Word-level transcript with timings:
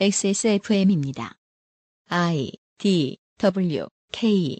XSFM입니다. 0.00 1.36
I 2.08 2.50
D 2.78 3.18
W 3.38 3.86
K 4.10 4.58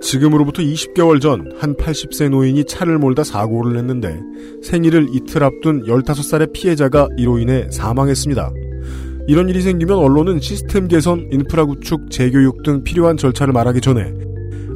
지금으로부터 0.00 0.62
20개월 0.62 1.20
전 1.20 1.50
한 1.58 1.74
80세 1.74 2.28
노인이 2.30 2.64
차를 2.64 2.98
몰다 2.98 3.24
사고를 3.24 3.74
냈는데 3.74 4.20
생일을 4.62 5.08
이틀 5.12 5.42
앞둔 5.42 5.82
15살의 5.82 6.52
피해자가 6.52 7.08
이로 7.18 7.38
인해 7.38 7.66
사망했습니다. 7.70 8.52
이런 9.26 9.48
일이 9.48 9.60
생기면 9.60 9.98
언론은 9.98 10.38
시스템 10.40 10.86
개선, 10.86 11.28
인프라 11.32 11.64
구축, 11.64 12.10
재교육 12.10 12.62
등 12.62 12.84
필요한 12.84 13.16
절차를 13.16 13.52
말하기 13.52 13.80
전에 13.80 14.12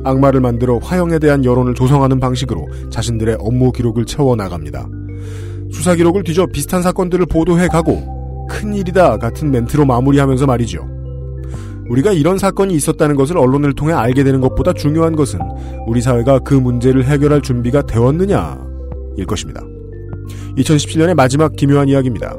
악마를 0.05 0.40
만들어 0.40 0.79
화형에 0.79 1.18
대한 1.18 1.45
여론을 1.45 1.75
조성하는 1.75 2.21
방식으로 2.21 2.67
자신들의 2.91 3.36
업무 3.41 3.72
기록을 3.72 4.07
채워나갑니다. 4.07 4.89
수사 5.72 5.95
기록을 5.95 6.25
뒤져 6.25 6.46
비슷한 6.46 6.82
사건들을 6.82 7.27
보도해 7.27 7.68
가고 7.68 8.46
큰일이다 8.49 9.18
같은 9.18 9.50
멘트로 9.50 9.85
마무리하면서 9.85 10.46
말이죠. 10.46 10.89
우리가 11.89 12.13
이런 12.13 12.39
사건이 12.39 12.75
있었다는 12.75 13.17
것을 13.17 13.36
언론을 13.36 13.75
통해 13.75 13.93
알게 13.93 14.22
되는 14.22 14.41
것보다 14.41 14.72
중요한 14.72 15.17
것은 15.17 15.41
우리 15.86 16.00
사회가 16.00 16.41
그 16.41 16.55
문제를 16.55 17.05
해결할 17.05 17.41
준비가 17.43 17.82
되었느냐 17.82 18.58
일 19.17 19.27
것입니다. 19.27 19.61
2017년의 20.57 21.14
마지막 21.14 21.55
기묘한 21.57 21.89
이야기입니다. 21.89 22.36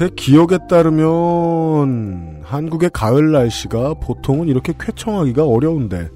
제 0.00 0.08
기억에 0.16 0.56
따르면 0.66 2.40
한국의 2.42 2.88
가을 2.90 3.32
날씨가 3.32 3.92
보통은 4.00 4.48
이렇게 4.48 4.72
쾌청하기가 4.80 5.44
어려운데 5.44 6.08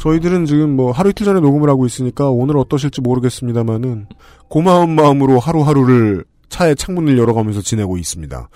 저희들은 0.00 0.46
지금 0.46 0.74
뭐 0.74 0.90
하루 0.90 1.10
이틀 1.10 1.24
전에 1.24 1.38
녹음을 1.38 1.70
하고 1.70 1.86
있으니까 1.86 2.30
오늘 2.30 2.56
어떠실지 2.56 3.00
모르겠습니다만은 3.00 4.06
고마운 4.48 4.96
마음으로 4.96 5.38
하루하루를 5.38 6.24
차의 6.48 6.74
창문을 6.74 7.16
열어가면서 7.18 7.62
지내고 7.62 7.98
있습니다. 7.98 8.48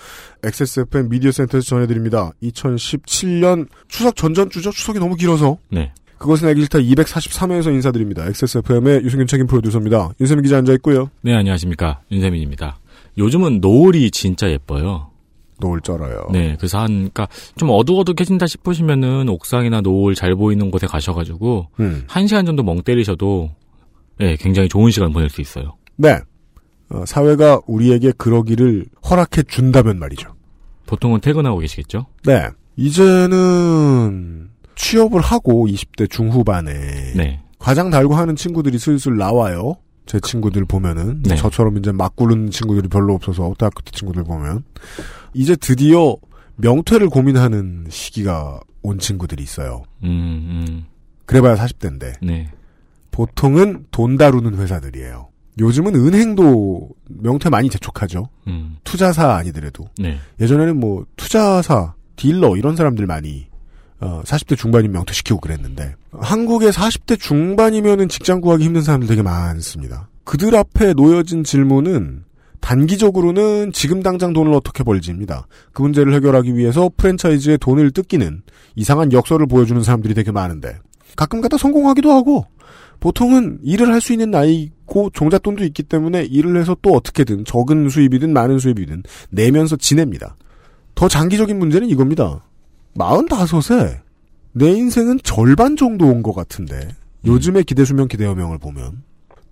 XSFM 0.43 1.09
미디어 1.09 1.31
센터에서 1.31 1.65
전해드립니다. 1.65 2.33
2017년 2.43 3.69
추석 3.87 4.17
전전주죠? 4.17 4.73
추석이 4.73 4.99
너무 4.99 5.15
길어서. 5.15 5.59
네. 5.71 5.93
그것은 6.19 6.49
알기 6.49 6.63
싫다 6.63 6.81
243회에서 6.81 7.73
인사드립니다. 7.73 8.27
XSFM의 8.27 9.05
유승균 9.05 9.29
책임 9.29 9.47
프로듀서입니다. 9.47 10.11
윤세민 10.19 10.43
기자 10.43 10.59
앉아있고요. 10.59 11.11
네, 11.21 11.33
안녕하십니까. 11.33 12.01
윤세민입니다. 12.11 12.79
요즘은 13.19 13.61
노을이 13.61 14.11
진짜 14.11 14.51
예뻐요. 14.51 15.11
노을 15.59 15.81
쩔어요. 15.81 16.27
네, 16.33 16.55
그래서 16.59 16.79
한, 16.79 16.89
그니까, 16.89 17.29
좀 17.57 17.71
어둑어둑해진다 17.71 18.47
싶으시면은, 18.47 19.29
옥상이나 19.29 19.81
노을 19.81 20.15
잘 20.15 20.35
보이는 20.35 20.71
곳에 20.71 20.87
가셔가지고, 20.87 21.69
음. 21.81 22.05
한 22.07 22.27
시간 22.27 22.45
정도 22.45 22.63
멍 22.63 22.83
때리셔도, 22.83 23.51
네, 24.19 24.37
굉장히 24.37 24.69
좋은 24.69 24.91
시간 24.91 25.13
보낼 25.13 25.31
수 25.31 25.41
있어요. 25.41 25.77
네. 25.97 26.19
어, 26.91 27.05
사회가 27.07 27.63
우리에게 27.67 28.13
그러기를 28.13 28.87
허락해 29.09 29.45
준다면 29.49 29.99
말이죠. 29.99 30.35
보통은 30.87 31.21
퇴근하고 31.21 31.59
계시겠죠? 31.59 32.07
네. 32.25 32.49
이제는 32.77 34.51
취업을 34.77 35.21
하고 35.21 35.67
20대 35.67 36.09
중후반에 36.09 36.73
네. 37.17 37.41
과장 37.59 37.91
달고 37.91 38.15
하는 38.15 38.37
친구들이 38.37 38.79
슬슬 38.79 39.17
나와요. 39.17 39.77
제 40.07 40.21
친구들 40.21 40.65
보면은 40.65 41.23
네. 41.23 41.35
저처럼 41.37 41.77
이제 41.79 41.93
막 41.93 42.15
구르는 42.17 42.51
친구들이 42.51 42.89
별로 42.89 43.15
없어서 43.15 43.55
대학교 43.59 43.83
때 43.83 43.91
친구들 43.93 44.25
보면 44.25 44.63
이제 45.35 45.57
드디어 45.57 46.17
명퇴를 46.57 47.09
고민하는 47.09 47.87
시기가 47.91 48.61
온 48.83 48.99
친구들이 48.99 49.43
있어요. 49.43 49.83
음, 50.05 50.09
음, 50.69 50.85
그래봐야 51.27 51.57
40대인데 51.57 52.15
네. 52.23 52.51
보통은 53.11 53.87
돈 53.91 54.17
다루는 54.17 54.57
회사들이에요. 54.57 55.29
요즘은 55.59 55.95
은행도 55.95 56.91
명퇴 57.09 57.49
많이 57.49 57.69
재촉하죠. 57.69 58.29
음, 58.47 58.77
투자사 58.85 59.35
아니더라도 59.37 59.89
네. 59.99 60.19
예전에는 60.41 60.79
뭐 60.79 61.07
투자사, 61.17 61.95
딜러 62.15 62.57
이런 62.57 62.77
사람들 62.77 63.07
많이 63.07 63.49
어, 64.01 64.23
40대 64.25 64.57
중반이면 64.57 64.93
명퇴시키고 64.93 65.41
그랬는데 65.41 65.95
한국의 66.13 66.73
40대 66.73 67.19
중반이면은 67.19 68.09
직장 68.09 68.41
구하기 68.41 68.65
힘든 68.65 68.83
사람들 68.83 69.09
되게 69.09 69.23
많습니다. 69.23 70.09
그들 70.25 70.55
앞에 70.55 70.93
놓여진 70.95 71.45
질문은 71.45 72.25
단기적으로는 72.61 73.73
지금 73.73 74.03
당장 74.03 74.33
돈을 74.33 74.53
어떻게 74.53 74.83
벌지입니다. 74.83 75.47
그 75.73 75.83
문제를 75.83 76.15
해결하기 76.15 76.57
위해서 76.57 76.91
프랜차이즈에 76.97 77.59
돈을 77.59 77.93
뜯기는 77.93 78.43
이상한 78.75 79.13
역설을 79.13 79.47
보여주는 79.47 79.81
사람들이 79.83 80.15
되게 80.15 80.33
많은데 80.33 80.79
가끔 81.15 81.41
가다 81.41 81.57
성공하기도 81.57 82.11
하고 82.13 82.47
보통은 83.01 83.61
일을 83.63 83.93
할 83.93 84.01
수 84.01 84.13
있는 84.13 84.31
나이고 84.31 85.11
종잣돈도 85.13 85.65
있기 85.65 85.83
때문에 85.85 86.25
일을 86.25 86.59
해서 86.61 86.77
또 86.83 86.93
어떻게든 86.95 87.45
적은 87.45 87.89
수입이든 87.89 88.33
많은 88.33 88.59
수입이든 88.59 89.05
내면서 89.31 89.77
지냅니다. 89.77 90.37
더 90.95 91.09
장기적인 91.09 91.59
문제는 91.59 91.89
이겁니다. 91.89 92.43
45세 92.97 94.01
내 94.53 94.71
인생은 94.73 95.21
절반 95.23 95.77
정도 95.77 96.07
온 96.07 96.23
것 96.23 96.33
같은데 96.35 96.89
요즘의 97.25 97.65
기대 97.65 97.85
수명 97.85 98.09
기대 98.09 98.25
여명을 98.25 98.59
보면 98.59 99.03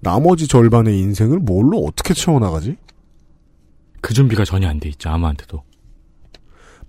나머지 0.01 0.47
절반의 0.49 0.99
인생을 1.01 1.39
뭘로 1.39 1.79
어떻게 1.85 2.15
채워나가지? 2.15 2.77
그 4.01 4.13
준비가 4.13 4.45
전혀 4.45 4.69
안 4.69 4.79
돼 4.79 4.89
있죠, 4.91 5.09
아무한테도. 5.11 5.63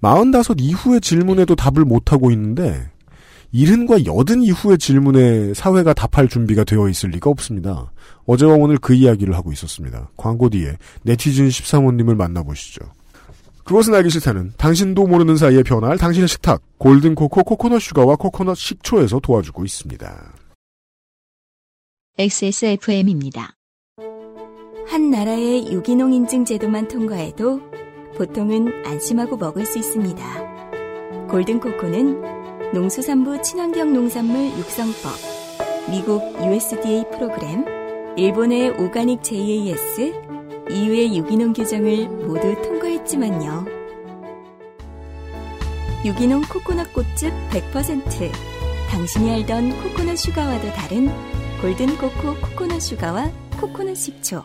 45 0.02 0.56
이후의 0.60 1.02
질문에도 1.02 1.56
답을 1.56 1.86
못 1.86 2.12
하고 2.12 2.30
있는데 2.32 2.90
일흔과 3.52 4.06
여든 4.06 4.44
이후의 4.44 4.78
질문에 4.78 5.54
사회가 5.54 5.94
답할 5.94 6.28
준비가 6.28 6.64
되어 6.66 6.90
있을 6.90 7.10
리가 7.12 7.30
없습니다. 7.30 7.92
어제와 8.26 8.56
오늘 8.56 8.78
그 8.78 8.94
이야기를 8.94 9.34
하고 9.34 9.52
있었습니다. 9.54 10.10
광고 10.18 10.50
뒤에 10.50 10.78
네티즌 11.04 11.48
13호님을 11.48 12.16
만나보시죠. 12.16 12.82
그것은 13.66 13.96
알기 13.96 14.12
싫다는 14.12 14.54
당신도 14.58 15.08
모르는 15.08 15.38
사이에 15.38 15.64
변화할 15.64 15.98
당신의 15.98 16.28
식탁 16.28 16.62
골든코코 16.78 17.44
코코넛 17.44 17.80
슈가와 17.80 18.16
코코넛 18.16 18.56
식초에서 18.56 19.20
도와주고 19.20 19.66
있습니다. 19.66 20.34
XSFM입니다. 22.18 23.56
한 24.88 25.10
나라의 25.10 25.74
유기농 25.74 26.14
인증 26.14 26.46
제도만 26.46 26.88
통과해도 26.88 27.60
보통은 28.16 28.86
안심하고 28.86 29.36
먹을 29.36 29.66
수 29.66 29.80
있습니다. 29.80 31.28
골든코코는 31.28 32.72
농수산부 32.72 33.42
친환경 33.42 33.92
농산물 33.94 34.58
육성법, 34.60 35.12
미국 35.90 36.22
USDA 36.46 37.04
프로그램, 37.12 37.66
일본의 38.16 38.80
organic 38.80 39.24
JAS, 39.24 40.14
EU의 40.70 41.18
유기농 41.18 41.54
규정을 41.54 42.08
모두 42.08 42.60
통과했지만요. 42.62 43.66
유기농 46.06 46.44
코코넛 46.44 46.92
꽃즙 46.94 47.32
100%, 47.50 48.32
당신이 48.90 49.32
알던 49.32 49.82
코코넛 49.82 50.16
sugar와도 50.16 50.72
다른 50.74 51.10
golden 51.62 51.98
코코 51.98 52.36
코코넛 52.42 52.80
sugar와 52.80 53.32
코코넛 53.60 53.96
식초. 53.96 54.44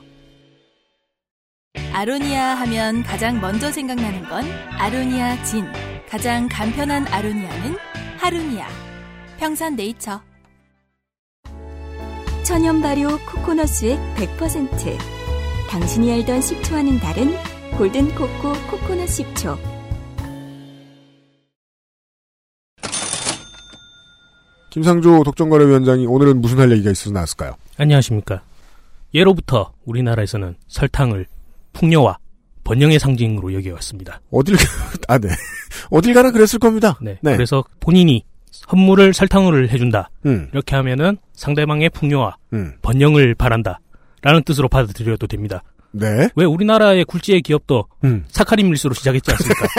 아로니아 1.92 2.54
하면 2.54 3.03
가장 3.03 3.41
먼저 3.41 3.70
생각나는 3.70 4.28
건 4.28 4.44
아로니아 4.78 5.42
진. 5.44 5.66
가장 6.09 6.48
간편한 6.50 7.06
아로니아는 7.09 7.76
하루니아. 8.19 8.66
평산 9.38 9.76
네이처. 9.76 10.20
천연 12.42 12.80
발효 12.80 13.18
코코넛 13.27 13.66
수액 13.66 13.98
100%. 14.16 15.20
당신이 15.71 16.13
알던 16.13 16.41
식초와는 16.41 16.99
다른 16.99 17.33
골든 17.78 18.13
코코 18.17 18.53
코코넛 18.69 19.07
식초. 19.07 19.57
김상조 24.71 25.22
독점거래위원장이 25.22 26.07
오늘은 26.07 26.41
무슨 26.41 26.59
할 26.59 26.72
얘기가 26.72 26.91
있어서 26.91 27.13
나왔을까요? 27.13 27.55
안녕하십니까. 27.78 28.43
예로부터 29.15 29.72
우리나라에서는 29.84 30.57
설탕을 30.67 31.27
풍요와 31.72 32.19
번영의 32.65 32.99
상징으로 32.99 33.55
여겨왔습니다. 33.55 34.21
어딜 34.33 34.57
아 35.07 35.19
네. 35.19 35.28
어딜 35.93 36.15
가나 36.15 36.33
그랬을 36.33 36.59
겁니다. 36.59 36.99
네. 37.01 37.17
네. 37.22 37.37
그래서 37.37 37.63
본인이 37.78 38.25
선물을 38.51 39.15
설탕으로 39.15 39.69
해준다. 39.69 40.11
음. 40.27 40.49
이렇게 40.53 40.75
하면은 40.75 41.17
상대방의 41.34 41.91
풍요와 41.91 42.37
음. 42.55 42.75
번영을 42.83 43.37
바란다. 43.37 43.78
라는 44.22 44.43
뜻으로 44.43 44.69
받아들여도 44.69 45.27
됩니다. 45.27 45.63
네. 45.93 46.28
왜 46.37 46.45
우리나라의 46.45 47.05
굴지의 47.05 47.43
기업도 47.43 47.87
음. 48.05 48.25
사카린 48.28 48.69
밀수로 48.69 48.95
시작했지 48.95 49.31
않습니까? 49.33 49.67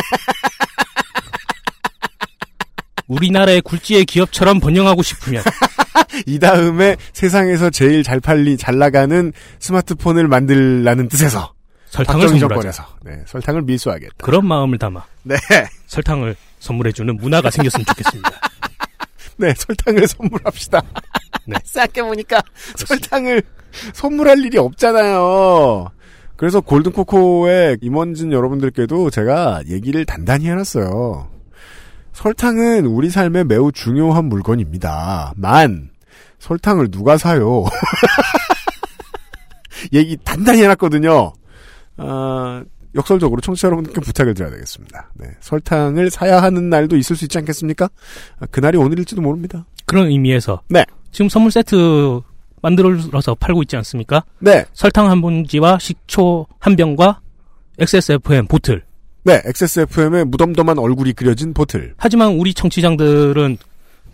우리나라의 3.08 3.62
굴지의 3.62 4.06
기업처럼 4.06 4.60
번영하고 4.60 5.04
싶으면 5.04 5.44
이 6.26 6.40
다음에 6.40 6.96
세상에서 7.14 7.70
제일 7.70 8.04
잘 8.04 8.20
팔리 8.20 8.58
잘 8.58 8.78
나가는 8.78 9.34
스마트폰을 9.60 10.28
만들라는 10.28 11.10
뜻에서 11.10 11.54
설탕을 11.88 12.30
선물하자. 12.30 12.88
네, 13.04 13.24
설탕을 13.28 13.64
밀수하겠다. 13.64 14.16
그런 14.20 14.46
마음을 14.46 14.78
담아 14.78 15.04
네, 15.24 15.36
설탕을 15.88 16.36
선물해주는 16.60 17.18
문화가 17.18 17.50
생겼으면 17.50 17.86
좋겠습니다. 17.86 18.32
네 19.42 19.54
설탕을 19.58 20.08
선물합시다. 20.08 20.82
네. 21.48 21.56
생각해 21.64 22.08
보니까 22.08 22.42
설탕을 22.76 23.42
선물할 23.94 24.38
일이 24.46 24.60
없잖아요. 24.60 25.90
그래서 26.36 26.62
골든코코의 26.62 27.80
임원진 27.82 28.32
여러분들께도 28.32 29.10
제가 29.10 29.64
얘기를 29.68 30.06
단단히 30.06 30.48
해놨어요. 30.50 31.30
설탕은 32.14 32.86
우리 32.86 33.10
삶에 33.10 33.44
매우 33.44 33.72
중요한 33.72 34.26
물건입니다. 34.26 35.34
만 35.36 35.90
설탕을 36.40 36.92
누가 36.92 37.18
사요? 37.18 37.66
얘기 39.94 40.18
단단히 40.24 40.62
해놨거든요. 40.64 41.34
아, 41.98 42.64
역설적으로 42.96 43.42
청취자 43.42 43.68
여러분들께 43.68 44.02
부탁을 44.02 44.34
드려야 44.34 44.52
되겠습니다. 44.52 45.12
네, 45.16 45.28
설탕을 45.40 46.10
사야 46.10 46.42
하는 46.42 46.70
날도 46.70 46.98
있을 46.98 47.16
수 47.16 47.26
있지 47.26 47.38
않겠습니까? 47.38 47.90
아, 48.40 48.46
그날이 48.52 48.78
오늘일지도 48.78 49.22
모릅니다. 49.22 49.66
그런 49.86 50.08
의미에서 50.08 50.62
네. 50.68 50.86
지금 51.12 51.30
선물 51.30 51.52
세트 51.52 52.22
만들어서 52.62 53.36
팔고 53.36 53.64
있지 53.64 53.76
않습니까? 53.78 54.24
네, 54.40 54.66
설탕 54.74 55.10
한 55.10 55.22
봉지와 55.22 55.80
식초 55.80 56.48
한 56.60 56.76
병과 56.76 57.20
XSFM 57.80 58.48
보틀. 58.48 58.84
네, 59.24 59.42
XSFM의 59.46 60.26
무덤덤한 60.26 60.80
얼굴이 60.80 61.14
그려진 61.14 61.54
보틀. 61.54 61.94
하지만 61.98 62.34
우리 62.34 62.54
청취장들은 62.54 63.58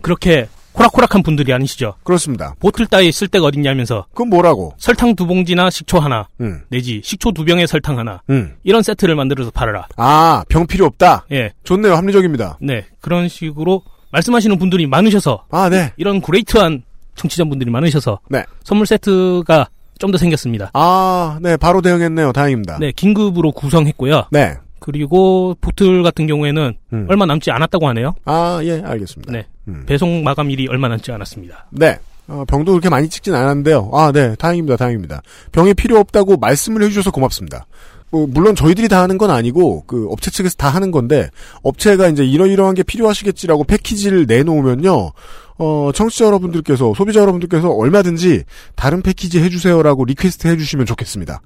그렇게 0.00 0.48
호락호락한 0.78 1.22
분들이 1.22 1.52
아니시죠. 1.52 1.94
그렇습니다. 2.04 2.54
보틀 2.60 2.86
따위 2.86 3.10
쓸 3.10 3.28
데가 3.28 3.46
어딨냐면서 3.46 4.06
그건 4.10 4.28
뭐라고? 4.30 4.74
설탕 4.78 5.14
두 5.16 5.26
봉지나 5.26 5.70
식초 5.70 5.98
하나 5.98 6.28
음, 6.40 6.62
내지 6.68 7.00
식초 7.02 7.32
두 7.32 7.44
병에 7.44 7.66
설탕 7.66 7.98
하나 7.98 8.22
음. 8.30 8.54
이런 8.62 8.82
세트를 8.82 9.14
만들어서 9.16 9.50
팔아라. 9.50 9.88
아, 9.96 10.44
병 10.48 10.66
필요 10.66 10.86
없다? 10.86 11.26
예, 11.32 11.52
좋네요, 11.64 11.94
합리적입니다. 11.94 12.58
네 12.60 12.84
그런 13.00 13.28
식으로 13.28 13.82
말씀하시는 14.12 14.58
분들이 14.58 14.86
많으셔서 14.86 15.44
아, 15.50 15.68
네. 15.68 15.92
이런 15.96 16.20
그레이트한 16.20 16.82
청취자분들이 17.16 17.70
많으셔서 17.70 18.20
네. 18.30 18.44
선물 18.64 18.86
세트가 18.86 19.68
좀 19.98 20.12
더 20.12 20.16
생겼습니다. 20.18 20.70
아, 20.74 21.38
네, 21.42 21.56
바로 21.56 21.82
대응했네요. 21.82 22.30
다행입니다. 22.32 22.78
네, 22.78 22.92
긴급으로 22.92 23.50
구성했고요. 23.50 24.28
네. 24.30 24.54
그리고 24.80 25.56
보틀 25.60 26.02
같은 26.02 26.26
경우에는 26.26 26.74
음. 26.92 27.06
얼마 27.08 27.26
남지 27.26 27.50
않았다고 27.50 27.88
하네요. 27.88 28.14
아, 28.24 28.60
예, 28.62 28.82
알겠습니다. 28.84 29.32
네. 29.32 29.46
음. 29.68 29.84
배송 29.86 30.22
마감일이 30.22 30.68
얼마 30.68 30.88
남지 30.88 31.12
않았습니다. 31.12 31.66
네. 31.70 31.98
어, 32.28 32.44
병도 32.46 32.72
그렇게 32.72 32.88
많이 32.88 33.08
찍진 33.08 33.34
않았는데요. 33.34 33.90
아, 33.92 34.12
네. 34.12 34.34
다행입니다. 34.36 34.76
다행입니다. 34.76 35.22
병이 35.52 35.74
필요 35.74 35.98
없다고 35.98 36.36
말씀을 36.36 36.82
해주셔서 36.82 37.10
고맙습니다. 37.10 37.66
뭐, 38.10 38.26
물론 38.26 38.54
저희들이 38.54 38.88
다 38.88 39.02
하는 39.02 39.18
건 39.18 39.30
아니고, 39.30 39.84
그, 39.86 40.08
업체 40.10 40.30
측에서 40.30 40.54
다 40.56 40.68
하는 40.68 40.90
건데, 40.90 41.28
업체가 41.62 42.08
이제 42.08 42.24
이러이러한 42.24 42.74
게 42.74 42.82
필요하시겠지라고 42.82 43.64
패키지를 43.64 44.26
내놓으면요, 44.26 45.12
어, 45.58 45.90
청취자 45.94 46.24
여러분들께서, 46.26 46.94
소비자 46.94 47.20
여러분들께서 47.20 47.68
얼마든지 47.68 48.44
다른 48.76 49.02
패키지 49.02 49.40
해주세요라고 49.40 50.06
request 50.06 50.48
해주시면 50.48 50.86
좋겠습니다. 50.86 51.42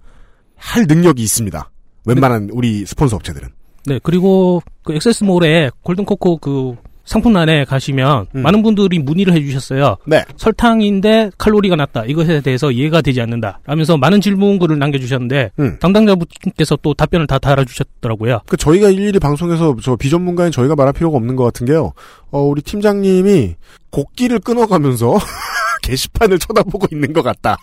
할 0.56 0.84
능력이 0.86 1.22
있습니다. 1.22 1.71
웬만한 2.04 2.50
우리 2.52 2.84
스폰서 2.84 3.16
업체들은. 3.16 3.48
네, 3.86 3.98
그리고 4.02 4.62
그 4.84 4.94
액세스몰에 4.94 5.70
골든코코 5.82 6.38
그 6.38 6.76
상품란에 7.04 7.64
가시면 7.64 8.26
음. 8.34 8.42
많은 8.42 8.62
분들이 8.62 8.98
문의를 8.98 9.34
해주셨어요. 9.34 9.96
네. 10.06 10.24
설탕인데 10.36 11.32
칼로리가 11.36 11.76
낮다. 11.76 12.04
이것에 12.04 12.40
대해서 12.40 12.70
이해가 12.70 13.02
되지 13.02 13.20
않는다. 13.20 13.60
라면서 13.66 13.96
많은 13.96 14.20
질문글을 14.20 14.78
남겨주셨는데 14.78 15.50
음. 15.58 15.78
담당자분께서 15.80 16.78
또 16.82 16.94
답변을 16.94 17.26
다 17.26 17.38
달아주셨더라고요. 17.38 18.40
그 18.46 18.56
저희가 18.56 18.90
일일이 18.90 19.18
방송에서 19.18 19.76
저 19.82 19.96
비전문가인 19.96 20.52
저희가 20.52 20.76
말할 20.76 20.92
필요가 20.92 21.16
없는 21.16 21.36
것 21.36 21.44
같은 21.44 21.66
게요. 21.66 21.92
어, 22.30 22.40
우리 22.40 22.62
팀장님이 22.62 23.56
곡기를 23.90 24.38
끊어가면서 24.40 25.18
게시판을 25.82 26.38
쳐다보고 26.38 26.86
있는 26.92 27.12
것 27.12 27.22
같다. 27.22 27.58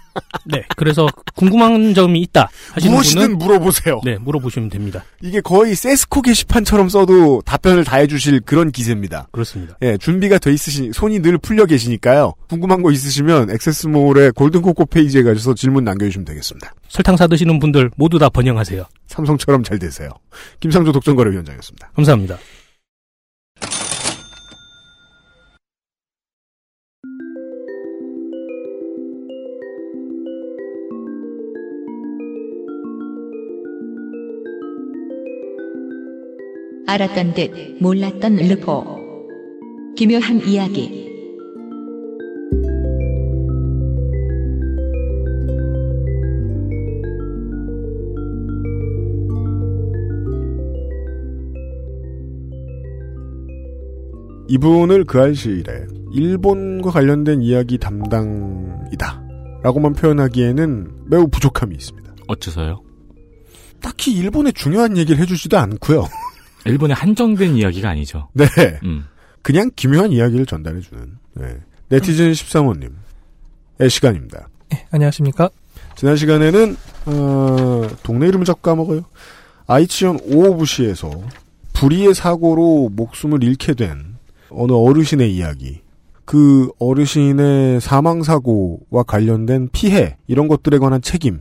네, 0.45 0.63
그래서 0.75 1.07
궁금한 1.35 1.93
점이 1.93 2.21
있다 2.21 2.49
하시는 2.73 2.93
무엇이든 2.93 3.21
분은 3.21 3.37
물어보세요. 3.39 4.01
네 4.03 4.17
물어보시면 4.19 4.69
됩니다. 4.69 5.03
이게 5.21 5.41
거의 5.41 5.75
세스코 5.75 6.21
게시판처럼 6.21 6.89
써도 6.89 7.41
답변을 7.45 7.83
다 7.83 7.97
해주실 7.97 8.41
그런 8.41 8.71
기세입니다. 8.71 9.27
그렇습니다. 9.31 9.77
예, 9.81 9.97
준비가 9.97 10.37
돼 10.37 10.53
있으시, 10.53 10.91
손이 10.93 11.21
늘 11.21 11.37
풀려 11.37 11.65
계시니까요. 11.65 12.33
궁금한 12.49 12.81
거 12.81 12.91
있으시면 12.91 13.49
액세스몰의 13.51 14.33
골든코코 14.33 14.85
페이지에 14.85 15.23
가셔서 15.23 15.55
질문 15.55 15.83
남겨주시면 15.85 16.25
되겠습니다. 16.25 16.73
설탕 16.89 17.15
사드시는 17.17 17.59
분들 17.59 17.91
모두 17.95 18.19
다 18.19 18.29
번영하세요. 18.29 18.83
삼성처럼 19.07 19.63
잘 19.63 19.79
되세요. 19.79 20.09
김상조 20.59 20.91
독점거래위원장이었습니다. 20.91 21.91
감사합니다. 21.95 22.37
알았던 36.89 37.35
듯 37.35 37.51
몰랐던 37.79 38.37
르포. 38.37 38.83
기묘한 39.95 40.41
이야기. 40.47 41.07
이분을 54.47 55.03
그 55.03 55.19
알실에 55.19 55.85
일본과 56.11 56.89
관련된 56.89 57.43
이야기 57.43 57.77
담당이다. 57.77 59.21
라고만 59.61 59.93
표현하기에는 59.93 61.05
매우 61.05 61.27
부족함이 61.27 61.75
있습니다. 61.75 62.15
어째서요? 62.27 62.81
딱히 63.79 64.11
일본의 64.13 64.53
중요한 64.53 64.97
얘기를 64.97 65.21
해주지도 65.21 65.59
않고요. 65.59 66.07
일본에 66.65 66.93
한정된 66.93 67.55
이야기가 67.55 67.89
아니죠. 67.89 68.29
네. 68.33 68.45
음. 68.83 69.05
그냥 69.41 69.71
기묘한 69.75 70.11
이야기를 70.11 70.45
전달해주는 70.45 71.17
네. 71.35 71.57
네티즌 71.89 72.31
13호님의 72.31 73.89
시간입니다. 73.89 74.47
네, 74.69 74.85
안녕하십니까? 74.91 75.49
지난 75.95 76.15
시간에는 76.15 76.77
어, 77.07 77.87
동네 78.03 78.27
이름을 78.27 78.45
자꾸 78.45 78.61
까먹어요. 78.61 79.03
아이치현 79.67 80.19
오오부시에서 80.23 81.09
불의의 81.73 82.13
사고로 82.13 82.89
목숨을 82.93 83.43
잃게 83.43 83.73
된 83.73 84.17
어느 84.49 84.71
어르신의 84.71 85.33
이야기. 85.33 85.81
그 86.25 86.69
어르신의 86.79 87.81
사망 87.81 88.21
사고와 88.21 89.03
관련된 89.07 89.69
피해 89.71 90.17
이런 90.27 90.47
것들에 90.47 90.77
관한 90.77 91.01
책임이 91.01 91.39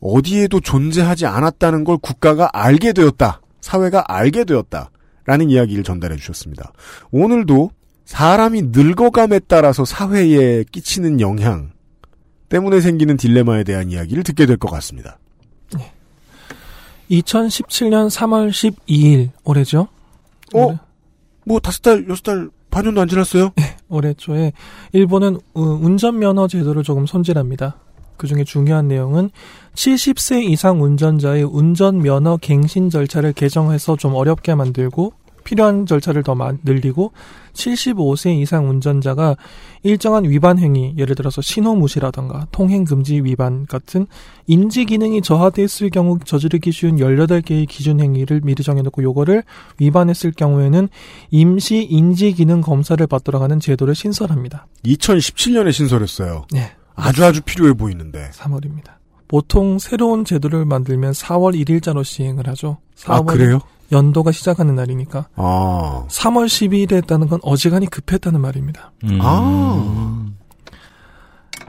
어디에도 0.00 0.60
존재하지 0.60 1.26
않았다는 1.26 1.84
걸 1.84 1.98
국가가 1.98 2.48
알게 2.52 2.92
되었다. 2.92 3.40
사회가 3.60 4.04
알게 4.08 4.44
되었다. 4.44 4.90
라는 5.26 5.50
이야기를 5.50 5.84
전달해 5.84 6.16
주셨습니다. 6.16 6.72
오늘도 7.12 7.70
사람이 8.04 8.62
늙어감에 8.72 9.40
따라서 9.46 9.84
사회에 9.84 10.64
끼치는 10.72 11.20
영향 11.20 11.70
때문에 12.48 12.80
생기는 12.80 13.16
딜레마에 13.16 13.62
대한 13.64 13.90
이야기를 13.90 14.24
듣게 14.24 14.46
될 14.46 14.56
것 14.56 14.70
같습니다. 14.70 15.18
2017년 17.10 18.08
3월 18.08 18.50
12일 18.50 19.30
올해죠. 19.44 19.88
어? 20.54 20.66
올해, 20.66 20.78
뭐 21.44 21.60
다섯 21.60 21.82
달, 21.82 22.06
여섯 22.08 22.22
달, 22.22 22.50
반년도 22.70 23.00
안 23.00 23.08
지났어요? 23.08 23.52
올해 23.88 24.14
초에 24.14 24.52
일본은 24.92 25.38
어, 25.54 25.60
운전면허 25.60 26.46
제도를 26.48 26.82
조금 26.84 27.06
손질합니다. 27.06 27.78
그 28.20 28.26
중에 28.26 28.44
중요한 28.44 28.86
내용은 28.86 29.30
70세 29.74 30.44
이상 30.44 30.82
운전자의 30.82 31.42
운전 31.44 32.02
면허 32.02 32.36
갱신 32.36 32.90
절차를 32.90 33.32
개정해서 33.32 33.96
좀 33.96 34.14
어렵게 34.14 34.54
만들고 34.54 35.14
필요한 35.42 35.86
절차를 35.86 36.22
더 36.22 36.34
마- 36.34 36.52
늘리고 36.62 37.12
75세 37.54 38.38
이상 38.38 38.68
운전자가 38.68 39.36
일정한 39.82 40.24
위반 40.28 40.58
행위, 40.58 40.92
예를 40.98 41.14
들어서 41.14 41.40
신호 41.40 41.74
무시라던가 41.74 42.46
통행 42.52 42.84
금지 42.84 43.22
위반 43.24 43.64
같은 43.64 44.06
인지 44.46 44.84
기능이 44.84 45.22
저하됐을 45.22 45.88
경우 45.88 46.18
저지르기 46.22 46.72
쉬운 46.72 46.96
18개의 46.96 47.66
기준 47.66 48.00
행위를 48.00 48.42
미리 48.44 48.62
정해 48.62 48.82
놓고 48.82 49.02
요거를 49.02 49.42
위반했을 49.78 50.32
경우에는 50.32 50.90
임시 51.30 51.84
인지 51.84 52.32
기능 52.34 52.60
검사를 52.60 53.04
받도록 53.06 53.40
하는 53.40 53.60
제도를 53.60 53.94
신설합니다. 53.94 54.66
2017년에 54.84 55.72
신설했어요. 55.72 56.44
네. 56.52 56.70
아주 56.94 57.24
아주 57.24 57.42
필요해 57.42 57.74
보이는데. 57.74 58.30
3월입니다. 58.32 59.00
보통 59.28 59.78
새로운 59.78 60.24
제도를 60.24 60.64
만들면 60.64 61.12
4월 61.12 61.54
1일자로 61.64 62.02
시행을 62.04 62.48
하죠. 62.48 62.78
4월 62.96 63.12
아, 63.12 63.22
그래요? 63.22 63.60
연도가 63.92 64.32
시작하는 64.32 64.74
날이니까. 64.74 65.28
아. 65.36 66.04
3월 66.08 66.46
12일에 66.46 66.94
했다는 66.94 67.28
건 67.28 67.40
어지간히 67.42 67.86
급했다는 67.86 68.40
말입니다. 68.40 68.92
음. 69.04 69.18
아. 69.20 70.26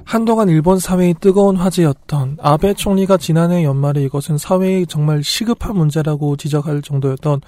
한동안 0.03 0.49
일본 0.49 0.77
사회의 0.77 1.15
뜨거운 1.19 1.55
화제였던 1.55 2.37
아베 2.41 2.73
총리가 2.73 3.17
지난해 3.17 3.63
연말에 3.63 4.03
이것은 4.03 4.37
사회의 4.37 4.85
정말 4.85 5.23
시급한 5.23 5.75
문제라고 5.77 6.35
지적할 6.35 6.81
정도였던 6.81 7.41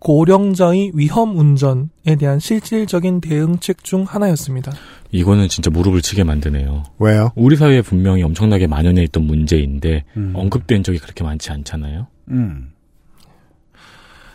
고령자의 0.00 0.92
위험 0.94 1.36
운전에 1.36 2.16
대한 2.18 2.38
실질적인 2.38 3.20
대응책 3.20 3.84
중 3.84 4.04
하나였습니다. 4.04 4.72
이거는 5.10 5.48
진짜 5.48 5.70
무릎을 5.70 6.02
치게 6.02 6.24
만드네요. 6.24 6.84
왜요? 6.98 7.32
우리 7.34 7.56
사회에 7.56 7.82
분명히 7.82 8.22
엄청나게 8.22 8.66
만연해 8.66 9.02
있던 9.04 9.24
문제인데 9.24 10.04
음. 10.16 10.32
언급된 10.34 10.82
적이 10.82 10.98
그렇게 10.98 11.24
많지 11.24 11.50
않잖아요. 11.50 12.06
음. 12.30 12.72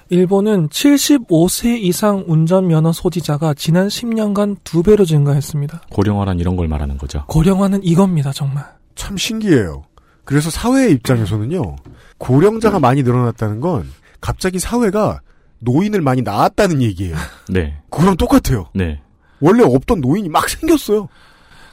일본은 0.10 0.70
75세 0.70 1.80
이상 1.82 2.24
운전면허 2.28 2.92
소지자가 2.92 3.54
지난 3.54 3.88
10년간 3.88 4.58
두 4.64 4.84
배로 4.84 5.06
증가했습니다. 5.06 5.84
고령화란 5.90 6.40
이런 6.40 6.56
걸 6.56 6.68
말하는 6.68 6.98
거죠. 6.98 7.24
고령화는 7.28 7.84
이겁니다, 7.84 8.32
정말. 8.32 8.66
참 8.96 9.18
신기해요. 9.18 9.84
그래서 10.26 10.50
사회의 10.50 10.92
입장에서는요, 10.92 11.78
고령자가 12.18 12.80
많이 12.80 13.02
늘어났다는 13.02 13.60
건 13.60 13.90
갑자기 14.22 14.60
사회가 14.60 15.22
노인을 15.64 16.02
많이 16.02 16.22
낳았다는 16.22 16.82
얘기예요. 16.82 17.16
네, 17.50 17.78
그거랑 17.90 18.18
똑같아요. 18.18 18.68
네, 18.74 19.02
원래 19.40 19.64
없던 19.64 20.02
노인이 20.02 20.30
막 20.30 20.50
생겼어요. 20.50 21.10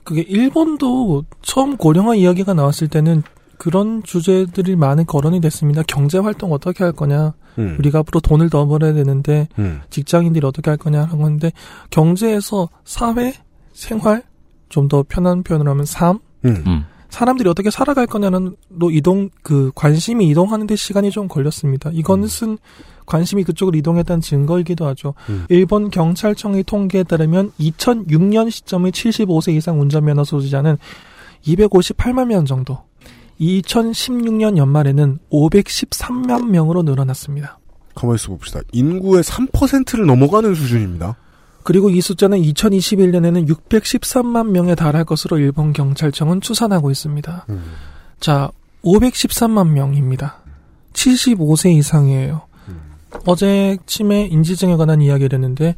그게 0.05 0.23
일본도 0.23 1.25
처음 1.43 1.77
고령화 1.77 2.15
이야기가 2.15 2.55
나왔을 2.55 2.89
때는 2.89 3.23
그런 3.59 4.03
주제들이 4.03 4.75
많이 4.77 5.05
거론이 5.05 5.41
됐습니다. 5.43 5.83
경제 5.87 6.19
활동 6.19 6.53
어떻게 6.53 6.83
할 6.83 6.93
거냐. 6.93 7.35
음. 7.59 7.77
우리가 7.79 7.99
앞으로 7.99 8.21
돈을 8.21 8.49
더 8.49 8.67
벌어야 8.67 8.95
되는데 8.95 9.49
음. 9.59 9.83
직장인들이 9.91 10.47
어떻게 10.47 10.71
할 10.71 10.79
거냐 10.79 11.03
하는 11.03 11.19
건데 11.21 11.53
경제에서 11.91 12.71
사회, 12.85 13.35
생활 13.75 14.23
좀 14.71 14.89
더 14.89 15.05
편한 15.07 15.43
표현을 15.43 15.69
하면 15.69 15.85
삶 15.85 16.21
음. 16.47 16.65
음, 16.67 16.85
사람들이 17.11 17.51
어떻게 17.51 17.71
살아갈 17.71 18.07
거냐는 18.07 18.57
로 18.71 18.91
이동 18.91 19.29
그 19.43 19.71
관심이 19.75 20.27
이동하는데 20.29 20.75
시간이 20.75 21.11
좀 21.11 21.29
걸렸습니다. 21.29 21.91
이것은 21.93 22.57
관심이 23.11 23.43
그쪽으로 23.43 23.77
이동했다는 23.77 24.21
증거이기도 24.21 24.87
하죠. 24.87 25.15
음. 25.29 25.45
일본 25.49 25.91
경찰청의 25.91 26.63
통계에 26.63 27.03
따르면 27.03 27.51
2006년 27.59 28.51
시점의 28.51 28.93
75세 28.93 29.53
이상 29.55 29.81
운전면허 29.81 30.23
소지자는 30.23 30.79
258만 31.45 32.29
명 32.29 32.45
정도. 32.45 32.79
2016년 33.41 34.57
연말에는 34.57 35.19
513만 35.33 36.51
명으로 36.51 36.83
늘어났습니다. 36.83 37.59
가만히 37.97 38.17
있어 38.17 38.29
봅시다. 38.29 38.61
인구의 38.73 39.25
3%를 39.25 40.07
넘어가는 40.07 40.55
수준입니다. 40.55 41.17
그리고 41.65 41.91
이 41.91 42.01
숫자는 42.01 42.41
2021년에는 42.41 43.49
613만 43.49 44.51
명에 44.51 44.75
달할 44.75 45.05
것으로 45.05 45.39
일본 45.39 45.73
경찰청은 45.73 46.43
추산하고 46.43 46.91
있습니다. 46.91 47.47
음. 47.49 47.63
자, 48.21 48.51
513만 48.85 49.71
명입니다. 49.71 50.37
75세 50.93 51.73
이상이에요. 51.77 52.50
음. 53.15 53.21
어제 53.27 53.77
치매 53.87 54.23
인지증에 54.25 54.77
관한 54.77 55.01
이야기를 55.01 55.37
했는데 55.37 55.75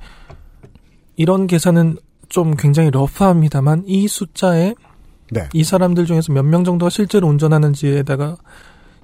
이런 1.17 1.47
계산은 1.47 1.97
좀 2.29 2.55
굉장히 2.57 2.91
러프합니다만 2.91 3.85
이 3.87 4.09
숫자에 4.09 4.75
네. 5.31 5.49
이 5.53 5.65
사람들 5.65 6.07
중에서 6.07 6.33
몇 6.33 6.45
명 6.45 6.65
정도가 6.65 6.91
실제로 6.91 7.27
운전하는지에다가 7.29 8.37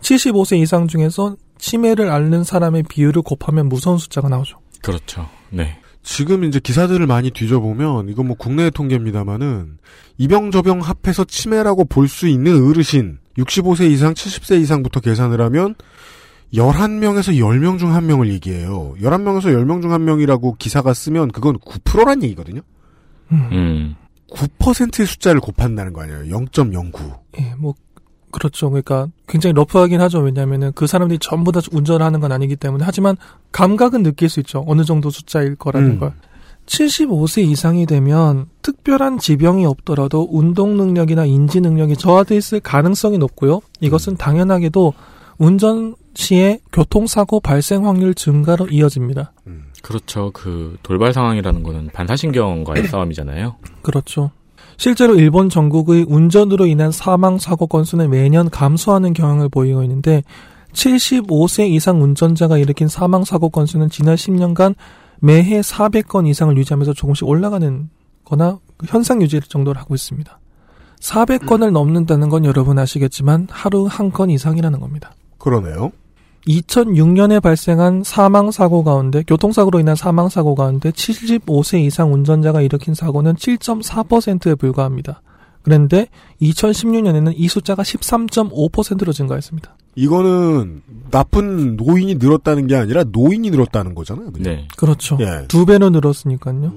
75세 0.00 0.58
이상 0.58 0.86
중에서 0.88 1.36
치매를 1.58 2.10
앓는 2.10 2.44
사람의 2.44 2.84
비율을 2.84 3.22
곱하면 3.22 3.68
무서운 3.68 3.98
숫자가 3.98 4.28
나오죠. 4.28 4.58
그렇죠. 4.82 5.28
네, 5.50 5.78
지금 6.02 6.44
이제 6.44 6.60
기사들을 6.60 7.06
많이 7.06 7.30
뒤져보면 7.30 8.08
이건 8.08 8.28
뭐 8.28 8.36
국내의 8.36 8.70
통계입니다만은 8.70 9.78
이병저병 10.18 10.80
합해서 10.80 11.24
치매라고 11.24 11.84
볼 11.86 12.08
수 12.08 12.28
있는 12.28 12.68
어르신 12.68 13.18
65세 13.38 13.90
이상 13.90 14.14
70세 14.14 14.60
이상부터 14.60 15.00
계산을 15.00 15.40
하면 15.40 15.74
11명에서 16.52 17.36
10명 17.36 17.78
중 17.78 17.90
1명을 17.90 18.28
얘기해요. 18.28 18.94
11명에서 19.00 19.44
10명 19.44 19.82
중 19.82 19.90
1명이라고 19.90 20.58
기사가 20.58 20.94
쓰면 20.94 21.32
그건 21.32 21.58
9%란 21.58 22.22
얘기거든요. 22.22 22.62
음. 23.32 23.48
음, 23.52 23.96
9%의 24.30 25.06
숫자를 25.06 25.40
곱한다는 25.40 25.92
거 25.92 26.02
아니에요. 26.02 26.36
0.09. 26.36 27.18
예, 27.40 27.54
뭐 27.58 27.74
그렇죠. 28.30 28.70
그러니까 28.70 29.08
굉장히 29.26 29.54
러프하긴 29.54 30.00
하죠. 30.02 30.20
왜냐하면은 30.20 30.72
그 30.74 30.86
사람들이 30.86 31.18
전부 31.18 31.52
다 31.52 31.60
운전을 31.70 32.04
하는 32.04 32.20
건 32.20 32.32
아니기 32.32 32.56
때문에 32.56 32.84
하지만 32.84 33.16
감각은 33.52 34.02
느낄 34.02 34.28
수 34.28 34.40
있죠. 34.40 34.64
어느 34.66 34.84
정도 34.84 35.10
숫자일 35.10 35.56
거라는 35.56 35.90
음. 35.92 35.98
걸. 35.98 36.12
75세 36.66 37.48
이상이 37.48 37.86
되면 37.86 38.46
특별한 38.60 39.18
지병이 39.18 39.64
없더라도 39.64 40.28
운동 40.30 40.76
능력이나 40.76 41.24
인지 41.24 41.62
능력이 41.62 41.96
저하돼 41.96 42.36
있을 42.36 42.60
가능성이 42.60 43.16
높고요. 43.16 43.60
이것은 43.80 44.16
당연하게도 44.18 44.92
운전 45.38 45.94
시에 46.18 46.58
교통사고 46.72 47.38
발생 47.38 47.86
확률 47.86 48.12
증가로 48.12 48.66
이어집니다. 48.70 49.32
음. 49.46 49.66
그렇죠. 49.84 50.32
그 50.34 50.76
돌발 50.82 51.12
상황이라는 51.12 51.62
거는 51.62 51.90
반사신경과의 51.92 52.88
싸움이잖아요. 52.88 53.54
그렇죠. 53.82 54.32
실제로 54.78 55.14
일본 55.14 55.48
전국의 55.48 56.06
운전으로 56.08 56.66
인한 56.66 56.90
사망 56.90 57.38
사고 57.38 57.68
건수는 57.68 58.10
매년 58.10 58.50
감소하는 58.50 59.12
경향을 59.12 59.48
보이고 59.48 59.84
있는데 59.84 60.24
75세 60.72 61.70
이상 61.70 62.02
운전자가 62.02 62.58
일으킨 62.58 62.88
사망 62.88 63.22
사고 63.24 63.48
건수는 63.48 63.88
지난 63.88 64.16
10년간 64.16 64.74
매해 65.20 65.60
400건 65.60 66.26
이상을 66.26 66.56
유지하면서 66.56 66.94
조금씩 66.94 67.28
올라가는 67.28 67.88
거나 68.24 68.58
현상 68.86 69.22
유지 69.22 69.40
정도를 69.40 69.80
하고 69.80 69.94
있습니다. 69.94 70.36
400건을 71.00 71.70
넘는다는 71.70 72.28
건 72.28 72.44
여러분 72.44 72.76
아시겠지만 72.80 73.46
하루 73.52 73.86
한 73.86 74.10
건 74.10 74.30
이상이라는 74.30 74.80
겁니다. 74.80 75.12
그러네요. 75.38 75.92
2006년에 76.46 77.42
발생한 77.42 78.02
사망 78.04 78.50
사고 78.50 78.84
가운데 78.84 79.22
교통사고로 79.26 79.80
인한 79.80 79.96
사망 79.96 80.28
사고 80.28 80.54
가운데 80.54 80.90
75세 80.90 81.80
이상 81.84 82.12
운전자가 82.12 82.62
일으킨 82.62 82.94
사고는 82.94 83.34
7.4%에 83.34 84.54
불과합니다. 84.54 85.22
그런데 85.62 86.06
2016년에는 86.40 87.34
이 87.36 87.48
숫자가 87.48 87.82
13.5%로 87.82 89.12
증가했습니다. 89.12 89.76
이거는 89.96 90.82
나쁜 91.10 91.76
노인이 91.76 92.14
늘었다는 92.14 92.68
게 92.68 92.76
아니라 92.76 93.04
노인이 93.04 93.50
늘었다는 93.50 93.94
거잖아요. 93.94 94.32
그냥. 94.32 94.42
네, 94.42 94.68
그렇죠. 94.76 95.18
예. 95.20 95.46
두 95.48 95.66
배로 95.66 95.90
늘었으니까요. 95.90 96.72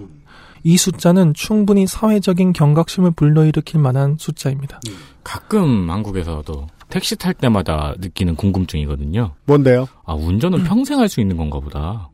이 0.63 0.77
숫자는 0.77 1.33
충분히 1.33 1.87
사회적인 1.87 2.53
경각심을 2.53 3.11
불러일으킬 3.11 3.79
만한 3.79 4.17
숫자입니다. 4.19 4.79
가끔 5.23 5.89
한국에서도 5.89 6.67
택시 6.91 7.15
탈 7.15 7.33
때마다 7.33 7.95
느끼는 7.99 8.35
궁금증이거든요. 8.35 9.33
뭔데요? 9.45 9.87
아, 10.05 10.13
운전은 10.13 10.63
평생 10.65 10.99
할 10.99 11.09
수 11.09 11.19
있는 11.21 11.37
건가 11.37 11.59
보다. 11.59 12.09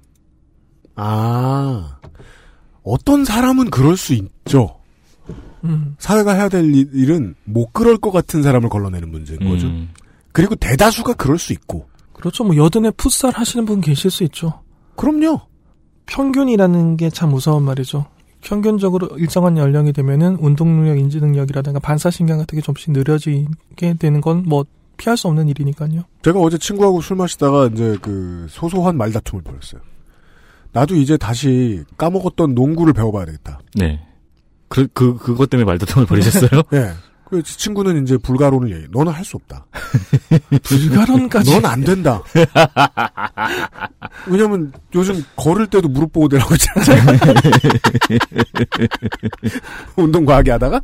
아, 0.95 1.99
어떤 2.83 3.25
사람은 3.25 3.69
그럴 3.69 3.97
수 3.97 4.13
있죠. 4.13 4.79
음, 5.63 5.95
사회가 5.99 6.33
해야 6.33 6.47
될 6.49 6.63
일- 6.73 6.89
일은 6.93 7.35
못 7.43 7.73
그럴 7.73 7.97
것 7.97 8.11
같은 8.11 8.41
사람을 8.43 8.69
걸러내는 8.69 9.09
문제인 9.11 9.39
거죠. 9.49 9.67
음, 9.67 9.89
그리고 10.31 10.55
대다수가 10.55 11.13
그럴 11.13 11.37
수 11.37 11.51
있고. 11.53 11.87
그렇죠. 12.13 12.43
뭐 12.43 12.55
여든에 12.55 12.91
풋살 12.91 13.31
하시는 13.33 13.65
분 13.65 13.81
계실 13.81 14.09
수 14.09 14.23
있죠. 14.23 14.61
그럼요. 14.95 15.41
평균이라는 16.05 16.97
게 16.97 17.09
참 17.09 17.29
무서운 17.29 17.63
말이죠. 17.63 18.05
평균적으로 18.47 19.09
일정한 19.17 19.57
연령이 19.57 19.91
되면은 19.91 20.37
운동 20.39 20.69
능력, 20.69 20.97
인지 20.97 21.19
능력이라든가 21.19 21.79
반사신경 21.79 22.37
같은 22.37 22.57
게 22.57 22.61
좀씩 22.61 22.91
느려지게 22.91 23.95
되는 23.99 24.21
건 24.21 24.43
뭐 24.45 24.65
피할 24.97 25.15
수 25.15 25.27
없는 25.27 25.47
일이니까요. 25.47 26.03
제가 26.23 26.39
어제 26.39 26.57
친구하고 26.57 27.01
술 27.01 27.17
마시다가 27.17 27.67
이제 27.67 27.97
그 28.01 28.47
소소한 28.49 28.97
말다툼을 28.97 29.43
벌였어요. 29.43 29.81
나도 30.73 30.95
이제 30.95 31.17
다시 31.17 31.83
까먹었던 31.97 32.53
농구를 32.53 32.93
배워봐야 32.93 33.25
되겠다. 33.25 33.59
네. 33.75 34.01
그, 34.67 34.87
그, 34.93 35.17
그것 35.17 35.49
때문에 35.49 35.65
말다툼을 35.65 36.07
벌이셨어요? 36.07 36.61
예. 36.73 36.91
그 37.29 37.43
친구는 37.43 38.03
이제 38.03 38.17
불가론을 38.17 38.71
얘기해. 38.71 38.87
너는 38.91 39.11
할 39.11 39.23
수 39.25 39.35
없다. 39.37 39.65
불가론까지. 40.63 41.51
넌 41.51 41.65
안 41.65 41.81
된다. 41.81 42.21
왜냐면 44.27 44.71
요즘 44.95 45.21
걸을 45.35 45.67
때도 45.67 45.89
무릎 45.89 46.13
보고 46.13 46.27
내라고 46.29 46.53
했잖아요. 46.53 47.17
운동 49.97 50.25
과하게 50.25 50.51
하다가. 50.51 50.81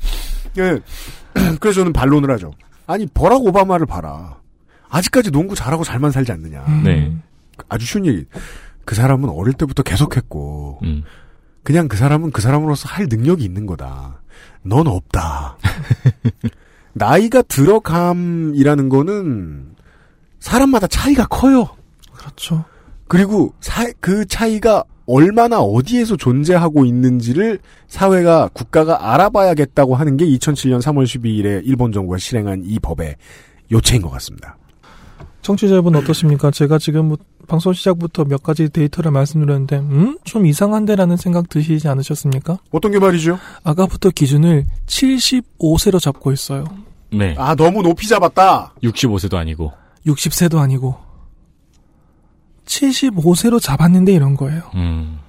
예. 0.57 0.79
그래서 1.59 1.79
저는 1.79 1.93
반론을 1.93 2.29
하죠. 2.31 2.51
아니, 2.87 3.05
버락 3.07 3.41
오바마를 3.45 3.85
봐라. 3.85 4.37
아직까지 4.89 5.31
농구 5.31 5.55
잘하고 5.55 5.83
잘만 5.83 6.11
살지 6.11 6.31
않느냐. 6.33 6.65
네. 6.83 7.15
아주 7.69 7.85
쉬운 7.85 8.05
얘기. 8.05 8.25
그 8.85 8.95
사람은 8.95 9.29
어릴 9.29 9.53
때부터 9.53 9.81
계속했고, 9.83 10.79
음. 10.83 11.03
그냥 11.63 11.87
그 11.87 11.95
사람은 11.95 12.31
그 12.31 12.41
사람으로서 12.41 12.89
할 12.89 13.07
능력이 13.09 13.43
있는 13.43 13.65
거다. 13.65 14.21
넌 14.63 14.87
없다. 14.87 15.57
나이가 16.93 17.41
들어감이라는 17.43 18.89
거는 18.89 19.75
사람마다 20.39 20.87
차이가 20.87 21.25
커요. 21.27 21.69
그렇죠. 22.13 22.63
그리고 23.07 23.53
사- 23.59 23.91
그 23.99 24.25
차이가 24.25 24.83
얼마나 25.05 25.59
어디에서 25.59 26.15
존재하고 26.15 26.85
있는지를 26.85 27.59
사회가 27.87 28.49
국가가 28.53 29.13
알아봐야겠다고 29.13 29.95
하는 29.95 30.15
게 30.17 30.25
2007년 30.25 30.81
3월 30.81 31.03
12일에 31.03 31.61
일본 31.65 31.91
정부가 31.91 32.17
실행한 32.17 32.63
이 32.65 32.79
법의 32.79 33.15
요체인 33.71 34.01
것 34.01 34.09
같습니다. 34.11 34.57
청취자분 35.43 35.95
어떠십니까? 35.95 36.49
제가 36.51 36.79
지금 36.79 37.09
뭐 37.09 37.17
방송 37.47 37.73
시작부터 37.73 38.23
몇 38.23 38.41
가지 38.41 38.69
데이터를 38.69 39.11
말씀드렸는데, 39.11 39.77
음? 39.77 40.17
좀 40.23 40.45
이상한데라는 40.45 41.17
생각 41.17 41.49
드시지 41.49 41.87
않으셨습니까? 41.87 42.57
어떤 42.71 42.91
게 42.91 42.99
말이죠? 42.99 43.37
아까부터 43.63 44.09
기준을 44.09 44.65
75세로 44.87 45.99
잡고 46.01 46.31
있어요. 46.31 46.65
네. 47.11 47.35
아 47.37 47.53
너무 47.55 47.81
높이 47.83 48.07
잡았다. 48.07 48.73
65세도 48.83 49.35
아니고. 49.35 49.71
60세도 50.07 50.57
아니고, 50.57 50.95
75세로 52.65 53.61
잡았는데 53.61 54.13
이런 54.13 54.35
거예요. 54.35 54.63
음. 54.75 55.19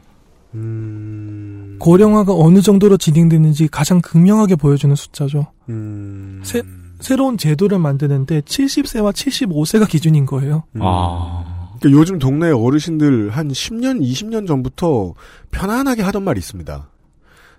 음, 0.55 1.77
고령화가 1.81 2.33
어느 2.33 2.61
정도로 2.61 2.97
진행되는지 2.97 3.67
가장 3.69 4.01
극명하게 4.01 4.55
보여주는 4.57 4.95
숫자죠. 4.95 5.47
음, 5.69 6.41
세- 6.45 6.63
새로운 7.01 7.37
제도를 7.39 7.79
만드는데 7.79 8.41
70세와 8.43 9.13
75세가 9.13 9.89
기준인 9.89 10.27
거예요. 10.27 10.65
음. 10.77 10.81
아. 10.83 11.45
그러니까 11.81 12.01
요즘 12.01 12.19
동네 12.19 12.51
어르신들 12.51 13.31
한 13.31 13.49
10년, 13.49 14.01
20년 14.01 14.47
전부터 14.47 15.15
편안하게 15.51 16.03
하던 16.03 16.23
말이 16.25 16.39
있습니다. 16.39 16.89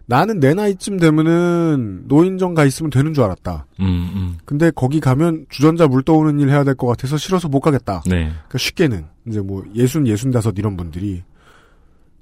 나는 0.08 0.40
내 0.40 0.54
나이쯤 0.54 0.98
되면은 1.00 2.04
노인정 2.08 2.54
가 2.54 2.64
있으면 2.66 2.92
되는 2.92 3.14
줄 3.14 3.24
알았다. 3.24 3.66
음, 3.80 3.86
음. 4.14 4.38
근데 4.46 4.72
거기 4.72 5.00
가면 5.00 5.48
주전자 5.50 5.88
물 5.88 6.04
떠오는 6.04 6.40
일 6.40 6.50
해야 6.50 6.64
될 6.64 6.76
것 6.76 6.86
같아서 6.88 7.18
싫어서 7.18 7.48
못 7.50 7.60
가겠다. 7.60 8.02
네. 8.06 8.26
그러니까 8.28 8.58
쉽게는 8.58 9.06
이제 9.28 9.42
뭐 9.42 9.64
예순 9.74 10.06
예순 10.08 10.30
다섯 10.32 10.54
이런 10.58 10.78
분들이 10.78 11.24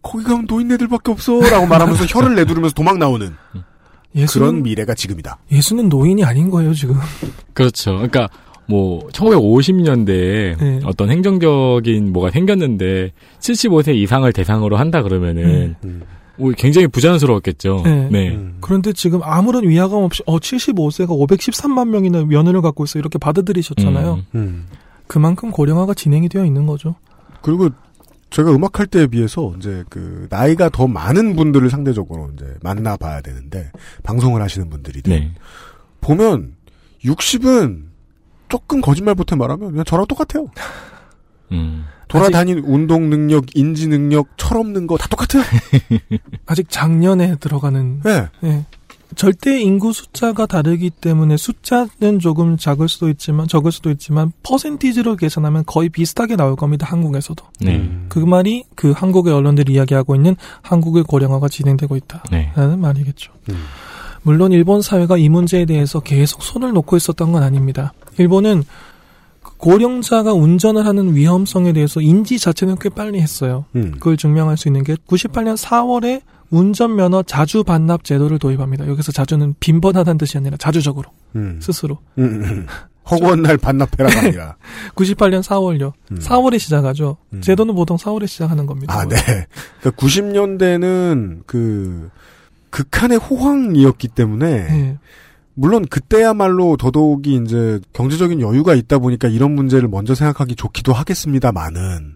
거기 0.01 0.23
가면 0.23 0.45
노인네들밖에 0.47 1.11
없어라고 1.11 1.67
말하면서 1.67 2.05
혀를 2.09 2.35
내두르면서 2.35 2.73
도망 2.73 2.99
나오는 2.99 3.33
예수는, 4.15 4.47
그런 4.47 4.63
미래가 4.63 4.93
지금이다. 4.93 5.39
예수는 5.51 5.89
노인이 5.89 6.23
아닌 6.23 6.49
거예요, 6.49 6.73
지금. 6.73 6.95
그렇죠. 7.53 7.93
그러니까 7.93 8.29
뭐 8.67 9.07
1950년대에 9.09 10.57
네. 10.57 10.79
어떤 10.85 11.09
행정적인 11.11 12.13
뭐가 12.13 12.31
생겼는데 12.31 13.11
75세 13.39 13.95
이상을 13.95 14.31
대상으로 14.31 14.77
한다 14.77 15.01
그러면은 15.03 15.75
음. 15.83 16.01
뭐 16.37 16.51
굉장히 16.57 16.87
부자연스러웠겠죠. 16.87 17.81
네. 17.83 18.09
네. 18.11 18.29
음. 18.31 18.57
그런데 18.61 18.93
지금 18.93 19.21
아무런 19.23 19.67
위화감 19.67 20.03
없이, 20.03 20.23
어, 20.25 20.39
75세가 20.39 21.09
513만 21.09 21.89
명이나 21.89 22.23
면허를 22.25 22.61
갖고 22.61 22.83
있어. 22.85 22.99
이렇게 22.99 23.19
받아들이셨잖아요. 23.19 24.13
음. 24.13 24.25
음. 24.35 24.65
그만큼 25.07 25.51
고령화가 25.51 25.93
진행이 25.93 26.29
되어 26.29 26.45
있는 26.45 26.65
거죠. 26.65 26.95
그리고 27.41 27.69
제가 28.33 28.51
음악할 28.51 28.87
때에 28.87 29.05
비해서 29.07 29.53
이제 29.57 29.83
그 29.89 30.25
나이가 30.29 30.67
더 30.69 30.87
많은 30.87 31.35
분들을 31.35 31.69
상대적으로 31.69 32.31
이제 32.33 32.45
만나봐야 32.63 33.21
되는데 33.21 33.71
방송을 34.01 34.41
하시는 34.41 34.69
분들이 34.71 35.03
네. 35.03 35.31
보면 36.01 36.55
60은 37.05 37.83
조금 38.49 38.81
거짓말 38.81 39.13
못해 39.13 39.35
말하면 39.35 39.69
그냥 39.69 39.85
저랑 39.85 40.07
똑같아요. 40.07 40.47
음. 41.51 41.85
돌아다니는 42.07 42.63
운동 42.65 43.09
능력, 43.09 43.45
인지 43.55 43.87
능력, 43.87 44.27
철없는 44.37 44.87
거 44.87 44.97
다 44.97 45.07
똑같아요. 45.07 45.43
아직 46.45 46.69
작년에 46.69 47.35
들어가는, 47.39 48.01
네. 48.03 48.27
예. 48.43 48.65
절대 49.15 49.59
인구 49.59 49.93
숫자가 49.93 50.45
다르기 50.45 50.89
때문에 50.89 51.37
숫자는 51.37 52.19
조금 52.19 52.57
작을 52.57 52.87
수도 52.87 53.09
있지만, 53.09 53.47
적을 53.47 53.71
수도 53.71 53.89
있지만, 53.91 54.31
퍼센티지로 54.43 55.15
계산하면 55.15 55.63
거의 55.65 55.89
비슷하게 55.89 56.35
나올 56.35 56.55
겁니다, 56.55 56.87
한국에서도. 56.89 57.43
네. 57.61 57.77
음. 57.77 58.05
그 58.09 58.19
말이 58.19 58.63
그 58.75 58.91
한국의 58.91 59.33
언론들이 59.33 59.73
이야기하고 59.73 60.15
있는 60.15 60.35
한국의 60.61 61.03
고령화가 61.03 61.49
진행되고 61.49 61.95
있다. 61.95 62.23
네. 62.31 62.51
라는 62.55 62.79
말이겠죠. 62.79 63.31
음. 63.49 63.55
물론 64.23 64.51
일본 64.51 64.81
사회가 64.81 65.17
이 65.17 65.29
문제에 65.29 65.65
대해서 65.65 65.99
계속 65.99 66.43
손을 66.43 66.71
놓고 66.71 66.95
있었던 66.97 67.31
건 67.31 67.43
아닙니다. 67.43 67.93
일본은 68.17 68.63
그 69.41 69.57
고령자가 69.57 70.33
운전을 70.33 70.85
하는 70.85 71.13
위험성에 71.13 71.73
대해서 71.73 71.99
인지 71.99 72.39
자체는 72.39 72.77
꽤 72.79 72.89
빨리 72.89 73.19
했어요. 73.19 73.65
음. 73.75 73.91
그걸 73.93 74.17
증명할 74.17 74.57
수 74.57 74.69
있는 74.69 74.83
게 74.83 74.95
98년 74.95 75.57
4월에 75.57 76.21
운전면허 76.53 77.23
자주 77.23 77.63
반납 77.63 78.03
제도를 78.03 78.37
도입합니다. 78.37 78.87
여기서 78.87 79.11
자주는 79.11 79.55
빈번하다는 79.59 80.19
뜻이 80.19 80.37
아니라 80.37 80.55
자주적으로 80.57 81.09
음. 81.35 81.59
스스로. 81.59 81.97
음, 82.19 82.43
음. 82.43 82.67
허구한 83.09 83.41
날 83.41 83.57
반납해라가 83.57 84.19
아니라. 84.19 84.55
98년 84.95 85.41
4월요. 85.41 85.93
음. 86.11 86.19
4월에 86.19 86.59
시작하죠. 86.59 87.17
음. 87.33 87.41
제도는 87.41 87.73
보통 87.73 87.97
4월에 87.97 88.27
시작하는 88.27 88.67
겁니다. 88.67 88.93
아, 88.93 89.03
네. 89.05 89.15
그러니까 89.79 89.91
90년대는 89.97 91.41
그 91.47 92.11
극한의 92.69 93.17
호황이었기 93.17 94.09
때문에 94.09 94.67
네. 94.67 94.97
물론 95.55 95.85
그때야말로 95.87 96.77
더더욱이 96.77 97.41
이제 97.43 97.79
경제적인 97.93 98.41
여유가 98.41 98.75
있다 98.75 98.99
보니까 98.99 99.27
이런 99.27 99.55
문제를 99.55 99.87
먼저 99.87 100.13
생각하기 100.13 100.55
좋기도 100.55 100.93
하겠습니다만은 100.93 102.15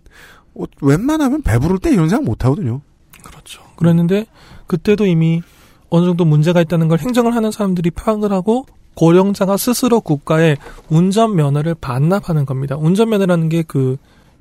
어, 0.55 0.63
웬만하면 0.81 1.41
배부를 1.41 1.79
때 1.79 1.91
이런 1.91 2.07
생각 2.07 2.23
못 2.23 2.45
하거든요. 2.45 2.81
그렇죠. 3.23 3.66
그랬는데 3.77 4.25
그때도 4.67 5.05
이미 5.05 5.41
어느 5.89 6.05
정도 6.05 6.25
문제가 6.25 6.59
있다는 6.61 6.89
걸 6.89 6.99
행정을 6.99 7.33
하는 7.35 7.51
사람들이 7.51 7.91
파악을 7.91 8.31
하고 8.33 8.65
고령자가 8.95 9.55
스스로 9.57 10.01
국가에 10.01 10.57
운전 10.89 11.35
면허를 11.35 11.75
반납하는 11.75 12.45
겁니다. 12.45 12.75
운전 12.77 13.09
면허라는 13.09 13.47
게 13.49 13.63
그 13.65 13.97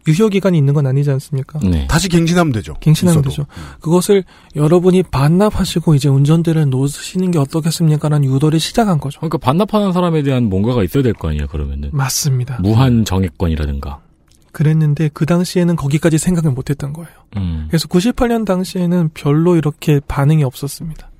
유효 0.09 0.29
기간이 0.29 0.57
있는 0.57 0.73
건 0.73 0.87
아니지 0.87 1.11
않습니까? 1.11 1.59
네. 1.65 1.87
다시 1.89 2.09
갱신하면 2.09 2.53
되죠. 2.53 2.75
갱신하면 2.79 3.23
있어도. 3.23 3.29
되죠. 3.29 3.47
그것을 3.81 4.23
여러분이 4.55 5.03
반납하시고 5.05 5.97
이제 5.97 6.09
운전대를 6.09 6.71
놓으시는 6.71 7.33
게 7.33 7.39
어떻겠습니까라는 7.41 8.33
유도를 8.33 8.61
시작한 8.61 9.01
거죠. 9.01 9.19
그러니까 9.19 9.39
반납하는 9.39 9.93
사람에 9.93 10.23
대한 10.23 10.45
뭔가가 10.49 10.85
있어야 10.85 11.03
될 11.03 11.13
거 11.13 11.29
아니에요, 11.31 11.49
그러면은. 11.49 11.91
맞습니다. 11.93 12.59
무한 12.63 13.05
정액권이라든가. 13.05 13.99
그랬는데 14.57 15.11
그 15.13 15.27
당시에는 15.27 15.77
거기까지 15.77 16.17
생각을 16.17 16.51
못했던 16.51 16.95
거예요. 16.95 17.11
음. 17.37 17.67
그래서 17.69 17.87
98년 17.89 18.47
당시에는 18.47 19.11
별로 19.13 19.55
이렇게 19.55 20.01
반응이 20.09 20.45
없었습니다. 20.45 21.11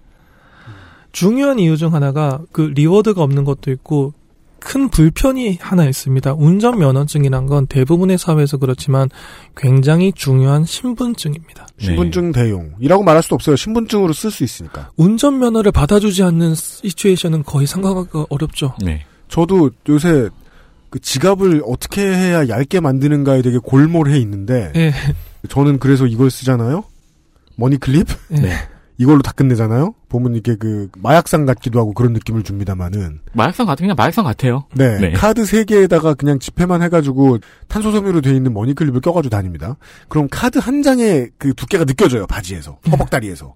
중요한 1.13 1.59
이유 1.59 1.77
중 1.77 1.93
하나가 1.93 2.41
그 2.51 2.63
리워드가 2.63 3.23
없는 3.23 3.45
것도 3.45 3.71
있고 3.73 4.15
큰 4.59 4.89
불편이 4.89 5.59
하나 5.61 5.85
있습니다. 5.85 6.33
운전 6.33 6.79
면허증이란 6.79 7.45
건 7.45 7.67
대부분의 7.67 8.17
사회에서 8.17 8.57
그렇지만 8.57 9.11
굉장히 9.55 10.15
중요한 10.15 10.65
신분증입니다. 10.65 11.67
네. 11.77 11.85
신분증 11.85 12.33
대용이라고 12.33 13.05
말할 13.05 13.23
수도 13.23 13.35
없어요. 13.35 13.55
신분증으로 13.55 14.15
쓸 14.15 14.31
수 14.31 14.45
있으니까. 14.45 14.91
운전 14.97 15.39
면허를 15.39 15.73
받아주지 15.73 16.23
않는 16.23 16.55
situation은 16.55 17.43
거의 17.43 17.67
상상하기가 17.67 18.27
어렵죠. 18.31 18.75
네. 18.83 19.05
저도 19.29 19.73
요새 19.91 20.31
그 20.91 21.01
지갑을 21.01 21.63
어떻게 21.67 22.03
해야 22.03 22.49
얇게 22.49 22.81
만드는가에 22.81 23.43
되게 23.43 23.59
골몰해 23.59 24.19
있는데 24.19 24.73
예, 24.77 24.93
저는 25.49 25.79
그래서 25.79 26.07
이걸 26.07 26.31
쓰잖아요. 26.31 26.85
money 27.57 27.86
clip 27.86 28.09
예. 28.33 28.41
네. 28.41 28.53
이걸로 28.99 29.21
다 29.21 29.33
끝내잖아요. 29.33 29.95
보면 30.09 30.37
이게 30.37 30.57
그 30.57 30.89
마약상 30.97 31.45
같기도 31.45 31.79
하고 31.79 31.93
그런 31.93 32.13
느낌을 32.15 32.43
줍니다만은 32.43 33.21
마약상 33.35 33.67
같은 33.67 33.85
그냥 33.85 33.95
마약상 33.97 34.25
같아요. 34.25 34.65
네, 34.75 34.99
네. 34.99 35.13
카드 35.13 35.45
세 35.45 35.65
개에다가 35.65 36.15
그냥 36.15 36.39
지폐만 36.39 36.83
해가지고 36.83 37.39
탄소 37.69 37.93
섬유로 37.93 38.23
되어 38.23 38.33
있는 38.33 38.55
money 38.55 38.74
clip을 38.74 39.01
껴가지고 39.03 39.31
다닙니다. 39.31 39.77
그럼 40.09 40.29
카드 40.31 40.59
한 40.59 40.83
장의 40.83 41.31
그 41.37 41.53
두께가 41.55 41.85
느껴져요 41.85 42.27
바지에서 42.27 42.79
허벅다리에서. 42.91 43.55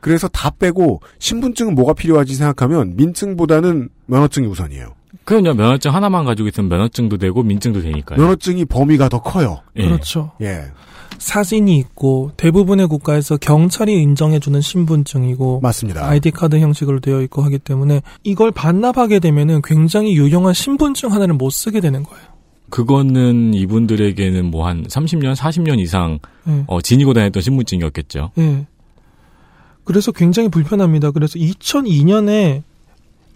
그래서 0.00 0.28
다 0.28 0.50
빼고 0.50 1.00
신분증은 1.20 1.74
뭐가 1.74 1.94
필요하지 1.94 2.34
생각하면 2.34 2.94
민증보다는 2.96 3.88
면허증이 4.06 4.46
우선이에요. 4.46 4.94
그럼요, 5.24 5.54
면허증 5.54 5.94
하나만 5.94 6.24
가지고 6.24 6.48
있으면 6.48 6.68
면허증도 6.68 7.18
되고 7.18 7.42
민증도 7.42 7.82
되니까요. 7.82 8.18
면허증이 8.18 8.64
범위가 8.64 9.08
더 9.08 9.20
커요. 9.22 9.60
예. 9.76 9.84
그렇죠. 9.84 10.32
예, 10.40 10.64
사진이 11.18 11.76
있고 11.78 12.32
대부분의 12.36 12.88
국가에서 12.88 13.36
경찰이 13.36 13.92
인정해주는 14.02 14.60
신분증이고 14.60 15.60
맞습니다. 15.60 16.06
아이디 16.08 16.30
카드 16.30 16.58
형식으로 16.58 17.00
되어 17.00 17.22
있고 17.22 17.42
하기 17.42 17.58
때문에 17.58 18.02
이걸 18.24 18.50
반납하게 18.50 19.20
되면은 19.20 19.62
굉장히 19.62 20.16
유용한 20.16 20.54
신분증 20.54 21.12
하나를 21.12 21.34
못 21.34 21.50
쓰게 21.50 21.80
되는 21.80 22.02
거예요. 22.02 22.24
그거는 22.70 23.52
이분들에게는 23.54 24.46
뭐 24.50 24.66
한 24.66 24.84
30년, 24.84 25.36
40년 25.36 25.78
이상 25.78 26.18
예. 26.48 26.64
어, 26.66 26.80
지니고 26.80 27.12
다녔던 27.12 27.42
신분증이었겠죠. 27.42 28.30
예. 28.38 28.66
그래서 29.84 30.10
굉장히 30.10 30.48
불편합니다. 30.48 31.10
그래서 31.10 31.38
2002년에 31.38 32.62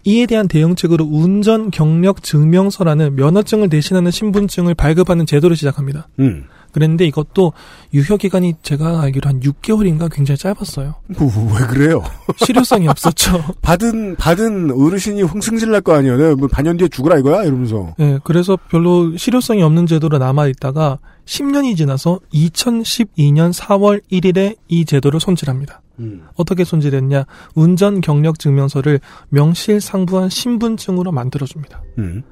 이에 0.07 0.25
대한 0.25 0.47
대응책으로 0.47 1.03
운전 1.03 1.69
경력 1.69 2.23
증명서라는 2.23 3.17
면허증을 3.17 3.67
대신하는 3.67 4.09
신분증을 4.09 4.73
발급하는 4.73 5.25
제도를 5.25 5.57
시작합니다. 5.57 6.07
음, 6.19 6.45
그랬는데 6.71 7.05
이것도 7.05 7.53
유효 7.93 8.17
기간이 8.17 8.55
제가 8.61 9.01
알기로 9.01 9.29
한 9.29 9.39
6개월인가 9.39 10.09
굉장히 10.11 10.37
짧았어요. 10.37 10.95
뭐, 11.17 11.29
왜 11.59 11.65
그래요? 11.67 12.03
실효성이 12.37 12.87
없었죠. 12.87 13.43
받은 13.61 14.15
받은 14.17 14.71
어르신이 14.71 15.21
흥승질 15.23 15.71
날 15.71 15.81
거 15.81 15.93
아니에요. 15.93 16.17
내가 16.17 16.35
뭐 16.35 16.47
반년 16.47 16.75
뒤에 16.77 16.87
죽으라 16.87 17.17
이거야 17.19 17.43
이러면서. 17.43 17.93
네, 17.97 18.19
그래서 18.23 18.57
별로 18.69 19.15
실효성이 19.15 19.61
없는 19.63 19.85
제도로 19.87 20.17
남아 20.17 20.47
있다가 20.47 20.99
10년이 21.25 21.75
지나서 21.77 22.19
2012년 22.33 23.53
4월 23.53 24.01
1일에 24.11 24.55
이 24.67 24.85
제도를 24.85 25.19
손질합니다. 25.19 25.81
음. 25.99 26.23
어떻게 26.35 26.63
손질했냐? 26.63 27.25
운전 27.55 28.01
경력 28.01 28.39
증명서를 28.39 28.99
명실상부한 29.29 30.29
신분증으로 30.29 31.11
만들어줍니다. 31.11 31.81
음. 31.97 32.23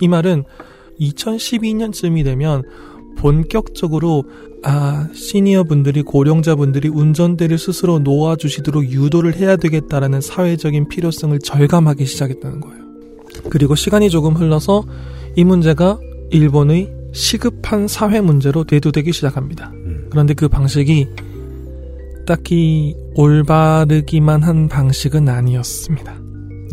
이 0.00 0.08
말은 0.08 0.44
2012년쯤이 1.00 2.24
되면 2.24 2.62
본격적으로 3.20 4.24
아 4.62 5.08
시니어 5.12 5.64
분들이 5.64 6.02
고령자 6.02 6.54
분들이 6.54 6.88
운전대를 6.88 7.58
스스로 7.58 7.98
놓아주시도록 7.98 8.84
유도를 8.84 9.36
해야 9.36 9.56
되겠다라는 9.56 10.22
사회적인 10.22 10.88
필요성을 10.88 11.38
절감하기 11.38 12.06
시작했다는 12.06 12.60
거예요. 12.60 12.80
그리고 13.50 13.74
시간이 13.74 14.08
조금 14.08 14.34
흘러서 14.34 14.84
이 15.36 15.44
문제가 15.44 15.98
일본의 16.30 16.94
시급한 17.12 17.88
사회 17.88 18.22
문제로 18.22 18.64
대두되기 18.64 19.12
시작합니다. 19.12 19.70
음. 19.74 20.06
그런데 20.10 20.32
그 20.32 20.48
방식이 20.48 21.06
딱히 22.26 22.96
올바르기만 23.16 24.42
한 24.42 24.68
방식은 24.68 25.28
아니었습니다. 25.28 26.18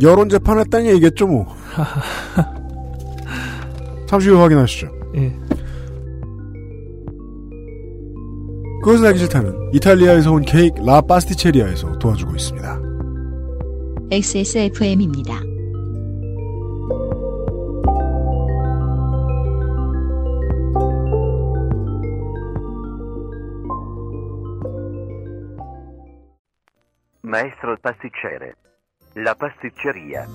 여론 0.01 0.29
재판했다는 0.29 0.88
얘기겠죠 0.91 1.27
뭐. 1.27 1.45
잠시 4.07 4.29
후 4.29 4.38
확인하시죠. 4.38 4.88
예. 5.17 5.33
그것은 8.88 9.06
알기 9.06 9.19
싫다는 9.19 9.73
이탈리아에서 9.73 10.32
온 10.32 10.43
케이크 10.43 10.80
라 10.82 11.02
파스티체리아에서 11.02 12.00
도와주고 12.00 12.34
있습니다. 12.38 12.80
XSFM입니다. 14.10 15.41
Maestro 27.26 27.71
il 27.71 27.78
pasticcere. 27.84 28.54
La 29.17 29.34
pasticceria. 29.34 30.26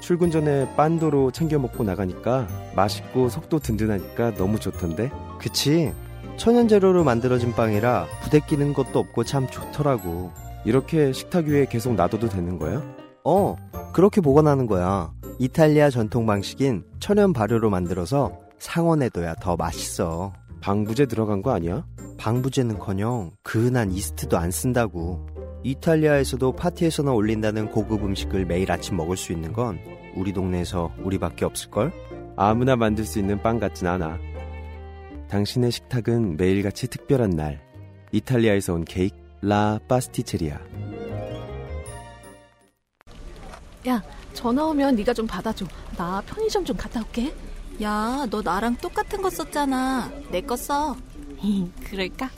출근 0.00 0.30
전에 0.30 0.74
빤도로 0.74 1.32
챙겨 1.32 1.58
먹고 1.58 1.84
나가니까 1.84 2.48
맛있고 2.74 3.28
속도 3.28 3.58
든든하니까 3.58 4.36
너무 4.36 4.58
좋던데. 4.58 5.12
그치. 5.38 5.92
천연 6.36 6.66
재료로 6.66 7.04
만들어진 7.04 7.52
빵이라 7.52 8.06
부대 8.22 8.40
끼는 8.40 8.74
것도 8.74 8.98
없고 8.98 9.24
참 9.24 9.46
좋더라고. 9.48 10.32
이렇게 10.64 11.12
식탁 11.12 11.46
위에 11.46 11.66
계속 11.66 11.94
놔둬도 11.94 12.28
되는 12.28 12.58
거야? 12.58 12.82
어, 13.24 13.56
그렇게 13.92 14.20
보관하는 14.20 14.66
거야. 14.66 15.12
이탈리아 15.38 15.90
전통 15.90 16.26
방식인 16.26 16.84
천연 17.00 17.32
발효로 17.32 17.70
만들어서 17.70 18.32
상온에둬야 18.58 19.34
더 19.36 19.56
맛있어. 19.56 20.32
방부제 20.60 21.06
들어간 21.06 21.42
거 21.42 21.52
아니야? 21.52 21.84
방부제는커녕 22.18 23.32
그은한 23.42 23.90
이스트도 23.92 24.38
안 24.38 24.50
쓴다고. 24.50 25.26
이탈리아에서도 25.64 26.52
파티에서나 26.52 27.12
올린다는 27.12 27.70
고급 27.70 28.04
음식을 28.04 28.46
매일 28.46 28.70
아침 28.70 28.96
먹을 28.96 29.16
수 29.16 29.32
있는 29.32 29.52
건 29.52 29.78
우리 30.16 30.32
동네에서 30.32 30.92
우리밖에 31.02 31.44
없을걸? 31.44 31.92
아무나 32.36 32.76
만들 32.76 33.04
수 33.04 33.18
있는 33.18 33.42
빵 33.42 33.58
같진 33.58 33.86
않아. 33.86 34.18
당신의 35.32 35.72
식탁은 35.72 36.36
매일같이 36.36 36.88
특별한 36.88 37.30
날. 37.30 37.58
이탈리아에서 38.12 38.74
온 38.74 38.84
케이크 38.84 39.16
라 39.40 39.78
파스티체리아. 39.88 40.60
야, 43.88 44.02
전화 44.34 44.66
오면 44.66 44.96
네가 44.96 45.14
좀 45.14 45.26
받아줘. 45.26 45.64
나 45.96 46.20
편의점 46.26 46.66
좀 46.66 46.76
갔다 46.76 47.00
올게. 47.00 47.34
야, 47.80 48.26
너 48.30 48.42
나랑 48.42 48.76
똑같은 48.76 49.22
거 49.22 49.30
썼잖아. 49.30 50.12
내 50.30 50.42
거 50.42 50.54
써. 50.54 50.94
그럴까? 51.84 52.28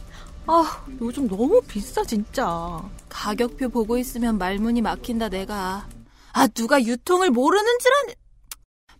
아, 0.47 0.87
요즘 1.01 1.27
너무 1.27 1.61
비싸 1.67 2.05
진짜. 2.05 2.81
가격표 3.09 3.71
보고 3.71 3.99
있으면 3.99 4.39
말문이 4.39 4.83
막힌다 4.83 5.31
내가. 5.31 5.89
아, 6.33 6.47
누가 6.47 6.81
유통을 6.81 7.31
모르는 7.31 7.79
줄 7.81 7.91
아는. 8.05 8.15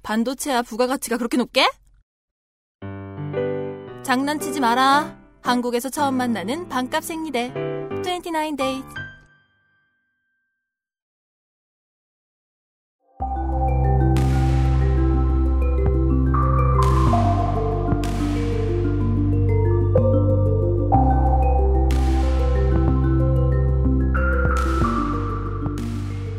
반도체야 0.03 0.63
부가가치가 0.63 1.17
그렇게 1.17 1.37
높게? 1.37 1.65
장난치지 4.05 4.61
마라. 4.61 5.17
한국에서 5.41 5.89
처음 5.89 6.15
만나는 6.15 6.69
반값 6.69 7.03
생리대. 7.03 7.53
29 8.05 8.55
days. 8.55 8.85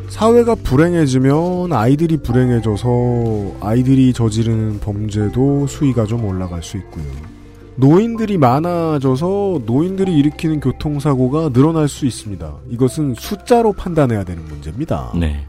사회가 0.08 0.56
불행해지면 0.56 1.74
아이들이 1.74 2.18
불행해져서 2.18 3.58
아이들이 3.60 4.14
저지르는 4.14 4.80
범죄도 4.80 5.66
수위가 5.68 6.06
좀 6.06 6.26
올라갈 6.26 6.62
수 6.62 6.78
있고요. 6.78 7.35
노인들이 7.78 8.38
많아져서 8.38 9.62
노인들이 9.66 10.18
일으키는 10.18 10.60
교통사고가 10.60 11.50
늘어날 11.50 11.88
수 11.88 12.06
있습니다. 12.06 12.56
이것은 12.70 13.16
숫자로 13.16 13.74
판단해야 13.74 14.24
되는 14.24 14.46
문제입니다. 14.46 15.12
네. 15.20 15.46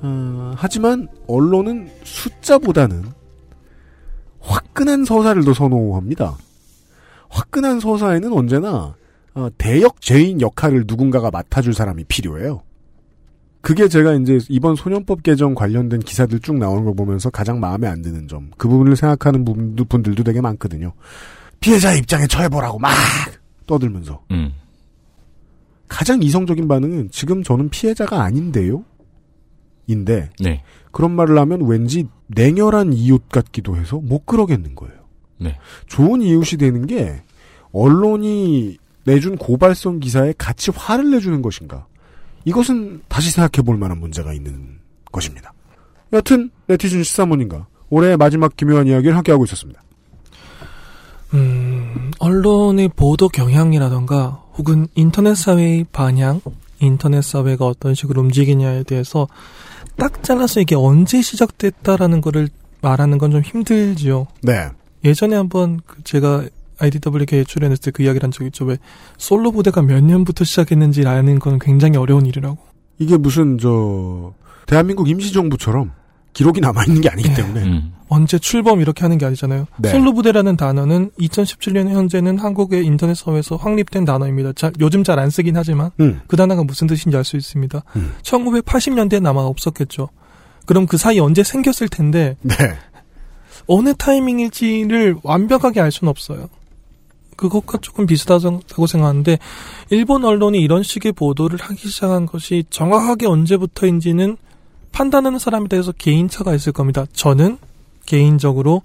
어, 0.00 0.52
하지만 0.56 1.08
언론은 1.26 1.88
숫자보다는 2.04 3.04
화끈한 4.40 5.04
서사를 5.04 5.44
더 5.44 5.52
선호합니다. 5.52 6.36
화끈한 7.28 7.80
서사에는 7.80 8.32
언제나 8.32 8.94
어, 9.34 9.48
대역 9.58 10.00
죄인 10.00 10.40
역할을 10.40 10.84
누군가가 10.86 11.30
맡아줄 11.30 11.74
사람이 11.74 12.04
필요해요. 12.04 12.62
그게 13.60 13.88
제가 13.88 14.14
이제 14.14 14.38
이번 14.48 14.76
소년법 14.76 15.22
개정 15.24 15.54
관련된 15.54 16.00
기사들 16.00 16.38
쭉 16.40 16.56
나오는 16.58 16.84
걸 16.84 16.94
보면서 16.94 17.28
가장 17.28 17.58
마음에 17.60 17.88
안 17.88 18.02
드는 18.02 18.28
점. 18.28 18.50
그 18.56 18.68
부분을 18.68 18.96
생각하는 18.96 19.44
분들도 19.44 20.22
되게 20.22 20.40
많거든요. 20.40 20.92
피해자 21.60 21.94
입장에 21.94 22.26
처해보라고 22.26 22.78
막 22.78 22.90
떠들면서. 23.66 24.22
음. 24.30 24.52
가장 25.88 26.22
이성적인 26.22 26.68
반응은 26.68 27.10
지금 27.10 27.42
저는 27.42 27.70
피해자가 27.70 28.22
아닌데요? 28.22 28.84
인데. 29.86 30.30
네. 30.38 30.62
그런 30.92 31.12
말을 31.12 31.38
하면 31.38 31.66
왠지 31.66 32.06
냉혈한 32.28 32.92
이웃 32.92 33.28
같기도 33.28 33.76
해서 33.76 33.96
못 33.96 34.26
그러겠는 34.26 34.74
거예요. 34.74 34.98
네. 35.38 35.58
좋은 35.86 36.20
이웃이 36.20 36.58
되는 36.58 36.86
게 36.86 37.22
언론이 37.72 38.78
내준 39.04 39.36
고발성 39.36 40.00
기사에 40.00 40.34
같이 40.36 40.70
화를 40.70 41.10
내주는 41.10 41.40
것인가. 41.40 41.86
이것은 42.44 43.02
다시 43.08 43.30
생각해 43.30 43.64
볼 43.64 43.76
만한 43.76 43.98
문제가 43.98 44.32
있는 44.32 44.78
것입니다. 45.10 45.52
여튼 46.12 46.50
네티즌 46.66 47.02
시사모님과 47.02 47.66
올해 47.90 48.16
마지막 48.16 48.56
기묘한 48.56 48.86
이야기를 48.86 49.16
함께하고 49.16 49.44
있었습니다. 49.44 49.82
음, 51.34 52.10
언론의 52.18 52.90
보도 52.96 53.28
경향이라던가 53.28 54.42
혹은 54.56 54.88
인터넷 54.94 55.34
사회의 55.34 55.84
반향, 55.92 56.40
인터넷 56.80 57.22
사회가 57.22 57.66
어떤 57.66 57.94
식으로 57.94 58.22
움직이냐에 58.22 58.82
대해서 58.84 59.28
딱 59.96 60.22
잘라서 60.22 60.60
이게 60.60 60.74
언제 60.74 61.20
시작됐다라는 61.22 62.20
거를 62.20 62.48
말하는 62.80 63.18
건 63.18 63.30
좀 63.32 63.42
힘들지요. 63.42 64.26
네. 64.42 64.68
예전에 65.04 65.36
한번 65.36 65.80
그 65.86 66.02
제가 66.04 66.44
IDWK에 66.78 67.44
출연했을 67.44 67.82
때 67.82 67.90
그 67.90 68.02
이야기를 68.04 68.22
한 68.24 68.30
적이 68.30 68.46
있죠. 68.46 68.64
왜 68.64 68.78
솔로 69.16 69.50
부대가 69.50 69.82
몇 69.82 70.02
년부터 70.02 70.44
시작했는지 70.44 71.06
아는 71.06 71.38
건 71.40 71.58
굉장히 71.58 71.96
어려운 71.98 72.24
일이라고. 72.26 72.56
이게 73.00 73.16
무슨 73.16 73.58
저 73.58 74.32
대한민국 74.66 75.08
임시정부처럼 75.08 75.90
기록이 76.32 76.60
남아있는 76.60 77.00
게 77.00 77.08
아니기 77.08 77.28
네. 77.30 77.34
때문에 77.34 77.62
음. 77.64 77.92
언제 78.08 78.38
출범 78.38 78.80
이렇게 78.80 79.02
하는 79.02 79.18
게 79.18 79.26
아니잖아요. 79.26 79.66
네. 79.78 79.90
솔로 79.90 80.12
부대라는 80.14 80.56
단어는 80.56 81.10
2017년 81.20 81.88
현재는 81.88 82.38
한국의 82.38 82.84
인터넷 82.84 83.14
사회에서 83.14 83.56
확립된 83.56 84.04
단어입니다. 84.04 84.52
자, 84.54 84.72
요즘 84.80 85.04
잘 85.04 85.18
안 85.18 85.30
쓰긴 85.30 85.56
하지만 85.56 85.90
음. 86.00 86.20
그 86.26 86.36
단어가 86.36 86.62
무슨 86.64 86.86
뜻인지 86.86 87.16
알 87.16 87.24
수 87.24 87.36
있습니다. 87.36 87.82
음. 87.96 88.14
1980년대엔 88.22 89.26
아마 89.26 89.40
없었겠죠. 89.42 90.08
그럼 90.66 90.86
그 90.86 90.96
사이 90.96 91.18
언제 91.18 91.42
생겼을 91.42 91.88
텐데 91.88 92.36
네. 92.42 92.54
어느 93.66 93.94
타이밍일지를 93.94 95.16
완벽하게 95.22 95.80
알 95.80 95.90
수는 95.92 96.10
없어요. 96.10 96.48
그것과 97.36 97.78
조금 97.78 98.06
비슷하다고 98.06 98.86
생각하는데 98.86 99.38
일본 99.90 100.24
언론이 100.24 100.60
이런 100.60 100.82
식의 100.82 101.12
보도를 101.12 101.58
하기 101.60 101.88
시작한 101.88 102.26
것이 102.26 102.64
정확하게 102.70 103.26
언제부터인지는 103.26 104.36
판단하는 104.90 105.38
사람에 105.38 105.68
대해서 105.68 105.92
개인차가 105.92 106.54
있을 106.54 106.72
겁니다. 106.72 107.06
저는 107.12 107.58
개인적으로 108.08 108.80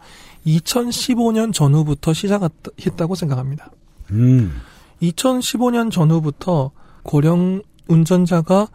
2015년 0.45 1.53
전후부터 1.53 2.13
시작했다고 2.13 3.15
생각합니다. 3.15 3.71
음. 4.11 4.59
2015년 5.01 5.89
전후부터 5.89 6.71
고령 7.03 7.61
운전자가 7.87 8.67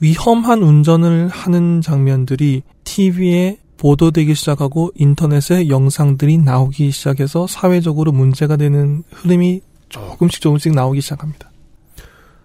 위험한 0.00 0.62
운전을 0.62 1.28
하는 1.28 1.80
장면들이 1.80 2.62
TV에 2.82 3.58
보도되기 3.76 4.34
시작하고 4.34 4.90
인터넷에 4.96 5.68
영상들이 5.68 6.38
나오기 6.38 6.90
시작해서 6.90 7.46
사회적으로 7.46 8.10
문제가 8.10 8.56
되는 8.56 9.04
흐름이 9.12 9.60
조금씩 9.88 10.40
조금씩 10.40 10.74
나오기 10.74 11.00
시작합니다. 11.00 11.50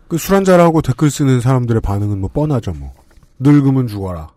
그 0.07 0.17
술 0.17 0.35
한잔하고 0.35 0.81
댓글 0.81 1.09
쓰는 1.09 1.39
사람들의 1.41 1.81
반응은 1.81 2.19
뭐 2.19 2.29
뻔하죠, 2.31 2.73
뭐. 2.73 2.93
늙으면 3.39 3.87
죽어라. 3.87 4.29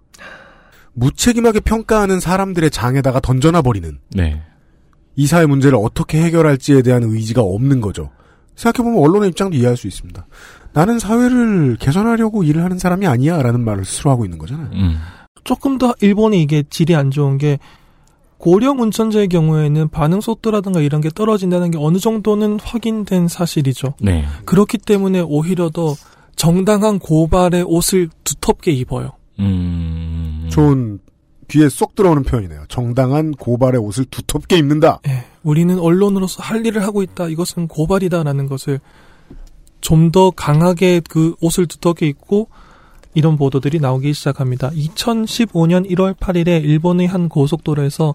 무책임하게 0.95 1.61
평가하는 1.61 2.21
사람들의 2.21 2.71
장에다가 2.71 3.21
던져놔 3.21 3.63
버리는. 3.63 3.99
네. 4.11 4.43
이 5.17 5.27
사회 5.27 5.47
문제를 5.47 5.79
어떻게 5.81 6.23
해결할지에 6.23 6.83
대한 6.83 7.03
의지가 7.03 7.43
없는 7.43 7.81
거죠. 7.81 8.11
생각해보면 8.57 8.99
언론의 9.03 9.31
입장도 9.31 9.57
이해할 9.57 9.77
수 9.77 9.87
있습니다. 9.87 10.27
나는 10.73 10.99
사회를 10.99 11.77
개선하려고 11.79 12.43
일을 12.45 12.63
하는 12.65 12.79
사람이 12.79 13.07
아니야 13.07 13.43
라는 13.43 13.61
말을 13.61 13.85
스스로 13.85 14.11
하고 14.11 14.25
있는 14.25 14.39
거잖아요. 14.39 14.71
음. 14.73 14.97
조금 15.45 15.79
더 15.79 15.95
일본이 16.01 16.43
이게 16.43 16.63
질이 16.69 16.95
안 16.95 17.11
좋은 17.11 17.37
게 17.37 17.59
고령 18.39 18.81
운전자의 18.81 19.29
경우에는 19.29 19.89
반응 19.89 20.21
속도라든가 20.21 20.81
이런 20.81 21.01
게 21.01 21.11
떨어진다는 21.15 21.71
게 21.71 21.79
어느 21.79 21.99
정도는 21.99 22.59
확인된 22.61 23.29
사실이죠. 23.29 23.95
네. 24.01 24.25
그렇기 24.45 24.79
때문에 24.79 25.21
오히려 25.21 25.71
더 25.71 25.95
정당한 26.35 26.99
고발의 26.99 27.63
옷을 27.63 28.09
두텁게 28.25 28.73
입어요. 28.73 29.13
음. 29.43 30.49
좋은 30.51 30.99
귀에 31.49 31.69
쏙 31.69 31.95
들어오는 31.95 32.23
표현이네요. 32.23 32.65
정당한 32.69 33.33
고발의 33.33 33.81
옷을 33.81 34.07
두텁게 34.07 34.57
입는다. 34.57 35.01
예, 35.09 35.25
우리는 35.43 35.79
언론으로서 35.79 36.43
할 36.43 36.65
일을 36.65 36.83
하고 36.83 37.03
있다. 37.03 37.29
이것은 37.29 37.69
고발이다라는 37.69 38.49
것을 38.49 38.81
좀 39.83 40.13
더 40.13 40.31
강하게 40.31 41.01
그 41.09 41.35
옷을 41.41 41.67
두텁게 41.67 42.07
입고 42.07 42.49
이런 43.15 43.37
보도들이 43.37 43.81
나오기 43.81 44.15
시작합니다. 44.15 44.71
2015년 44.71 45.91
1월 45.91 46.17
8일에 46.17 46.63
일본의 46.65 47.07
한 47.07 47.29
고속도로에서 47.29 48.15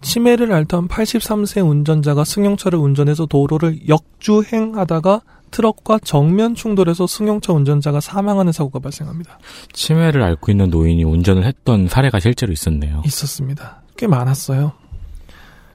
치매를 0.00 0.52
앓던 0.52 0.86
83세 0.86 1.68
운전자가 1.68 2.24
승용차를 2.24 2.78
운전해서 2.78 3.26
도로를 3.26 3.88
역주행하다가 3.88 5.22
트럭과 5.50 5.98
정면 6.04 6.54
충돌해서 6.54 7.06
승용차 7.06 7.52
운전자가 7.52 8.00
사망하는 8.00 8.52
사고가 8.52 8.78
발생합니다. 8.78 9.38
치매를 9.72 10.22
앓고 10.22 10.50
있는 10.50 10.70
노인이 10.70 11.02
운전을 11.04 11.44
했던 11.44 11.88
사례가 11.88 12.20
실제로 12.20 12.52
있었네요. 12.52 13.02
있었습니다. 13.04 13.82
꽤 13.96 14.06
많았어요. 14.06 14.72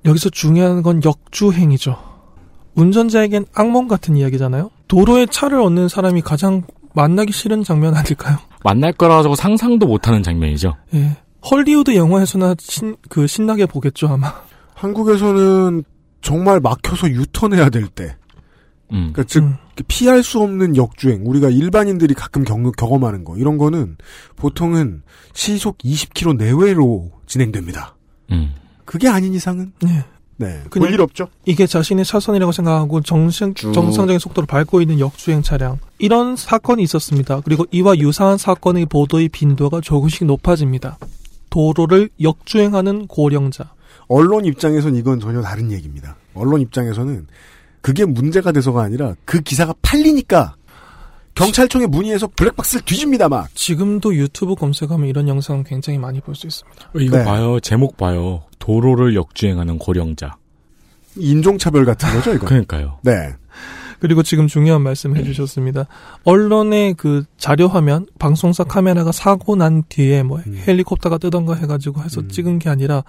여기서 0.05 0.29
중요한 0.29 0.81
건 0.81 1.01
역주행이죠. 1.03 1.97
운전자에겐 2.75 3.45
악몽 3.53 3.87
같은 3.87 4.17
이야기잖아요. 4.17 4.71
도로에 4.87 5.25
차를 5.27 5.61
얻는 5.61 5.87
사람이 5.87 6.21
가장 6.21 6.63
만나기 6.93 7.31
싫은 7.31 7.63
장면 7.63 7.95
아닐까요? 7.95 8.37
만날 8.63 8.93
거라고 8.93 9.35
상상도 9.35 9.85
못하는 9.85 10.23
장면이죠. 10.23 10.75
예. 10.93 11.17
헐리우드 11.49 11.95
영화에서나 11.95 12.55
신, 12.59 12.95
그 13.09 13.27
신나게 13.27 13.65
보겠죠 13.65 14.07
아마. 14.07 14.33
한국에서는 14.75 15.83
정말 16.21 16.59
막혀서 16.59 17.09
유턴해야 17.09 17.69
될 17.69 17.87
때. 17.87 18.15
음. 18.91 19.11
그러니까 19.13 19.23
즉 19.23 19.43
피할 19.87 20.23
수 20.23 20.39
없는 20.39 20.75
역주행 20.75 21.23
우리가 21.25 21.49
일반인들이 21.49 22.13
가끔 22.13 22.43
경험하는 22.43 23.23
거 23.23 23.37
이런 23.37 23.57
거는 23.57 23.97
보통은 24.35 25.01
시속 25.33 25.77
20km 25.79 26.37
내외로 26.37 27.11
진행됩니다. 27.25 27.95
음. 28.31 28.53
그게 28.85 29.07
아닌 29.07 29.33
이상은 29.33 29.73
네. 29.81 30.03
네. 30.37 30.63
볼일 30.69 30.99
없죠. 31.01 31.27
이게 31.45 31.65
자신의 31.65 32.05
차선이라고 32.05 32.51
생각하고 32.51 33.01
정상, 33.01 33.53
쭉. 33.53 33.71
정상적인 33.71 34.19
속도를 34.19 34.47
밟고 34.47 34.81
있는 34.81 34.99
역주행 34.99 35.41
차량. 35.41 35.79
이런 35.99 36.35
사건이 36.35 36.83
있었습니다. 36.83 37.41
그리고 37.41 37.65
이와 37.71 37.97
유사한 37.97 38.37
사건의 38.37 38.85
보도의 38.87 39.29
빈도가 39.29 39.81
조금씩 39.81 40.25
높아집니다. 40.25 40.97
도로를 41.49 42.09
역주행하는 42.21 43.07
고령자. 43.07 43.73
언론 44.07 44.45
입장에선 44.45 44.95
이건 44.95 45.19
전혀 45.19 45.41
다른 45.41 45.71
얘기입니다. 45.71 46.15
언론 46.33 46.61
입장에서는 46.61 47.27
그게 47.83 48.05
문제가 48.05 48.51
돼서가 48.53 48.81
아니라 48.81 49.13
그 49.25 49.41
기사가 49.41 49.73
팔리니까 49.81 50.55
경찰청에 51.35 51.85
문의해서 51.87 52.27
블랙박스를 52.35 52.85
뒤집니다 52.85 53.27
막. 53.27 53.53
지금도 53.55 54.15
유튜브 54.15 54.55
검색하면 54.55 55.07
이런 55.09 55.27
영상 55.27 55.63
굉장히 55.63 55.99
많이 55.99 56.21
볼 56.21 56.33
수 56.33 56.47
있습니다. 56.47 56.89
이거 56.99 57.17
네. 57.17 57.23
봐요. 57.25 57.59
제목 57.59 57.97
봐요. 57.97 58.43
도로를 58.59 59.15
역주행하는 59.15 59.77
고령자. 59.79 60.37
인종차별 61.17 61.85
같은 61.85 62.09
거죠 62.13 62.33
이거. 62.33 62.45
그러니까요. 62.45 62.99
네. 63.03 63.33
그리고 63.99 64.23
지금 64.23 64.47
중요한 64.47 64.81
말씀 64.81 65.15
해주셨습니다. 65.17 65.87
언론의 66.23 66.93
그 66.95 67.23
자료 67.37 67.67
화면, 67.67 68.05
방송사 68.19 68.63
카메라가 68.63 69.11
사고 69.11 69.55
난 69.55 69.83
뒤에 69.89 70.23
뭐 70.23 70.39
헬리콥터가 70.39 71.17
뜨던가 71.17 71.55
해가지고 71.55 72.01
해서 72.03 72.27
찍은 72.27 72.59
게 72.59 72.69
아니라 72.69 73.03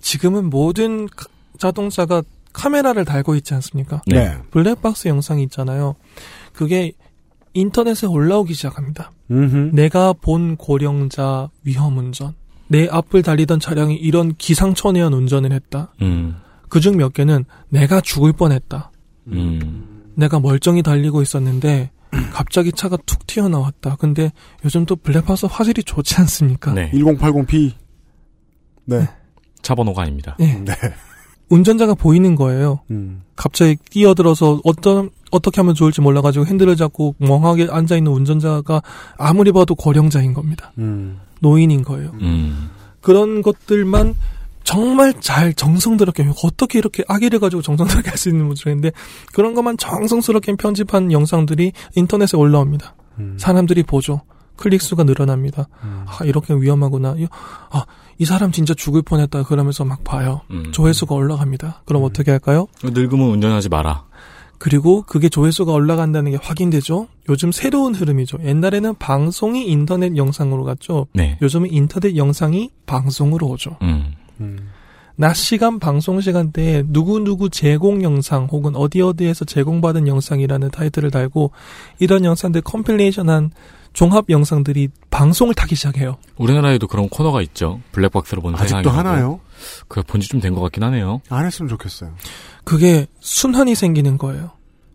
지금은 0.00 0.48
모든 0.50 1.06
카- 1.06 1.26
자동차가 1.58 2.22
카메라를 2.52 3.04
달고 3.04 3.34
있지 3.36 3.54
않습니까? 3.54 4.02
네. 4.06 4.36
블랙박스 4.50 5.08
영상이 5.08 5.42
있잖아요. 5.44 5.94
그게 6.52 6.92
인터넷에 7.54 8.06
올라오기 8.06 8.54
시작합니다. 8.54 9.12
음흠. 9.30 9.70
내가 9.74 10.12
본 10.12 10.56
고령자 10.56 11.50
위험 11.64 11.98
운전. 11.98 12.34
내 12.68 12.86
앞을 12.88 13.22
달리던 13.22 13.60
차량이 13.60 13.94
이런 13.96 14.34
기상천외한 14.36 15.12
운전을 15.12 15.52
했다. 15.52 15.92
음. 16.02 16.36
그중 16.68 16.96
몇 16.96 17.12
개는 17.14 17.44
내가 17.70 18.00
죽을 18.00 18.32
뻔했다. 18.32 18.90
음. 19.28 20.12
내가 20.14 20.38
멀쩡히 20.40 20.82
달리고 20.82 21.22
있었는데 21.22 21.90
갑자기 22.32 22.72
차가 22.72 22.96
툭 23.06 23.26
튀어나왔다. 23.26 23.96
근데 23.96 24.32
요즘 24.64 24.84
또 24.84 24.96
블랙박스 24.96 25.46
화질이 25.46 25.82
좋지 25.82 26.16
않습니까? 26.16 26.72
네. 26.72 26.90
1080p. 26.90 27.72
네. 28.86 29.08
차 29.62 29.74
번호가 29.74 30.02
아닙니다. 30.02 30.36
예. 30.40 30.54
네. 30.54 30.72
운전자가 31.48 31.94
보이는 31.94 32.34
거예요. 32.34 32.80
음. 32.90 33.22
갑자기 33.36 33.76
뛰어들어서 33.90 34.60
어떤 34.64 35.10
어떻게 35.30 35.60
하면 35.60 35.74
좋을지 35.74 36.00
몰라가지고 36.00 36.46
핸들을 36.46 36.74
잡고 36.76 37.14
멍하게 37.18 37.68
앉아 37.70 37.96
있는 37.96 38.12
운전자가 38.12 38.82
아무리 39.16 39.52
봐도 39.52 39.74
고령자인 39.74 40.34
겁니다. 40.34 40.72
음. 40.78 41.20
노인인 41.40 41.82
거예요. 41.82 42.10
음. 42.20 42.70
그런 43.00 43.42
것들만 43.42 44.14
정말 44.64 45.14
잘 45.20 45.54
정성스럽게 45.54 46.28
어떻게 46.44 46.78
이렇게 46.78 47.02
아기를 47.08 47.38
가지고 47.38 47.62
정성스럽게 47.62 48.10
할 48.10 48.18
수 48.18 48.28
있는 48.28 48.46
분들인데 48.48 48.90
그런 49.32 49.54
것만 49.54 49.78
정성스럽게 49.78 50.56
편집한 50.56 51.12
영상들이 51.12 51.72
인터넷에 51.94 52.36
올라옵니다. 52.36 52.94
음. 53.18 53.36
사람들이 53.38 53.82
보죠. 53.84 54.20
클릭 54.58 54.82
수가 54.82 55.04
늘어납니다. 55.04 55.68
아 55.80 56.18
이렇게 56.24 56.52
위험하구나. 56.52 57.14
이- 57.16 57.26
아, 57.70 57.84
이 58.18 58.24
사람 58.26 58.52
진짜 58.52 58.74
죽을 58.74 59.00
뻔했다. 59.02 59.44
그러면서 59.44 59.84
막 59.86 60.04
봐요. 60.04 60.42
음. 60.50 60.70
조회수가 60.72 61.14
올라갑니다. 61.14 61.82
그럼 61.86 62.04
어떻게 62.04 62.30
할까요? 62.32 62.66
늙으면 62.82 63.30
운전하지 63.30 63.68
마라. 63.70 64.04
그리고 64.58 65.02
그게 65.02 65.28
조회수가 65.28 65.70
올라간다는 65.72 66.32
게 66.32 66.38
확인되죠. 66.42 67.06
요즘 67.28 67.52
새로운 67.52 67.94
흐름이죠. 67.94 68.38
옛날에는 68.44 68.96
방송이 68.96 69.68
인터넷 69.68 70.16
영상으로 70.16 70.64
갔죠. 70.64 71.06
네. 71.12 71.38
요즘은 71.40 71.72
인터넷 71.72 72.16
영상이 72.16 72.70
방송으로 72.84 73.46
오죠. 73.50 73.76
음. 73.82 74.14
낮 75.14 75.34
시간 75.34 75.78
방송 75.80 76.20
시간대에 76.20 76.84
누구누구 76.86 77.50
제공 77.50 78.02
영상 78.02 78.46
혹은 78.50 78.76
어디 78.76 79.00
어디에서 79.00 79.44
제공받은 79.44 80.06
영상이라는 80.06 80.70
타이틀을 80.70 81.10
달고 81.10 81.50
이런 81.98 82.24
영상들 82.24 82.60
컴필레이션한 82.62 83.50
종합 83.98 84.26
영상들이 84.30 84.90
방송을 85.10 85.54
타기 85.54 85.74
시작해요. 85.74 86.18
우리나라에도 86.36 86.86
그런 86.86 87.08
코너가 87.08 87.42
있죠. 87.42 87.80
블랙박스로 87.90 88.40
보는 88.40 88.56
아직도 88.56 88.90
세상이라고. 88.90 88.96
하나요? 88.96 89.40
그거 89.88 90.02
본지 90.06 90.28
좀 90.28 90.40
된 90.40 90.54
것 90.54 90.60
같긴 90.60 90.84
하네요. 90.84 91.20
안 91.28 91.44
했으면 91.44 91.68
좋겠어요. 91.68 92.12
그게 92.62 93.08
순환이 93.18 93.74
생기는 93.74 94.16
거예요. 94.16 94.52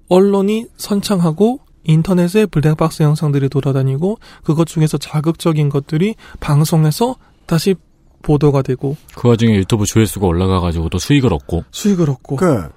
언론이 0.08 0.68
선창하고 0.78 1.60
인터넷에 1.84 2.46
블랙박스 2.46 3.04
영상들이 3.04 3.50
돌아다니고 3.50 4.20
그것 4.46 4.68
중에서 4.68 4.98
자극적인 4.98 5.68
것들이 5.68 6.16
방송에서 6.40 7.18
다시 7.46 7.76
보도가 8.22 8.62
되고 8.62 8.96
그 9.16 9.28
와중에 9.28 9.54
유튜브 9.56 9.86
조회수가 9.86 10.26
올라가가지고 10.26 10.88
또 10.88 10.98
수익을 10.98 11.34
얻고. 11.34 11.66
수익을 11.72 12.10
얻고. 12.10 12.38
그러니까 12.38 12.70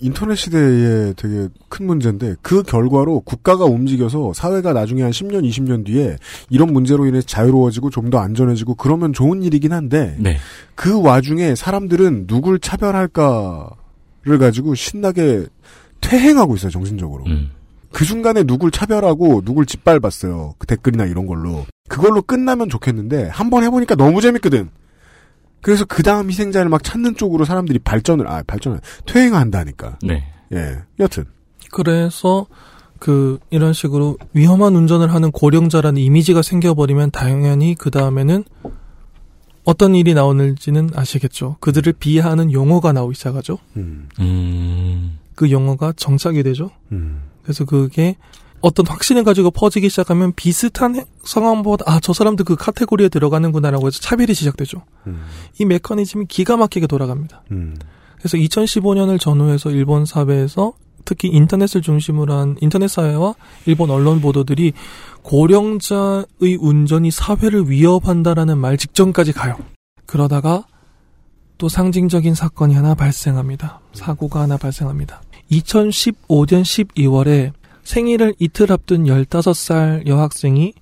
인터넷 0.00 0.34
시대의 0.36 1.14
되게 1.16 1.48
큰 1.68 1.86
문제인데 1.86 2.36
그 2.42 2.62
결과로 2.62 3.20
국가가 3.20 3.64
움직여서 3.64 4.32
사회가 4.34 4.72
나중에 4.72 5.02
한 5.02 5.10
10년, 5.10 5.42
20년 5.48 5.84
뒤에 5.86 6.16
이런 6.50 6.72
문제로 6.72 7.06
인해 7.06 7.20
자유로워지고 7.22 7.90
좀 7.90 8.04
더 8.10 8.18
안전해지고 8.18 8.74
그러면 8.74 9.12
좋은 9.12 9.42
일이긴 9.42 9.72
한데 9.72 10.14
네. 10.18 10.36
그 10.74 11.00
와중에 11.00 11.54
사람들은 11.54 12.26
누굴 12.26 12.58
차별할까를 12.60 14.38
가지고 14.38 14.74
신나게 14.74 15.46
퇴행하고 16.00 16.56
있어요 16.56 16.70
정신적으로. 16.70 17.24
음. 17.26 17.50
그 17.92 18.04
순간에 18.04 18.42
누굴 18.42 18.70
차별하고 18.70 19.42
누굴 19.44 19.66
짓밟았어요. 19.66 20.54
그 20.58 20.66
댓글이나 20.66 21.06
이런 21.06 21.26
걸로. 21.26 21.64
그걸로 21.88 22.22
끝나면 22.22 22.68
좋겠는데 22.68 23.28
한 23.28 23.50
번 23.50 23.62
해보니까 23.64 23.94
너무 23.94 24.20
재밌거든. 24.20 24.68
그래서 25.64 25.86
그 25.86 26.02
다음 26.02 26.28
희생자를 26.28 26.68
막 26.68 26.84
찾는 26.84 27.16
쪽으로 27.16 27.46
사람들이 27.46 27.78
발전을 27.78 28.28
아 28.28 28.42
발전을 28.46 28.80
퇴행한다니까. 29.06 29.98
네. 30.02 30.30
예. 30.52 30.76
여튼 31.00 31.24
그래서 31.72 32.46
그 32.98 33.38
이런 33.48 33.72
식으로 33.72 34.18
위험한 34.34 34.76
운전을 34.76 35.14
하는 35.14 35.30
고령자라는 35.30 36.02
이미지가 36.02 36.42
생겨버리면 36.42 37.12
당연히 37.12 37.74
그 37.76 37.90
다음에는 37.90 38.44
어떤 39.64 39.94
일이 39.94 40.12
나오는지는 40.12 40.90
아시겠죠. 40.94 41.56
그들을 41.60 41.94
비하하는 41.94 42.52
용어가 42.52 42.92
나오기 42.92 43.14
시작하죠. 43.14 43.56
음. 43.78 44.10
음. 44.20 45.18
그 45.34 45.50
용어가 45.50 45.94
정착이 45.96 46.42
되죠. 46.42 46.72
음. 46.92 47.22
그래서 47.42 47.64
그게 47.64 48.16
어떤 48.64 48.86
확신을 48.86 49.24
가지고 49.24 49.50
퍼지기 49.50 49.88
시작하면 49.90 50.32
비슷한 50.34 50.96
해- 50.96 51.04
상황보다 51.24 51.84
아 51.86 52.00
저 52.00 52.12
사람도 52.12 52.44
그 52.44 52.56
카테고리에 52.56 53.08
들어가는구나라고 53.10 53.86
해서 53.86 54.00
차별이 54.00 54.32
시작되죠. 54.34 54.82
음. 55.06 55.24
이 55.60 55.64
메커니즘이 55.64 56.26
기가 56.26 56.56
막히게 56.56 56.86
돌아갑니다. 56.86 57.42
음. 57.52 57.76
그래서 58.18 58.36
2015년을 58.38 59.20
전후해서 59.20 59.70
일본 59.70 60.04
사회에서 60.06 60.72
특히 61.04 61.28
인터넷을 61.28 61.82
중심으로 61.82 62.32
한 62.32 62.56
인터넷 62.62 62.88
사회와 62.88 63.34
일본 63.66 63.90
언론 63.90 64.22
보도들이 64.22 64.72
고령자의 65.22 66.56
운전이 66.58 67.10
사회를 67.10 67.68
위협한다라는 67.70 68.56
말 68.58 68.76
직전까지 68.78 69.32
가요. 69.34 69.56
그러다가 70.06 70.64
또 71.58 71.68
상징적인 71.68 72.34
사건이 72.34 72.74
하나 72.74 72.94
발생합니다. 72.94 73.80
사고가 73.92 74.40
하나 74.40 74.56
발생합니다. 74.56 75.20
2015년 75.50 76.62
12월에 76.62 77.52
생일을 77.84 78.34
이틀 78.38 78.72
앞둔 78.72 79.04
15살 79.04 80.06
여학생이 80.06 80.74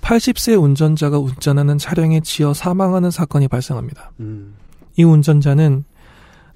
80세 0.00 0.60
운전자가 0.60 1.18
운전하는 1.18 1.78
차량에 1.78 2.20
치여 2.20 2.54
사망하는 2.54 3.10
사건이 3.10 3.48
발생합니다. 3.48 4.12
음. 4.20 4.54
이 4.96 5.04
운전자는 5.04 5.84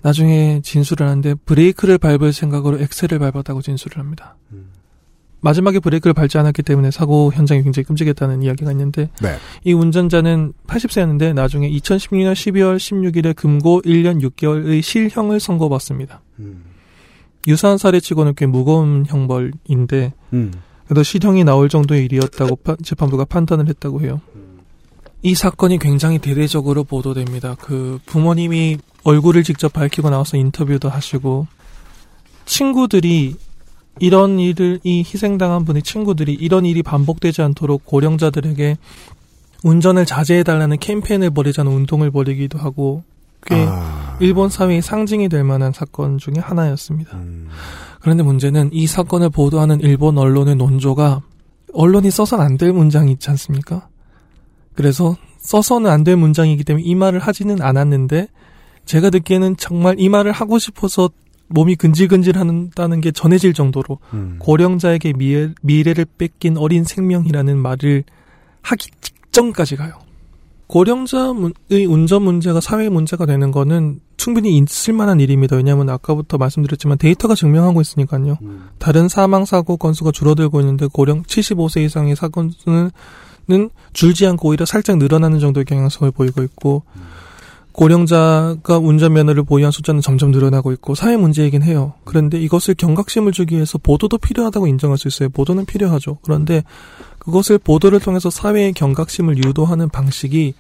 나중에 0.03 0.61
진술을 0.63 1.07
하는데 1.07 1.35
브레이크를 1.35 1.99
밟을 1.99 2.33
생각으로 2.33 2.79
엑셀을 2.81 3.19
밟았다고 3.19 3.63
진술을 3.63 3.99
합니다. 3.99 4.37
마지막에 5.43 5.81
브레이크를 5.81 6.15
밟지 6.15 6.39
않았기 6.39 6.63
때문에 6.63 6.91
사고 6.91 7.33
현장이 7.33 7.63
굉장히 7.63 7.85
끔찍했다는 7.85 8.43
이야기가 8.43 8.71
있는데 8.73 9.11
네. 9.21 9.37
이 9.65 9.73
운전자는 9.73 10.53
80세였는데 10.67 11.35
나중에 11.35 11.69
2016년 11.69 12.33
12월 12.33 12.77
16일에 12.77 13.35
금고 13.35 13.83
1년 13.83 14.23
6개월의 14.23 14.83
실형을 14.83 15.41
선고받습니다. 15.41 16.23
음. 16.39 16.63
유사한 17.47 17.79
사례치고는 17.79 18.35
꽤 18.37 18.47
무거운 18.47 19.05
형벌인데 19.07 20.13
음. 20.33 20.53
그래도 20.87 21.03
실형이 21.03 21.45
나올 21.45 21.69
정도의 21.69 22.05
일이었다고 22.05 22.57
파- 22.57 22.77
재판부가 22.83 23.25
판단을 23.25 23.69
했다고 23.69 24.01
해요. 24.03 24.21
이 25.23 25.35
사건이 25.35 25.79
굉장히 25.79 26.19
대대적으로 26.19 26.85
보도됩니다. 26.85 27.55
그 27.61 27.99
부모님이 28.07 28.79
얼굴을 29.05 29.45
직접 29.45 29.73
밝히고 29.73 30.11
나와서 30.11 30.37
인터뷰도 30.37 30.89
하시고 30.89 31.47
친구들이 32.45 33.37
이런 34.01 34.39
일을 34.41 34.81
이 34.85 34.99
희생당한 35.01 35.65
분의 35.65 35.83
친구들이 35.83 36.33
이런 36.35 36.65
일이 36.65 36.83
반복되지 36.83 37.43
않도록 37.43 37.85
고령자들에게 37.85 38.77
운전을 39.63 40.07
자제해달라는 40.07 40.79
캠페인을 40.79 41.31
벌이자는 41.31 41.71
운동을 41.71 42.11
벌이기도 42.11 42.59
하고 42.59 43.05
꽤 43.47 43.67
아. 43.69 44.17
일본 44.21 44.49
사회의 44.49 44.83
상징이 44.83 45.29
될 45.29 45.45
만한 45.45 45.73
사건 45.73 46.19
중에 46.19 46.35
하나였습니다. 46.39 47.17
음. 47.17 47.49
그런데 48.01 48.23
문제는 48.23 48.71
이 48.73 48.87
사건을 48.87 49.31
보도하는 49.31 49.81
일본 49.81 50.19
언론의 50.19 50.57
논조가 50.57 51.23
언론이 51.73 52.11
써서는 52.11 52.45
안될 52.45 52.73
문장이 52.73 53.13
있지 53.13 53.31
않습니까? 53.31 53.89
그래서 54.75 55.17
써서는 55.39 55.91
안 55.91 56.05
될 56.05 56.17
문장이기 56.17 56.65
때문에 56.65 56.85
이 56.85 56.95
말을 56.95 57.19
하지는 57.19 57.61
않았는데 57.63 58.29
제가 58.85 59.11
듣기에는 59.11 59.57
정말 59.57 59.97
이 59.99 60.09
말을 60.09 60.33
하고 60.33 60.59
싶어서 60.59 61.11
몸이 61.49 61.77
근질근질 61.77 62.39
한다는 62.39 63.01
게 63.01 63.13
전해질 63.13 63.53
정도로 63.53 63.99
음. 64.15 64.37
고령자에게 64.39 65.13
미래, 65.15 65.53
미래를 65.63 66.07
뺏긴 66.17 66.57
어린 66.57 66.85
생명이라는 66.85 67.59
말을 67.59 68.05
하기 68.63 68.89
직전까지 69.01 69.77
가요. 69.77 69.99
고령자의 70.73 71.85
운전 71.87 72.23
문제가 72.23 72.63
사회 72.63 72.89
문제가 72.89 73.27
되는 73.27 73.51
거는 73.51 74.01
충분히 74.17 74.57
있을 74.57 74.95
만한 74.95 75.21
일입니다. 75.21 75.55
왜냐하면 75.55 75.91
아까부터 75.91 76.39
말씀드렸지만 76.39 76.97
데이터가 76.97 77.35
증명하고 77.35 77.83
있으니까요. 77.83 78.39
다른 78.79 79.07
사망 79.07 79.45
사고 79.45 79.77
건수가 79.77 80.13
줄어들고 80.13 80.61
있는데 80.61 80.87
고령 80.91 81.25
75세 81.25 81.85
이상의 81.85 82.17
사건 82.17 82.51
수는 82.51 82.91
줄지 83.93 84.27
않고 84.27 84.49
오히려 84.49 84.65
살짝 84.65 84.97
늘어나는 84.97 85.41
정도의 85.41 85.67
경향성을 85.67 86.11
보이고 86.11 86.43
있고 86.43 86.85
고령자가 87.73 88.79
운전면허를 88.79 89.45
보유한 89.45 89.73
숫자는 89.73 90.01
점점 90.01 90.31
늘어나고 90.31 90.73
있고 90.73 90.95
사회 90.95 91.17
문제이긴 91.17 91.63
해요. 91.63 91.95
그런데 92.05 92.39
이것을 92.39 92.75
경각심을 92.75 93.33
주기 93.33 93.55
위해서 93.55 93.79
보도도 93.79 94.19
필요하다고 94.19 94.67
인정할 94.67 94.99
수 94.99 95.09
있어요. 95.09 95.29
보도는 95.31 95.65
필요하죠. 95.65 96.19
그런데 96.23 96.63
그것을 97.19 97.59
보도를 97.59 98.01
통해서 98.01 98.31
사회의 98.31 98.73
경각심을 98.73 99.39
유도하는 99.39 99.89
방식이 99.89 100.55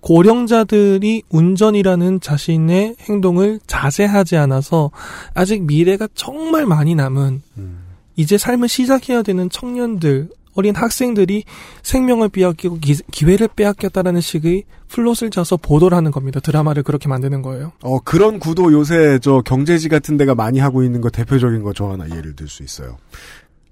고령자들이 0.00 1.22
운전이라는 1.30 2.20
자신의 2.20 2.96
행동을 3.08 3.60
자제하지 3.66 4.36
않아서 4.36 4.90
아직 5.34 5.64
미래가 5.64 6.08
정말 6.14 6.64
많이 6.64 6.94
남은 6.94 7.42
이제 8.14 8.38
삶을 8.38 8.68
시작해야 8.68 9.22
되는 9.22 9.50
청년들, 9.50 10.30
어린 10.56 10.74
학생들이 10.74 11.44
생명을 11.82 12.28
빼앗기고 12.30 12.78
기, 12.80 12.96
기회를 13.12 13.48
빼앗겼다라는 13.54 14.20
식의 14.20 14.64
플롯을 14.88 15.30
짜서 15.30 15.56
보도를 15.56 15.96
하는 15.96 16.10
겁니다. 16.10 16.40
드라마를 16.40 16.82
그렇게 16.82 17.08
만드는 17.08 17.42
거예요. 17.42 17.72
어, 17.82 18.00
그런 18.00 18.38
구도 18.38 18.72
요새 18.72 19.18
저 19.20 19.40
경제지 19.42 19.88
같은 19.88 20.16
데가 20.16 20.34
많이 20.34 20.58
하고 20.58 20.82
있는 20.82 21.00
거 21.00 21.10
대표적인 21.10 21.62
거 21.62 21.72
저 21.74 21.88
하나 21.90 22.08
예를 22.08 22.34
들 22.34 22.48
수 22.48 22.62
있어요. 22.62 22.96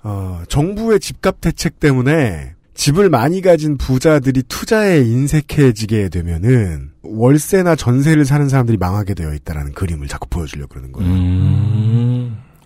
어, 0.02 0.42
정부의 0.48 1.00
집값 1.00 1.40
대책 1.40 1.80
때문에 1.80 2.52
집을 2.74 3.08
많이 3.08 3.40
가진 3.40 3.78
부자들이 3.78 4.42
투자에 4.48 4.98
인색해지게 5.00 6.08
되면은 6.10 6.90
월세나 7.02 7.76
전세를 7.76 8.24
사는 8.24 8.48
사람들이 8.48 8.76
망하게 8.78 9.14
되어 9.14 9.32
있다라는 9.32 9.72
그림을 9.72 10.08
자꾸 10.08 10.28
보여주려고 10.28 10.70
그러는 10.70 10.90
거예요. 10.92 11.10
음. 11.12 12.03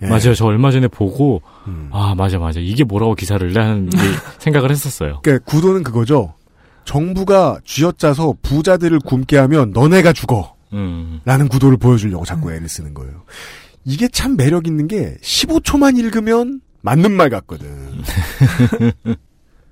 예. 0.03 0.07
맞아요. 0.07 0.35
저 0.35 0.47
얼마 0.47 0.71
전에 0.71 0.89
보고 0.89 1.43
음. 1.67 1.89
아 1.93 2.15
맞아 2.17 2.39
맞아 2.39 2.61
이게 2.61 2.85
뭐라고 2.85 3.15
기사를 3.15 3.53
게 3.53 3.99
생각을 4.39 4.71
했었어요. 4.71 5.21
그러니까 5.23 5.45
구도는 5.51 5.83
그거죠. 5.83 6.35
정부가 6.85 7.59
쥐어짜서 7.65 8.35
부자들을 8.43 9.01
굶게 9.01 9.37
하면 9.37 9.73
너네가 9.73 10.13
죽어. 10.13 10.55
음. 10.73 11.21
라는 11.25 11.49
구도를 11.49 11.77
보여주려고 11.77 12.25
자꾸 12.25 12.53
애를 12.53 12.69
쓰는 12.69 12.95
거예요. 12.95 13.23
이게 13.85 14.09
참 14.09 14.37
매력 14.37 14.67
있는 14.67 14.87
게 14.87 15.17
15초만 15.23 15.99
읽으면 15.99 16.61
맞는 16.83 17.13
말 17.13 17.31
같거든. 17.31 17.69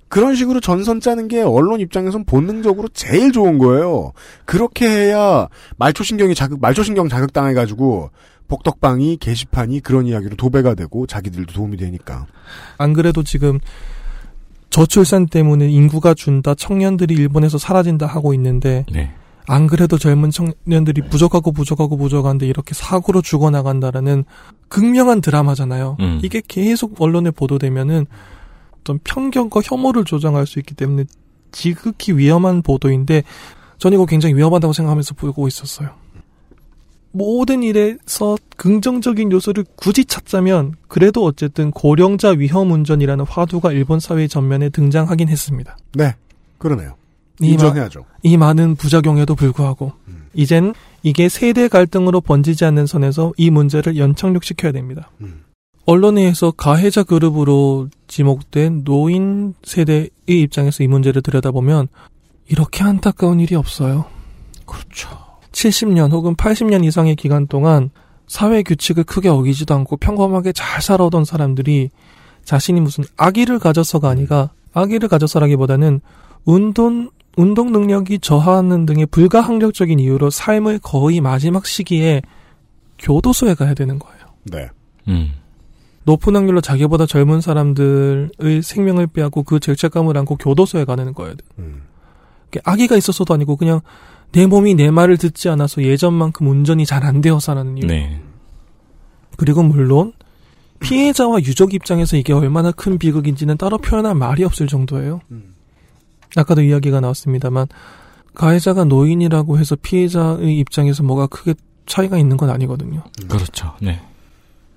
그런 0.08 0.34
식으로 0.36 0.60
전선 0.60 1.00
짜는 1.00 1.28
게 1.28 1.42
언론 1.42 1.80
입장에선 1.80 2.24
본능적으로 2.24 2.88
제일 2.88 3.32
좋은 3.32 3.58
거예요. 3.58 4.12
그렇게 4.44 4.88
해야 4.88 5.48
말초신경이 5.78 6.34
자극, 6.34 6.60
말초신경 6.60 7.08
자극당해가지고 7.08 8.10
복덕방이, 8.48 9.16
게시판이 9.18 9.80
그런 9.80 10.06
이야기로 10.06 10.36
도배가 10.36 10.74
되고 10.74 11.06
자기들도 11.06 11.52
도움이 11.52 11.76
되니까. 11.76 12.26
안 12.78 12.92
그래도 12.92 13.22
지금 13.22 13.58
저출산 14.70 15.26
때문에 15.26 15.68
인구가 15.68 16.14
준다, 16.14 16.54
청년들이 16.54 17.14
일본에서 17.14 17.58
사라진다 17.58 18.06
하고 18.06 18.34
있는데 18.34 18.84
네. 18.92 19.12
안 19.46 19.66
그래도 19.66 19.96
젊은 19.96 20.30
청년들이 20.30 21.02
부족하고 21.08 21.52
부족하고 21.52 21.96
부족한데 21.96 22.46
이렇게 22.46 22.74
사고로 22.74 23.22
죽어나간다라는 23.22 24.24
극명한 24.68 25.20
드라마잖아요. 25.20 25.96
음. 26.00 26.20
이게 26.22 26.42
계속 26.46 27.00
언론에 27.00 27.30
보도되면은 27.30 28.06
어떤 28.80 28.98
편견과 29.02 29.60
혐오를 29.64 30.04
조장할 30.04 30.46
수 30.46 30.58
있기 30.58 30.74
때문에 30.74 31.04
지극히 31.52 32.12
위험한 32.12 32.62
보도인데 32.62 33.22
전 33.78 33.92
이거 33.92 34.04
굉장히 34.06 34.34
위험하다고 34.34 34.72
생각하면서 34.72 35.14
보고 35.14 35.46
있었어요. 35.46 35.90
모든 37.16 37.62
일에서 37.62 38.36
긍정적인 38.56 39.32
요소를 39.32 39.64
굳이 39.74 40.04
찾자면 40.04 40.74
그래도 40.86 41.24
어쨌든 41.24 41.70
고령자 41.70 42.30
위험 42.30 42.70
운전이라는 42.72 43.24
화두가 43.24 43.72
일본 43.72 44.00
사회 44.00 44.28
전면에 44.28 44.68
등장하긴 44.68 45.28
했습니다. 45.28 45.78
네. 45.94 46.14
그러네요. 46.58 46.96
이 47.40 47.52
인정해야죠. 47.52 48.04
이 48.22 48.36
많은 48.36 48.76
부작용에도 48.76 49.34
불구하고 49.34 49.92
이젠 50.34 50.74
이게 51.02 51.28
세대 51.28 51.68
갈등으로 51.68 52.20
번지지 52.20 52.64
않는 52.66 52.86
선에서 52.86 53.32
이 53.36 53.50
문제를 53.50 53.96
연착륙시켜야 53.96 54.72
됩니다. 54.72 55.10
언론에 55.86 56.22
의해서 56.22 56.50
가해자 56.50 57.02
그룹으로 57.02 57.88
지목된 58.08 58.84
노인 58.84 59.54
세대의 59.64 60.10
입장에서 60.26 60.82
이 60.82 60.88
문제를 60.88 61.22
들여다보면 61.22 61.88
이렇게 62.48 62.84
안타까운 62.84 63.40
일이 63.40 63.54
없어요. 63.54 64.06
그렇죠. 64.66 65.25
70년 65.56 66.12
혹은 66.12 66.36
80년 66.36 66.84
이상의 66.84 67.16
기간 67.16 67.46
동안 67.46 67.90
사회 68.26 68.62
규칙을 68.62 69.04
크게 69.04 69.28
어기지도 69.28 69.74
않고 69.74 69.96
평범하게 69.96 70.52
잘 70.52 70.82
살아오던 70.82 71.24
사람들이 71.24 71.90
자신이 72.44 72.80
무슨 72.80 73.04
아기를 73.16 73.58
가져서가 73.58 74.08
아니라 74.08 74.50
아기를 74.74 75.08
가져서라기보다는 75.08 76.00
운동 76.44 77.10
운동 77.38 77.72
능력이 77.72 78.20
저하하는 78.20 78.86
등의 78.86 79.06
불가항력적인 79.06 79.98
이유로 79.98 80.30
삶의 80.30 80.80
거의 80.82 81.20
마지막 81.20 81.66
시기에 81.66 82.22
교도소에 82.98 83.54
가야 83.54 83.74
되는 83.74 83.98
거예요. 83.98 84.18
네. 84.44 84.68
음. 85.08 85.32
높은 86.04 86.34
확률로 86.34 86.62
자기보다 86.62 87.04
젊은 87.04 87.42
사람들의 87.42 88.62
생명을 88.62 89.08
빼앗고 89.08 89.42
그 89.42 89.60
죄책감을 89.60 90.16
안고 90.16 90.36
교도소에 90.36 90.84
가는 90.84 91.12
거예요. 91.12 91.34
음. 91.58 91.82
아기가 92.64 92.96
있었어도 92.96 93.34
아니고 93.34 93.56
그냥 93.56 93.80
내 94.32 94.46
몸이 94.46 94.74
내 94.74 94.90
말을 94.90 95.16
듣지 95.18 95.48
않아서 95.48 95.82
예전만큼 95.82 96.46
운전이 96.46 96.84
잘 96.86 97.04
안 97.04 97.20
되어서라는 97.20 97.78
이유. 97.78 97.86
네. 97.86 98.20
그리고 99.36 99.62
물론 99.62 100.12
피해자와 100.80 101.38
유족 101.40 101.72
입장에서 101.74 102.16
이게 102.16 102.32
얼마나 102.32 102.70
큰 102.70 102.98
비극인지는 102.98 103.56
따로 103.56 103.78
표현할 103.78 104.14
말이 104.14 104.44
없을 104.44 104.66
정도예요. 104.66 105.20
아까도 106.36 106.62
이야기가 106.62 107.00
나왔습니다만 107.00 107.66
가해자가 108.34 108.84
노인이라고 108.84 109.58
해서 109.58 109.76
피해자의 109.80 110.58
입장에서 110.58 111.02
뭐가 111.02 111.26
크게 111.28 111.54
차이가 111.86 112.18
있는 112.18 112.36
건 112.36 112.50
아니거든요. 112.50 113.02
그렇죠. 113.28 113.72
네. 113.80 114.00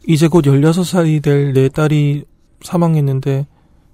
이제 0.07 0.27
곧 0.29 0.45
16살이 0.45 1.21
될 1.21 1.53
내 1.53 1.67
딸이 1.67 2.23
사망했는데 2.61 3.47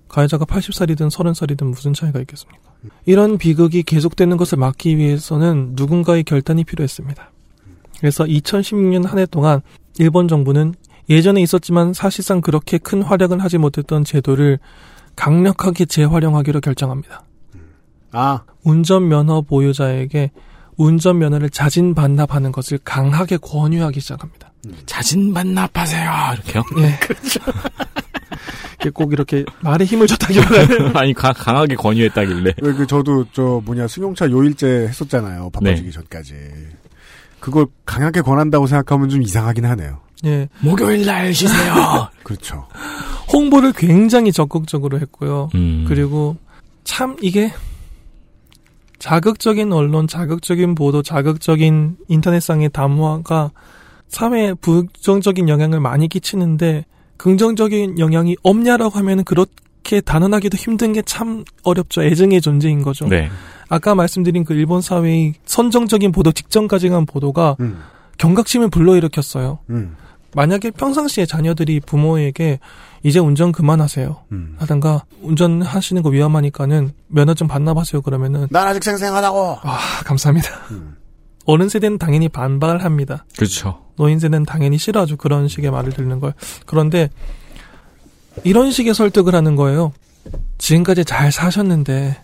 가해자가 0.08 0.46
80살이든 0.46 1.10
30살이든 1.10 1.64
무슨 1.66 1.94
차이가 1.94 2.20
있겠습니까? 2.20 2.65
이런 3.06 3.38
비극이 3.38 3.84
계속되는 3.84 4.38
것을 4.38 4.58
막기 4.58 4.98
위해서는 4.98 5.72
누군가의 5.74 6.24
결단이 6.24 6.64
필요했습니다. 6.64 7.32
그래서 8.00 8.24
2016년 8.26 9.06
한 9.06 9.20
해 9.20 9.26
동안 9.26 9.62
일본 9.98 10.28
정부는 10.28 10.74
예전에 11.10 11.42
있었지만 11.42 11.94
사실상 11.94 12.42
그렇게 12.42 12.78
큰 12.78 13.02
활약을 13.02 13.42
하지 13.44 13.58
못했던 13.58 14.04
제도를 14.04 14.60
강력하게 15.16 15.86
재활용하기로 15.86 16.62
결정합니다. 16.62 17.24
아. 18.12 18.42
운전면허 18.64 19.42
보유자에게 19.42 20.32
운전면허를 20.78 21.50
자진 21.52 21.94
반납하는 21.96 22.52
것을 22.52 22.80
강하게 22.84 23.38
권유하기 23.38 24.00
시작합니다. 24.00 24.52
자진 24.86 25.34
반납하세요. 25.34 26.12
이렇게요? 26.34 26.64
예. 26.80 26.98
그렇죠. 27.06 27.40
꼭 28.94 29.14
이렇게 29.14 29.44
말에 29.62 29.84
힘을 29.86 30.08
줬다기보다는 30.08 30.96
아니 30.98 31.14
가- 31.14 31.34
강하게 31.34 31.76
권유했다길래. 31.76 32.54
왜그 32.62 32.86
저도 32.88 33.26
저 33.34 33.62
뭐냐 33.66 33.88
승용차 33.88 34.30
요일제 34.30 34.68
했었잖아요. 34.90 35.50
바빠지기 35.52 35.88
네. 35.88 35.92
전까지. 35.92 36.34
그걸 37.40 37.66
강하게 37.86 38.22
권한다고 38.22 38.68
생각하면 38.68 39.10
좀 39.10 39.22
이상하긴 39.22 39.66
하네요. 39.66 40.00
예. 40.26 40.48
목요일 40.62 41.06
날 41.06 41.34
쉬세요. 41.34 42.08
그렇죠. 42.24 42.68
홍보를 43.32 43.74
굉장히 43.74 44.32
적극적으로 44.32 45.00
했고요. 45.00 45.50
음. 45.56 45.86
그리고 45.88 46.38
참 46.84 47.16
이게 47.22 47.52
자극적인 49.00 49.72
언론, 49.74 50.08
자극적인 50.08 50.74
보도, 50.76 51.02
자극적인 51.04 51.98
인터넷상의 52.08 52.70
담화가 52.70 53.52
사회에 54.08 54.54
부정적인 54.56 55.50
영향을 55.50 55.80
많이 55.80 56.08
끼치는데 56.08 56.86
긍정적인 57.18 58.00
영향이 58.00 58.36
없냐라고 58.44 58.98
하면 59.00 59.24
그렇게 59.24 60.02
단언하기도 60.02 60.58
힘든 60.58 60.94
게 60.94 61.02
참 61.04 61.44
어렵죠. 61.64 62.04
애증의 62.04 62.42
존재인 62.42 62.82
거죠. 62.84 63.08
네. 63.08 63.30
아까 63.70 63.96
말씀드린 63.96 64.44
그 64.44 64.54
일본 64.54 64.82
사회의 64.82 65.34
선정적인 65.46 66.12
보도 66.12 66.32
직전까지 66.32 66.90
간 66.90 67.06
보도가 67.06 67.56
음. 67.60 67.80
경각심을 68.18 68.70
불러일으켰어요. 68.70 69.60
음. 69.70 69.96
만약에 70.36 70.72
평상시에 70.72 71.26
자녀들이 71.26 71.80
부모에게 71.80 72.60
이제 73.04 73.20
운전 73.20 73.52
그만하세요. 73.54 74.24
음. 74.34 74.56
하든가 74.60 75.06
운전하시는 75.22 76.02
거 76.04 76.10
위험하니까는 76.10 76.92
면허증 77.08 77.48
반납하세요 77.48 78.02
그러면은 78.02 78.48
난 78.52 78.68
아직 78.68 78.84
생생하다고. 78.84 79.60
아 79.64 79.80
감사합니다. 80.06 80.50
어른 81.46 81.70
세대는 81.70 81.98
당연히 81.98 82.28
반발을 82.30 82.84
합니다. 82.84 83.26
그렇죠. 83.36 83.82
노인 83.96 84.20
세대는 84.20 84.46
당연히 84.46 84.78
싫어하죠 84.78 85.18
그런 85.18 85.48
식의 85.48 85.72
말을 85.72 85.94
듣는 85.94 86.20
걸. 86.20 86.34
그런데 86.66 87.10
이런 88.44 88.72
식의 88.72 88.94
설득을 88.94 89.34
하는 89.34 89.56
거예요. 89.56 89.94
지금까지 90.58 91.06
잘 91.06 91.32
사셨는데 91.32 92.18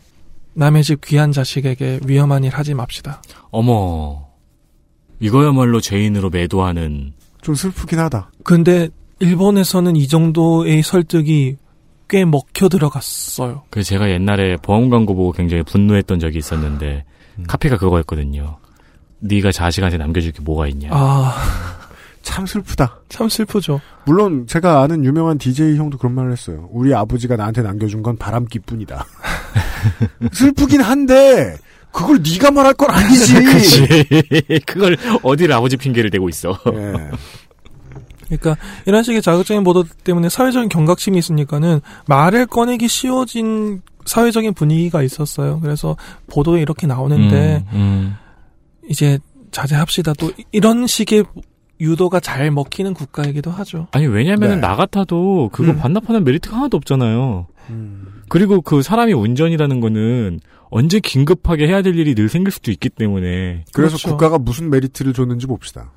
남의 0.54 0.84
집 0.84 1.02
귀한 1.06 1.32
자식에게 1.32 2.02
위험한 2.06 2.44
일 2.44 2.54
하지 2.54 2.74
맙시다. 2.74 3.22
어머. 3.52 4.28
이거야말로 5.20 5.80
죄인으로 5.80 6.32
매도하는 6.32 7.14
좀 7.42 7.56
슬프긴 7.56 8.00
하다. 8.00 8.32
근데 8.44 8.90
일본에서는 9.20 9.96
이 9.96 10.08
정도의 10.08 10.82
설득이 10.82 11.58
꽤 12.10 12.26
먹혀 12.26 12.68
들어갔어요. 12.68 13.64
그 13.70 13.84
제가 13.84 14.10
옛날에 14.10 14.58
보험 14.58 14.90
광고 14.90 15.16
보고 15.16 15.32
굉장히 15.32 15.64
분노했던 15.64 16.20
적이 16.20 16.40
있었는데 16.40 17.06
카피가 17.48 17.78
그거였거든요. 17.78 18.58
네가 19.22 19.52
자식한테 19.52 19.98
남겨줄 19.98 20.32
게 20.32 20.42
뭐가 20.42 20.68
있냐. 20.68 20.90
아, 20.92 21.36
참 22.22 22.46
슬프다. 22.46 23.00
참 23.10 23.30
슬프죠. 23.30 23.80
물론 24.06 24.46
제가 24.48 24.82
아는 24.82 25.06
유명한 25.06 25.38
DJ 25.38 25.78
형도 25.78 25.98
그런 25.98 26.14
말을 26.14 26.32
했어요. 26.32 26.68
우리 26.72 26.94
아버지가 26.94 27.36
나한테 27.36 27.62
남겨준 27.62 28.04
건 28.04 28.18
바람기뿐이다. 28.18 29.06
슬프긴 30.34 30.82
한데 30.82 31.58
그걸 31.92 32.22
네가 32.22 32.52
말할 32.52 32.74
건 32.74 32.90
아니지. 32.90 33.34
그치. 33.44 34.06
그걸 34.66 34.98
어디를 35.24 35.54
아버지 35.54 35.78
핑계를 35.78 36.10
대고 36.10 36.30
있어. 36.30 36.58
예. 36.74 37.12
그러니까 38.28 38.56
이런 38.86 39.04
식의 39.04 39.22
자극적인 39.22 39.64
보도 39.64 39.84
때문에 40.04 40.30
사회적인 40.30 40.70
경각심이 40.70 41.18
있으니까는 41.18 41.82
말을 42.08 42.46
꺼내기 42.48 42.88
쉬워진 42.88 43.82
사회적인 44.06 44.54
분위기가 44.54 45.04
있었어요. 45.04 45.60
그래서 45.60 45.98
보도에 46.28 46.62
이렇게 46.62 46.88
나오는데 46.88 47.66
음, 47.74 47.78
음. 47.78 48.18
이제 48.90 49.20
자제합시다. 49.52 50.14
또 50.14 50.32
이런 50.52 50.88
식의 50.88 51.24
유도가 51.80 52.20
잘 52.20 52.52
먹히는 52.52 52.94
국가이기도 52.94 53.50
하죠. 53.52 53.88
아니 53.92 54.06
왜냐면은 54.08 54.56
네. 54.56 54.62
나 54.62 54.76
같아도 54.76 55.50
그거 55.52 55.72
음. 55.72 55.78
반납하는 55.78 56.24
메리트가 56.24 56.56
하나도 56.56 56.78
없잖아요. 56.78 57.48
음. 57.72 58.22
그리고 58.30 58.62
그 58.62 58.82
사람이 58.82 59.14
운전이라는 59.14 59.80
거는 59.80 60.40
언제 60.70 61.00
긴급하게 61.00 61.68
해야 61.68 61.82
될 61.82 61.98
일이 61.98 62.16
늘 62.16 62.30
생길 62.30 62.52
수도 62.52 62.72
있기 62.72 62.90
때문에 62.90 63.66
그래서 63.74 63.98
그렇죠. 63.98 64.10
국가가 64.10 64.38
무슨 64.38 64.70
메리트를 64.70 65.14
줬는지 65.14 65.48
봅시다. 65.48 65.92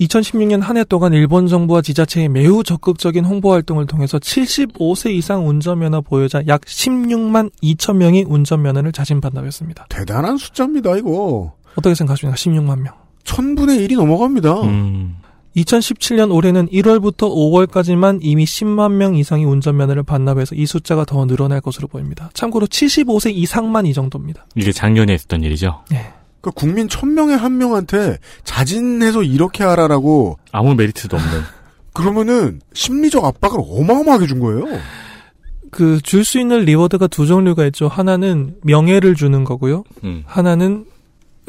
2016년 0.00 0.60
한 0.60 0.76
해 0.76 0.84
동안 0.84 1.12
일본 1.12 1.48
정부와 1.48 1.82
지자체의 1.82 2.28
매우 2.28 2.62
적극적인 2.62 3.24
홍보 3.24 3.52
활동을 3.52 3.86
통해서 3.86 4.18
75세 4.18 5.10
이상 5.12 5.48
운전면허 5.48 6.02
보유자 6.02 6.40
약 6.46 6.60
16만 6.60 7.50
2천 7.62 7.96
명이 7.96 8.24
운전면허를 8.28 8.92
자진 8.92 9.20
반납했습니다. 9.20 9.86
대단한 9.88 10.36
숫자입니다, 10.36 10.96
이거. 10.98 11.52
어떻게 11.78 11.94
생각하십니까? 11.94 12.36
16만 12.36 12.80
명. 12.82 12.94
천분의 13.24 13.82
일이 13.84 13.94
넘어갑니다. 13.94 14.62
음. 14.62 15.16
2017년 15.56 16.32
올해는 16.32 16.68
1월부터 16.68 17.22
5월까지만 17.30 18.18
이미 18.22 18.44
10만 18.44 18.92
명 18.92 19.16
이상이 19.16 19.44
운전면허를 19.44 20.02
반납해서 20.02 20.54
이 20.54 20.66
숫자가 20.66 21.04
더 21.04 21.24
늘어날 21.26 21.60
것으로 21.60 21.88
보입니다. 21.88 22.30
참고로 22.34 22.66
75세 22.66 23.34
이상만 23.34 23.86
이 23.86 23.92
정도입니다. 23.94 24.46
이게 24.54 24.70
작년에 24.72 25.14
있었던 25.14 25.42
일이죠. 25.42 25.82
그러니까 25.88 26.50
국민 26.54 26.88
천 26.88 27.14
명에 27.14 27.34
한 27.34 27.58
명한테 27.58 28.18
자진해서 28.44 29.22
이렇게 29.24 29.64
하라라고 29.64 30.38
아무 30.52 30.74
메리트도 30.74 31.16
없는. 31.16 31.30
그러면은 31.92 32.60
심리적 32.74 33.24
압박을 33.24 33.58
어마어마하게 33.60 34.26
준 34.26 34.38
거예요. 34.40 34.64
그 35.70 35.98
줄 36.02 36.24
수 36.24 36.38
있는 36.38 36.60
리워드가 36.64 37.08
두 37.08 37.26
종류가 37.26 37.66
있죠. 37.66 37.88
하나는 37.88 38.54
명예를 38.62 39.14
주는 39.16 39.42
거고요. 39.44 39.82
음. 40.04 40.22
하나는 40.26 40.84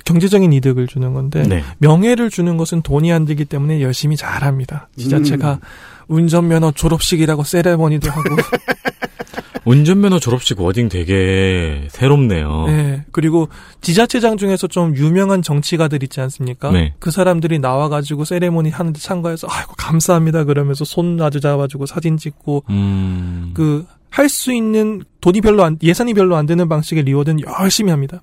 경제적인 0.05 0.53
이득을 0.53 0.87
주는 0.87 1.13
건데 1.13 1.43
네. 1.43 1.63
명예를 1.79 2.29
주는 2.29 2.57
것은 2.57 2.81
돈이 2.81 3.11
안 3.11 3.25
들기 3.25 3.45
때문에 3.45 3.81
열심히 3.81 4.15
잘합니다. 4.15 4.89
지자체가 4.97 5.59
운전면허 6.07 6.71
졸업식이라고 6.71 7.43
세레머니도 7.43 8.09
하고 8.09 8.23
운전면허 9.65 10.19
졸업식 10.19 10.59
wording 10.59 10.89
되게 10.89 11.87
새롭네요. 11.91 12.65
네. 12.67 13.05
그리고 13.11 13.49
지자체장 13.81 14.37
중에서 14.37 14.67
좀 14.67 14.95
유명한 14.95 15.41
정치가들 15.41 16.01
있지 16.03 16.21
않습니까? 16.21 16.71
네. 16.71 16.93
그 16.99 17.11
사람들이 17.11 17.59
나와가지고 17.59 18.25
세레모니 18.25 18.71
하는데 18.71 18.99
참가해서 18.99 19.47
아이고 19.49 19.73
감사합니다 19.77 20.45
그러면서 20.45 20.85
손 20.85 21.21
아주 21.21 21.39
잡아주고 21.39 21.85
사진 21.85 22.17
찍고 22.17 22.63
음. 22.69 23.53
그할 23.53 24.29
수 24.29 24.53
있는 24.53 25.03
돈이 25.21 25.41
별로 25.41 25.63
안 25.63 25.77
예산이 25.83 26.13
별로 26.13 26.35
안 26.35 26.45
되는 26.45 26.67
방식의 26.67 27.03
reward는 27.03 27.41
열심히 27.59 27.91
합니다. 27.91 28.21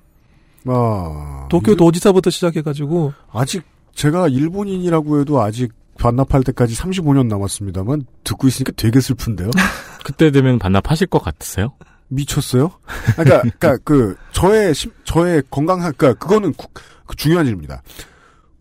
아, 0.65 1.47
도쿄 1.49 1.75
도지사부터 1.75 2.29
시작해가지고 2.29 3.13
아직 3.31 3.63
제가 3.93 4.27
일본인이라고 4.27 5.21
해도 5.21 5.41
아직 5.41 5.71
반납할 5.99 6.43
때까지 6.43 6.75
35년 6.75 7.27
남았습니다만 7.27 8.05
듣고 8.23 8.47
있으니까 8.47 8.71
되게 8.75 8.99
슬픈데요. 8.99 9.49
그때 10.05 10.29
되면 10.31 10.59
반납하실 10.59 11.07
것 11.07 11.23
같으세요? 11.23 11.73
미쳤어요? 12.09 12.71
그러니까, 13.15 13.41
그러니까 13.41 13.77
그 13.83 14.15
저의 14.31 14.73
심- 14.73 14.91
저의 15.03 15.41
건강 15.49 15.79
그러니까 15.79 16.13
그거는 16.13 16.53
국- 16.53 16.73
그 17.05 17.15
중요한 17.15 17.47
일입니다. 17.47 17.81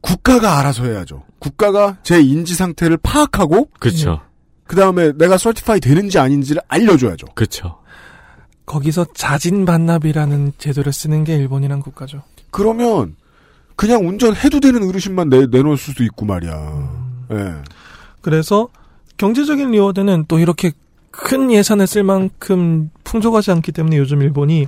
국가가 0.00 0.58
알아서 0.58 0.84
해야죠. 0.84 1.24
국가가 1.38 1.98
제 2.02 2.20
인지 2.20 2.54
상태를 2.54 2.96
파악하고 2.98 3.68
그렇죠. 3.78 4.20
그 4.66 4.74
다음에 4.76 5.12
내가 5.12 5.36
서티파이 5.36 5.78
되는지 5.80 6.18
아닌지를 6.18 6.62
알려줘야죠. 6.68 7.26
그렇죠. 7.34 7.78
거기서 8.66 9.06
자진 9.14 9.64
반납이라는 9.64 10.52
제도를 10.58 10.92
쓰는 10.92 11.24
게 11.24 11.36
일본이란 11.36 11.80
국가죠. 11.80 12.22
그러면 12.50 13.16
그냥 13.76 14.06
운전해도 14.06 14.60
되는 14.60 14.86
어르신만 14.88 15.28
내, 15.28 15.46
내놓을 15.46 15.76
수도 15.76 16.02
있고 16.04 16.26
말이야. 16.26 16.54
음. 16.54 17.26
예. 17.30 17.54
그래서 18.20 18.68
경제적인 19.18 19.70
reward는 19.70 20.24
또 20.28 20.38
이렇게 20.38 20.72
큰 21.10 21.50
예산을 21.50 21.86
쓸 21.86 22.02
만큼 22.02 22.90
풍족하지 23.04 23.50
않기 23.52 23.72
때문에 23.72 23.96
요즘 23.96 24.20
일본이 24.20 24.66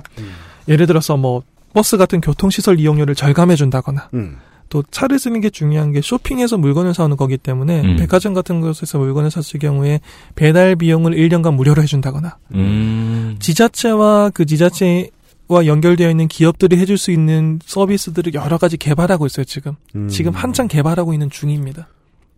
예를 0.67 0.87
들어서 0.87 1.17
뭐 1.17 1.43
버스 1.73 1.97
같은 1.97 2.21
교통시설 2.21 2.79
이용료를 2.79 3.13
절감해 3.15 3.55
준다거나 3.55 4.09
음. 4.13 4.37
또 4.69 4.83
차를 4.89 5.19
쓰는 5.19 5.41
게 5.41 5.49
중요한 5.49 5.91
게 5.91 6.01
쇼핑에서 6.01 6.57
물건을 6.57 6.93
사오는 6.93 7.17
거기 7.17 7.37
때문에 7.37 7.81
음. 7.81 7.95
백화점 7.97 8.33
같은 8.33 8.61
곳에서 8.61 8.99
물건을 8.99 9.31
샀을 9.31 9.59
경우에 9.59 9.99
배달 10.35 10.75
비용을 10.75 11.13
1년간 11.13 11.55
무료로 11.55 11.81
해준다거나 11.81 12.37
음. 12.53 13.35
지자체와 13.39 14.31
그 14.33 14.45
지자체 14.45 15.09
와 15.47 15.65
연결되어 15.65 16.09
있는 16.11 16.27
기업들이 16.27 16.77
해줄 16.77 16.99
수 16.99 17.09
있는 17.09 17.59
서비스들을 17.65 18.35
여러 18.35 18.59
가지 18.59 18.77
개발하고 18.77 19.25
있어요 19.25 19.43
지금 19.45 19.75
음. 19.95 20.07
지금 20.07 20.31
한창 20.31 20.67
개발하고 20.67 21.13
있는 21.13 21.29
중입니다. 21.31 21.87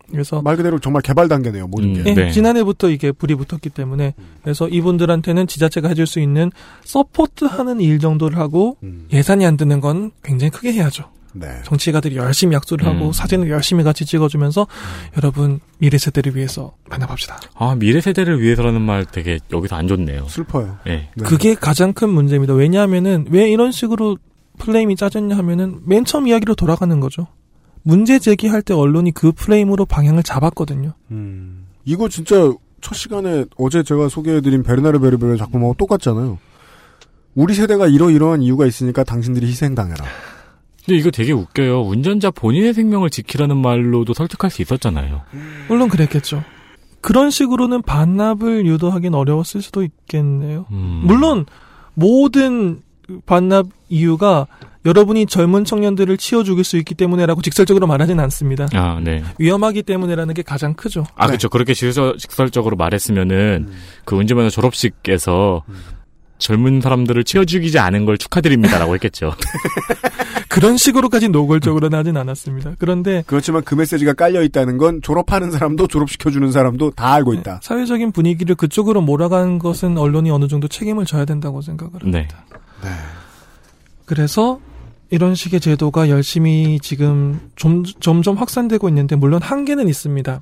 그래서 0.10 0.42
말 0.42 0.58
그대로 0.58 0.78
정말 0.80 1.02
개발 1.02 1.28
단계네요, 1.28 1.68
모든 1.68 1.94
게. 1.94 2.04
예, 2.06 2.14
네. 2.14 2.32
지난해부터 2.32 2.90
이게 2.90 3.12
불이 3.12 3.36
붙었기 3.36 3.70
때문에 3.70 4.14
그래서 4.44 4.68
이분들한테는 4.68 5.48
지자체가 5.48 5.88
해줄 5.90 6.06
수 6.06 6.20
있는 6.20 6.52
서포트하는 6.84 7.80
일 7.80 8.00
정도를 8.00 8.38
하고 8.38 8.78
음. 8.84 9.08
예산이 9.12 9.46
안 9.46 9.58
드는 9.58 9.80
건 9.80 10.12
굉장히 10.24 10.52
크게 10.52 10.74
해야죠. 10.74 11.06
네. 11.34 11.62
정치가들이 11.64 12.18
열심히 12.18 12.56
약속을 12.56 12.86
하고 12.86 13.08
음. 13.08 13.12
사진을 13.12 13.50
열심히 13.50 13.84
같이 13.84 14.06
찍어주면서 14.06 14.68
여러분 15.18 15.60
미래 15.78 15.98
세대를 15.98 16.36
위해서 16.36 16.74
반납합시다. 16.90 17.40
아, 17.56 17.76
미래 17.76 18.02
세대를 18.02 18.42
위해서라는 18.42 18.82
말 18.82 19.06
되게 19.06 19.40
여기서 19.52 19.76
안 19.76 19.88
좋네요. 19.88 20.28
슬퍼요. 20.28 20.78
예. 20.88 21.10
네. 21.16 21.24
그게 21.24 21.56
가장 21.56 21.94
큰 21.94 22.10
문제입니다. 22.10 22.54
왜냐하면은 22.54 23.26
왜 23.30 23.50
이런 23.50 23.72
식으로 23.72 24.18
플레임이 24.58 24.96
짜졌냐 24.96 25.38
하면은 25.38 25.80
맨 25.86 26.06
처음 26.06 26.28
이야기로 26.28 26.56
돌아가는 26.56 27.00
거죠. 27.00 27.28
문제 27.84 28.20
제기할 28.20 28.62
때 28.62 28.74
언론이 28.74 29.12
그 29.12 29.32
프레임으로 29.32 29.86
방향을 29.86 30.24
잡았거든요. 30.24 30.94
음. 31.12 31.66
이거 31.86 32.10
진짜 32.10 32.54
첫 32.80 32.96
시간에 32.96 33.46
어제 33.58 33.84
제가 33.84 34.10
소개해드린 34.10 34.64
베르나르 34.64 35.00
베르베르 35.00 35.38
작품하고 35.38 35.76
똑같잖아요. 35.78 36.38
우리 37.34 37.54
세대가 37.54 37.88
이러이러한 37.88 38.42
이유가 38.42 38.66
있으니까 38.66 39.04
당신들이 39.04 39.48
희생당해라. 39.48 40.04
근데 40.86 40.98
이거 40.98 41.12
되게 41.12 41.32
웃겨요. 41.32 41.82
운전자 41.84 42.32
본인의 42.32 42.74
생명을 42.74 43.10
지키라는 43.10 43.58
말로도 43.58 44.14
설득할 44.14 44.50
수 44.50 44.62
있었잖아요. 44.62 45.22
물론 45.68 45.90
그랬겠죠. 45.90 46.44
그런 47.02 47.30
식으로는 47.30 47.82
반납을 47.82 48.66
유도하기는 48.66 49.18
어려웠을 49.18 49.62
수도 49.62 49.84
있겠네요. 49.84 50.66
음. 50.72 51.02
물론 51.04 51.46
모든 51.94 52.82
반납 53.26 53.68
이유가 53.90 54.48
여러분이 54.86 55.28
젊은 55.28 55.64
청년들을 55.64 56.18
치워 56.18 56.44
죽일 56.44 56.64
수 56.64 56.78
있기 56.78 56.96
때문에라고 56.96 57.42
직설적으로 57.42 57.86
말하진 57.86 58.20
않습니다. 58.20 58.68
아, 58.74 59.00
네. 59.04 59.24
위험하기 59.38 59.84
때문에라는 59.84 60.34
게 60.34 60.42
가장 60.42 60.74
크죠. 60.74 61.06
아, 61.16 61.28
그렇죠. 61.28 61.50
그렇게 61.50 61.74
직설, 61.74 62.18
직설적으로 62.18 62.76
말했으면은 62.78 63.70
그 64.06 64.16
운전면허 64.16 64.50
졸업식에서 64.50 65.64
젊은 66.40 66.82
사람들을 66.82 67.24
치워 67.24 67.46
죽이지 67.46 67.78
않은 67.78 68.06
걸 68.06 68.18
축하드립니다라고 68.18 68.96
했겠죠. 68.96 69.34
그런 70.52 70.76
식으로까지 70.76 71.30
노골적으로는 71.30 71.98
하진 71.98 72.18
않았습니다. 72.18 72.76
그런데 72.78 73.24
그렇지만 73.26 73.64
그 73.64 73.74
메시지가 73.74 74.14
깔려 74.14 74.44
있다는 74.44 74.78
건 74.78 75.02
졸업하는 75.02 75.50
사람도 75.50 75.88
졸업시켜 75.88 76.30
주는 76.30 76.52
사람도 76.52 76.92
다 76.92 77.14
알고 77.14 77.34
있다. 77.36 77.62
사회적인 77.64 78.12
분위기를 78.12 78.56
그쪽으로 78.56 79.00
몰아간 79.00 79.60
것은 79.60 79.98
언론이 79.98 80.30
어느 80.30 80.50
정도 80.50 80.68
책임을 80.68 81.06
져야 81.06 81.24
된다고 81.24 81.62
생각을 81.62 82.02
합니다. 82.02 82.46
네. 82.84 82.90
그래서 84.04 84.60
이런 85.10 85.36
식의 85.36 85.62
제도가 85.62 86.10
열심히 86.10 86.80
지금 86.82 87.40
좀, 87.56 87.86
점점 88.02 88.36
확산되고 88.36 88.90
있는데 88.90 89.16
물론 89.16 89.42
한계는 89.42 89.88
있습니다. 89.88 90.42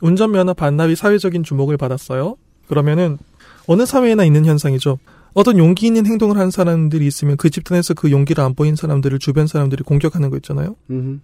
운전면허 0.00 0.54
반납이 0.54 0.94
사회적인 0.94 1.42
주목을 1.42 1.76
받았어요. 1.76 2.36
그러면은 2.68 3.18
어느 3.66 3.84
사회에나 3.84 4.22
있는 4.22 4.46
현상이죠. 4.46 5.00
어떤 5.34 5.58
용기 5.58 5.86
있는 5.86 6.06
행동을 6.06 6.38
한 6.38 6.50
사람들이 6.50 7.06
있으면 7.06 7.36
그 7.36 7.50
집단에서 7.50 7.94
그 7.94 8.10
용기를 8.10 8.42
안 8.42 8.54
보인 8.54 8.76
사람들을 8.76 9.18
주변 9.18 9.46
사람들이 9.46 9.82
공격하는 9.84 10.30
거 10.30 10.36
있잖아요. 10.36 10.76
음흠. 10.90 11.20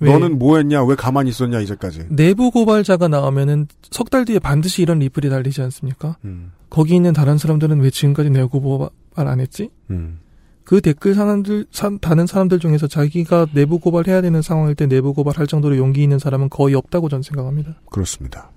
왜? 0.00 0.12
너는 0.12 0.38
뭐 0.38 0.56
했냐? 0.56 0.82
왜 0.84 0.96
가만히 0.96 1.30
있었냐? 1.30 1.60
이제까지. 1.60 2.06
내부 2.10 2.50
고발자가 2.50 3.06
나오면은 3.08 3.68
석 3.90 4.10
달 4.10 4.24
뒤에 4.24 4.38
반드시 4.40 4.82
이런 4.82 4.98
리플이 4.98 5.30
달리지 5.30 5.62
않습니까? 5.62 6.16
음. 6.24 6.52
거기 6.68 6.94
있는 6.96 7.12
다른 7.12 7.38
사람들은 7.38 7.80
왜 7.80 7.90
지금까지 7.90 8.30
내부 8.30 8.60
고발 8.60 8.90
안 9.28 9.38
했지? 9.40 9.70
음. 9.90 10.18
그 10.64 10.80
댓글 10.80 11.14
사람들, 11.14 11.66
사, 11.70 11.90
다는 12.00 12.26
사람들 12.26 12.58
중에서 12.58 12.86
자기가 12.88 13.48
내부 13.54 13.78
고발해야 13.78 14.20
되는 14.22 14.40
상황일 14.42 14.74
때 14.74 14.86
내부 14.86 15.12
고발할 15.14 15.46
정도로 15.46 15.76
용기 15.76 16.02
있는 16.02 16.18
사람은 16.18 16.48
거의 16.48 16.74
없다고 16.74 17.08
저는 17.10 17.22
생각합니다. 17.22 17.76
그렇습니다. 17.90 18.50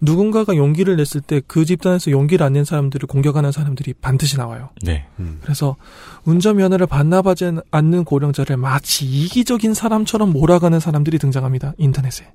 누군가가 0.00 0.54
용기를 0.56 0.96
냈을 0.96 1.20
때 1.22 1.40
그 1.46 1.64
집단에서 1.64 2.10
용기를 2.10 2.44
안 2.44 2.52
낸 2.52 2.64
사람들을 2.64 3.06
공격하는 3.06 3.50
사람들이 3.52 3.94
반드시 3.94 4.36
나와요. 4.36 4.70
네. 4.82 5.06
음. 5.18 5.38
그래서 5.42 5.76
운전면허를 6.24 6.86
반납하지 6.86 7.52
않는 7.70 8.04
고령자를 8.04 8.56
마치 8.56 9.06
이기적인 9.06 9.74
사람처럼 9.74 10.32
몰아가는 10.32 10.78
사람들이 10.80 11.18
등장합니다. 11.18 11.74
인터넷에. 11.78 12.30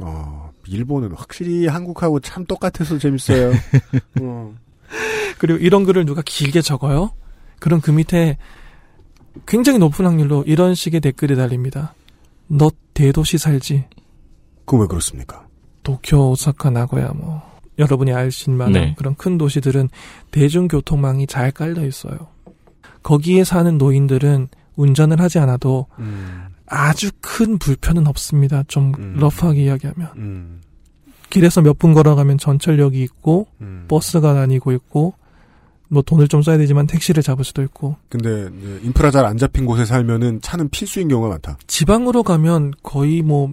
어, 0.00 0.50
일본은 0.66 1.12
확실히 1.12 1.66
한국하고 1.68 2.18
참 2.20 2.44
똑같아서 2.46 2.98
재밌어요. 2.98 3.52
어. 4.20 4.54
그리고 5.38 5.58
이런 5.60 5.84
글을 5.84 6.04
누가 6.04 6.20
길게 6.24 6.62
적어요. 6.62 7.12
그럼 7.60 7.80
그 7.80 7.90
밑에 7.90 8.38
굉장히 9.46 9.78
높은 9.78 10.04
확률로 10.04 10.42
이런 10.46 10.74
식의 10.74 11.00
댓글이 11.00 11.36
달립니다. 11.36 11.94
너 12.48 12.70
대도시 12.92 13.38
살지? 13.38 13.84
그건 14.64 14.80
왜 14.82 14.86
그렇습니까? 14.86 15.46
도쿄, 15.84 16.30
오사카, 16.30 16.70
나고야 16.70 17.12
뭐 17.14 17.42
여러분이 17.78 18.12
아실 18.12 18.52
만한 18.54 18.72
네. 18.72 18.94
그런 18.98 19.14
큰 19.14 19.38
도시들은 19.38 19.88
대중교통망이 20.32 21.26
잘 21.28 21.52
깔려 21.52 21.84
있어요. 21.86 22.16
거기에 23.02 23.44
사는 23.44 23.78
노인들은 23.78 24.48
운전을 24.76 25.20
하지 25.20 25.38
않아도 25.38 25.86
음. 25.98 26.46
아주 26.66 27.10
큰 27.20 27.58
불편은 27.58 28.06
없습니다. 28.06 28.64
좀 28.66 28.92
음. 28.98 29.14
러프하게 29.18 29.64
이야기하면 29.64 30.08
음. 30.16 30.60
길에서 31.30 31.60
몇 31.62 31.78
분 31.78 31.94
걸어가면 31.94 32.38
전철역이 32.38 33.00
있고 33.02 33.46
음. 33.60 33.84
버스가 33.88 34.34
다니고 34.34 34.72
있고 34.72 35.14
뭐 35.88 36.02
돈을 36.02 36.28
좀 36.28 36.42
써야 36.42 36.56
되지만 36.56 36.86
택시를 36.86 37.22
잡을 37.22 37.44
수도 37.44 37.62
있고 37.62 37.96
근데 38.08 38.48
인프라 38.82 39.10
잘 39.10 39.24
안 39.26 39.36
잡힌 39.36 39.66
곳에 39.66 39.84
살면은 39.84 40.40
차는 40.40 40.70
필수인 40.70 41.08
경우가 41.08 41.28
많다. 41.28 41.58
지방으로 41.66 42.22
가면 42.22 42.72
거의 42.82 43.20
뭐 43.22 43.52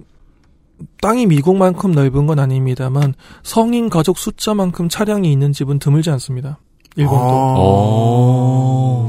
땅이 1.02 1.26
미국만큼 1.28 1.92
넓은 1.92 2.28
건 2.28 2.40
아닙니다만 2.40 3.14
성인 3.44 3.90
가족 3.90 4.18
숫자만큼 4.18 4.90
차량이 4.90 5.32
있는 5.32 5.54
집은 5.54 5.80
드물지 5.80 6.10
않습니다. 6.12 6.60
일본도 6.96 7.24
아. 7.24 7.56
어. 7.58 9.08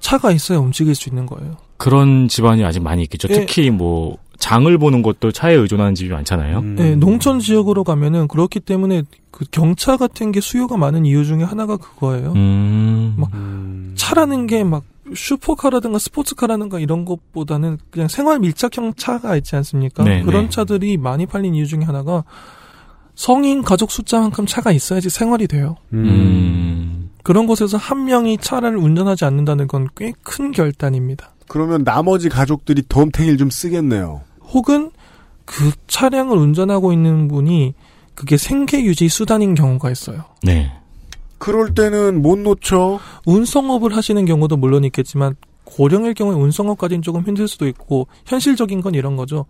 차가 0.00 0.30
있어야 0.32 0.58
움직일 0.58 0.94
수 0.94 1.08
있는 1.08 1.26
거예요. 1.26 1.56
그런 1.76 2.28
집안이 2.28 2.64
아직 2.64 2.80
많이 2.80 3.02
있겠죠. 3.02 3.28
예. 3.30 3.34
특히 3.34 3.70
뭐 3.70 4.16
장을 4.38 4.78
보는 4.78 5.02
것도 5.02 5.32
차에 5.32 5.54
의존하는 5.54 5.94
집이 5.94 6.10
많잖아요. 6.10 6.58
음. 6.60 6.76
네, 6.76 6.94
농촌 6.94 7.40
지역으로 7.40 7.84
가면은 7.84 8.28
그렇기 8.28 8.60
때문에 8.60 9.02
그 9.30 9.44
경차 9.50 9.96
같은 9.96 10.32
게 10.32 10.40
수요가 10.40 10.76
많은 10.76 11.04
이유 11.04 11.24
중에 11.24 11.42
하나가 11.42 11.76
그거예요. 11.76 12.32
음. 12.36 13.14
막 13.16 13.30
음. 13.34 13.92
차라는 13.96 14.46
게 14.46 14.64
막 14.64 14.84
슈퍼카라든가 15.14 15.98
스포츠카라든가 15.98 16.78
이런 16.78 17.04
것보다는 17.04 17.78
그냥 17.90 18.08
생활 18.08 18.38
밀착형 18.40 18.94
차가 18.96 19.36
있지 19.36 19.56
않습니까? 19.56 20.04
네, 20.04 20.22
그런 20.22 20.44
네. 20.44 20.50
차들이 20.50 20.96
많이 20.96 21.26
팔린 21.26 21.54
이유 21.54 21.66
중에 21.66 21.84
하나가 21.84 22.24
성인 23.14 23.62
가족 23.62 23.90
숫자만큼 23.90 24.46
차가 24.46 24.70
있어야지 24.72 25.10
생활이 25.10 25.46
돼요. 25.48 25.76
음. 25.92 27.10
그런 27.24 27.46
곳에서 27.46 27.76
한 27.76 28.04
명이 28.04 28.38
차를 28.38 28.76
운전하지 28.76 29.24
않는다는 29.24 29.66
건 29.66 29.88
꽤 29.94 30.12
큰 30.22 30.52
결단입니다. 30.52 31.30
그러면 31.48 31.82
나머지 31.84 32.28
가족들이 32.28 32.82
덤탱이를 32.88 33.36
좀 33.38 33.50
쓰겠네요. 33.50 34.22
혹은 34.52 34.90
그 35.44 35.72
차량을 35.86 36.36
운전하고 36.36 36.92
있는 36.92 37.26
분이 37.28 37.74
그게 38.14 38.36
생계 38.36 38.84
유지 38.84 39.08
수단인 39.08 39.54
경우가 39.54 39.90
있어요. 39.90 40.24
네. 40.42 40.72
그럴 41.38 41.74
때는 41.74 42.20
못 42.22 42.38
놓쳐. 42.38 42.98
운송업을 43.26 43.96
하시는 43.96 44.24
경우도 44.24 44.56
물론 44.56 44.84
있겠지만 44.84 45.36
고령일 45.64 46.14
경우에 46.14 46.34
운송업까지는 46.34 47.02
조금 47.02 47.22
힘들 47.22 47.46
수도 47.46 47.66
있고 47.68 48.08
현실적인 48.26 48.80
건 48.80 48.94
이런 48.94 49.16
거죠. 49.16 49.46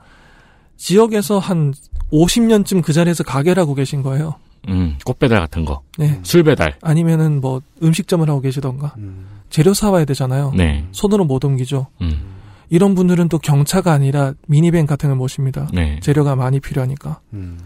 지역에서 0.76 1.38
한 1.38 1.74
50년쯤 2.12 2.82
그 2.82 2.92
자리에서 2.92 3.24
가게를 3.24 3.60
하고 3.60 3.74
계신 3.74 4.02
거예요. 4.02 4.34
음. 4.68 4.98
꽃배달 5.04 5.38
같은 5.40 5.64
거. 5.64 5.82
네. 5.96 6.18
술 6.22 6.42
배달. 6.42 6.76
아니면은 6.82 7.40
뭐 7.40 7.62
음식점을 7.82 8.28
하고 8.28 8.40
계시던가 8.40 8.94
음. 8.98 9.26
재료 9.50 9.72
사와야 9.74 10.04
되잖아요. 10.04 10.52
네. 10.56 10.86
손으로 10.92 11.24
못 11.24 11.44
옮기죠. 11.44 11.86
음. 12.00 12.34
이런 12.70 12.94
분들은 12.94 13.28
또 13.28 13.38
경차가 13.38 13.92
아니라 13.92 14.34
미니밴 14.46 14.86
같은 14.86 15.08
걸 15.08 15.16
모십니다. 15.16 15.68
네. 15.72 16.00
재료가 16.00 16.36
많이 16.36 16.60
필요하니까. 16.60 17.20
음. 17.32 17.58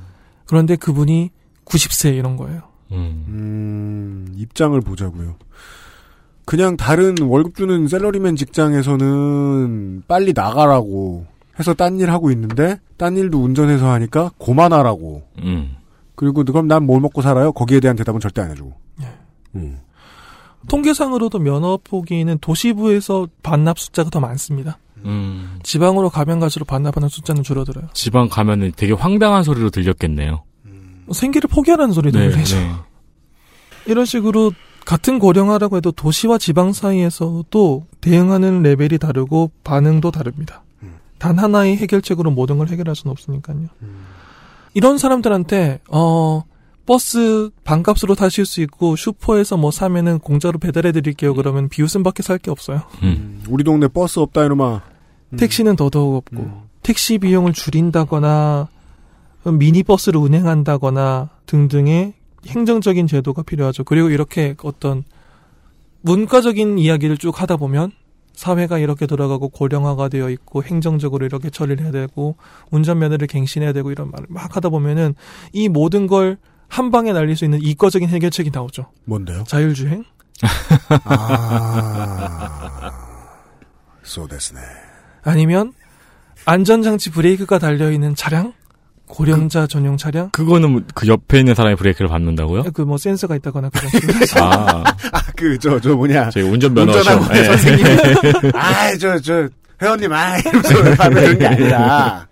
그런데 0.46 0.76
그분이 0.76 1.30
90세 1.64 2.14
이런 2.16 2.36
거예요. 2.36 2.71
음, 2.97 4.26
입장을 4.36 4.78
보자고요. 4.80 5.36
그냥 6.45 6.76
다른 6.76 7.14
월급 7.22 7.55
주는 7.55 7.86
셀러리맨 7.86 8.36
직장에서는 8.36 10.03
빨리 10.09 10.32
나가라고 10.34 11.26
해서 11.59 11.74
딴 11.74 12.01
일 12.01 12.11
하고 12.11 12.30
있는데 12.32 12.80
딴 12.97 13.16
일도 13.16 13.43
운전해서 13.43 13.88
하니까 13.90 14.30
고만하라고. 14.38 15.22
음. 15.38 15.76
그리고 16.14 16.45
그럼 16.45 16.66
난 16.68 16.84
뭘 16.84 17.01
먹고 17.01 17.22
살아요? 17.22 17.53
거기에 17.53 17.80
대한 17.80 17.97
대답은 17.97 18.20
절대 18.20 18.40
안 18.43 18.51
해주고. 18.51 18.72
음. 19.55 19.78
통계상으로도 20.68 21.38
면허 21.40 21.78
포기는 21.82 22.38
도시부에서 22.40 23.28
반납 23.43 23.78
숫자가 23.78 24.11
더 24.11 24.20
많습니다. 24.20 24.78
음. 25.05 25.59
지방으로 25.62 26.09
가면 26.11 26.38
갈수록 26.40 26.66
반납하는 26.66 27.09
숫자는 27.09 27.43
줄어들어요. 27.43 27.88
지방 27.93 28.28
가면은 28.28 28.72
되게 28.76 28.93
황당한 28.93 29.43
소리로 29.43 29.70
들렸겠네요. 29.70 30.45
생계를 31.11 31.48
포기하라는 31.48 31.92
소리도 31.94 32.18
네, 32.18 32.30
들리죠. 32.30 32.57
네. 32.57 32.70
이런 33.86 34.05
식으로 34.05 34.53
같은 34.84 35.18
고령화라고 35.18 35.76
해도 35.76 35.92
도시와 35.92 36.38
지방 36.38 36.72
사이에서도 36.72 37.86
대응하는 38.00 38.62
레벨이 38.62 38.98
다르고 38.98 39.50
반응도 39.64 40.11
다릅니다. 40.11 40.62
단 41.18 41.38
하나의 41.38 41.76
해결책으로 41.76 42.30
모든 42.32 42.59
걸 42.59 42.68
해결할 42.68 42.96
수는 42.96 43.12
없으니까요. 43.12 43.68
이런 44.74 44.98
사람들한테 44.98 45.80
어 45.88 46.42
버스 46.84 47.50
반값으로 47.62 48.16
타실 48.16 48.44
수 48.44 48.61
있고 48.62 48.96
슈퍼에서 48.96 49.57
뭐 49.57 49.70
사면은 49.70 50.18
공짜로 50.18 50.59
배달해 50.59 50.90
드릴게요. 50.90 51.32
그러면 51.34 51.68
비웃음밖에 51.68 52.22
살 52.24 52.38
게 52.38 52.50
없어요. 52.50 52.82
음. 53.05 53.42
우리 53.48 53.62
동네 53.62 53.86
버스 53.86 54.18
없다 54.18 54.44
이놈아. 54.44 54.82
택시는 55.36 55.76
더더욱 55.76 56.16
없고 56.16 56.62
택시 56.82 57.18
비용을 57.18 57.53
줄인다거나 57.53 58.66
미니버스를 59.51 60.20
운행한다거나 60.20 61.30
등등의 61.47 62.14
행정적인 62.47 63.07
제도가 63.07 63.43
필요하죠. 63.43 63.84
그리고 63.84 64.11
이렇게 64.11 64.55
어떤 64.62 65.05
문과적인 66.03 66.78
이야기를 66.78 67.16
쭉 67.18 67.40
하다 67.40 67.57
보면 67.57 67.93
사회가 68.34 68.78
이렇게 68.78 69.07
돌아가고 69.07 69.49
고령화가 69.51 70.09
되어 70.09 70.30
있고 70.30 70.62
행정적으로 70.64 71.26
이렇게 71.26 71.51
처리를 71.51 71.84
해야 71.84 71.93
되고 71.93 72.36
운전면허를 72.70 73.26
갱신해야 73.26 73.72
되고 73.72 73.90
이런 73.90 74.11
말을 74.11 74.26
막 74.30 74.57
하다 74.57 74.70
보면은 74.70 75.14
이 75.53 75.68
모든 75.68 76.07
걸 76.07 76.38
한 76.72 76.90
방에 76.90 77.12
날릴 77.12 77.36
수 77.36 77.45
있는 77.45 77.61
이과적인 77.61 78.09
해결책이 78.09 78.51
나오죠. 78.51 78.86
뭔데요? 79.05 79.45
자율주행? 79.47 80.05
아. 81.05 82.90
소데스네. 84.03 84.59
아니면 85.22 85.74
안전장치 86.47 87.11
브레이크가 87.11 87.59
달려 87.59 87.93
있는 87.93 88.14
차량? 88.14 88.55
고령자 89.12 89.66
전용 89.66 89.98
차량? 89.98 90.30
그거는 90.30 90.84
그 90.94 91.06
옆에 91.06 91.38
있는 91.38 91.54
사람이 91.54 91.76
브레이크를 91.76 92.08
밟는다고요? 92.08 92.62
그 92.72 92.82
뭐 92.82 92.96
센서가 92.96 93.36
있다거나 93.36 93.70
그런. 93.70 93.90
아, 94.42 94.84
그, 95.36 95.58
저, 95.58 95.78
저 95.80 95.94
뭐냐. 95.94 96.30
저희 96.30 96.44
운전면허 96.44 96.92
운전하고 96.92 97.24
시험. 97.24 97.36
예. 97.36 97.44
선생님. 97.44 97.86
아, 98.56 98.96
저, 98.98 99.18
저, 99.20 99.48
회원님, 99.80 100.12
아, 100.12 100.38
이러면서 100.38 101.38
게 101.38 101.46
아니라. 101.46 102.26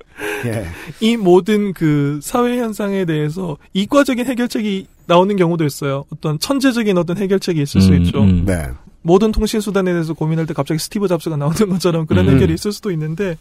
예. 0.47 0.67
이 1.01 1.17
모든 1.17 1.73
그 1.73 2.19
사회 2.23 2.59
현상에 2.59 3.05
대해서 3.05 3.57
이과적인 3.75 4.27
해결책이 4.27 4.87
나오는 5.07 5.35
경우도 5.37 5.65
있어요. 5.65 6.05
어떤 6.13 6.39
천재적인 6.39 6.97
어떤 6.97 7.19
해결책이 7.19 7.61
있을 7.61 7.81
수 7.81 7.91
음, 7.91 8.03
있죠. 8.03 8.23
음. 8.23 8.45
네. 8.47 8.69
모든 9.03 9.33
통신 9.33 9.61
수단에 9.61 9.93
대해서 9.93 10.15
고민할 10.15 10.47
때 10.47 10.55
갑자기 10.55 10.79
스티브 10.79 11.09
잡스가 11.09 11.37
나오는 11.37 11.69
것처럼 11.71 12.07
그런 12.07 12.29
음. 12.29 12.35
해결이 12.35 12.55
있을 12.55 12.73
수도 12.73 12.91
있는데 12.91 13.37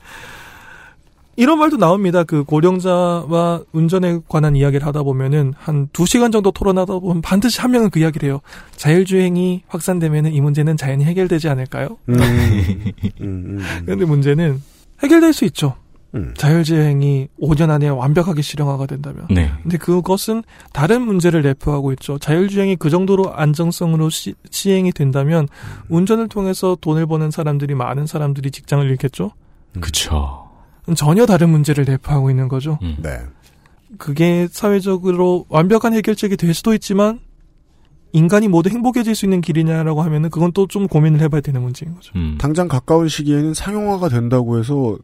이런 1.39 1.57
말도 1.57 1.77
나옵니다. 1.77 2.25
그 2.25 2.43
고령자와 2.43 3.61
운전에 3.71 4.19
관한 4.27 4.57
이야기를 4.57 4.85
하다 4.85 5.03
보면은 5.03 5.53
한 5.57 5.87
두 5.93 6.05
시간 6.05 6.31
정도 6.33 6.51
토론하다 6.51 6.99
보면 6.99 7.21
반드시 7.21 7.61
한 7.61 7.71
명은 7.71 7.89
그 7.91 7.99
이야기를 7.99 8.27
해요. 8.27 8.41
자율주행이 8.75 9.63
확산되면은 9.69 10.33
이 10.33 10.41
문제는 10.41 10.75
자연히 10.75 11.05
해결되지 11.05 11.47
않을까요? 11.47 11.97
음, 12.09 12.15
음, 12.19 12.91
음. 13.21 13.59
그런데 13.85 14.03
문제는 14.05 14.61
해결될 15.01 15.31
수 15.31 15.45
있죠. 15.45 15.75
음. 16.13 16.33
자율주행이 16.37 17.29
5년 17.41 17.69
안에 17.69 17.87
완벽하게 17.87 18.41
실용화가 18.41 18.85
된다면. 18.85 19.25
네. 19.29 19.51
근데 19.61 19.77
그것은 19.77 20.43
다른 20.73 21.03
문제를 21.03 21.41
내포하고 21.41 21.93
있죠. 21.93 22.17
자율주행이 22.17 22.75
그 22.75 22.89
정도로 22.89 23.33
안정성으로 23.33 24.09
시, 24.09 24.33
시행이 24.51 24.91
된다면 24.91 25.47
운전을 25.87 26.27
통해서 26.27 26.77
돈을 26.81 27.05
버는 27.05 27.31
사람들이 27.31 27.75
많은 27.75 28.07
사람들이 28.07 28.51
직장을 28.51 28.89
잃겠죠. 28.89 29.31
그쵸. 29.79 30.38
전혀 30.95 31.25
다른 31.25 31.49
문제를 31.49 31.85
내포하고 31.85 32.29
있는 32.29 32.47
거죠. 32.47 32.79
음. 32.81 32.97
네. 33.01 33.19
그게 33.97 34.47
사회적으로 34.51 35.45
완벽한 35.49 35.93
해결책이 35.93 36.37
될 36.37 36.53
수도 36.53 36.73
있지만 36.73 37.19
인간이 38.11 38.47
모두 38.47 38.69
행복해질 38.69 39.13
수 39.15 39.25
있는 39.25 39.41
길이냐라고 39.41 40.01
하면은 40.01 40.29
그건 40.29 40.51
또 40.51 40.65
좀 40.67 40.87
고민을 40.87 41.19
해봐야 41.21 41.41
되는 41.41 41.61
문제인 41.61 41.93
거죠. 41.95 42.11
음. 42.15 42.37
당장 42.39 42.67
가까운 42.67 43.07
시기에는 43.07 43.53
상용화가 43.53 44.09
된다고 44.09 44.57
해서 44.59 44.97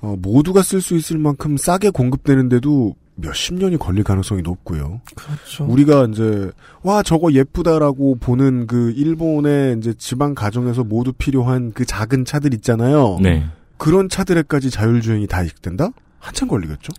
어, 0.00 0.16
모두가 0.20 0.62
쓸 0.62 0.80
수 0.80 0.96
있을 0.96 1.18
만큼 1.18 1.56
싸게 1.56 1.90
공급되는데도 1.90 2.94
몇십 3.16 3.56
년이 3.56 3.76
걸릴 3.76 4.02
가능성이 4.02 4.40
높고요. 4.40 5.02
그렇죠. 5.14 5.66
우리가 5.66 6.06
이제 6.10 6.50
와 6.82 7.02
저거 7.02 7.32
예쁘다라고 7.32 8.16
보는 8.18 8.66
그 8.66 8.92
일본의 8.96 9.76
이제 9.78 9.92
지방 9.98 10.34
가정에서 10.34 10.84
모두 10.84 11.12
필요한 11.12 11.72
그 11.74 11.84
작은 11.84 12.24
차들 12.24 12.54
있잖아요. 12.54 13.18
네. 13.20 13.44
그런 13.80 14.10
차들에까지 14.10 14.70
자율주행이 14.70 15.26
다 15.26 15.42
이식된다? 15.42 15.88
한참 16.18 16.48
걸리겠죠. 16.48 16.92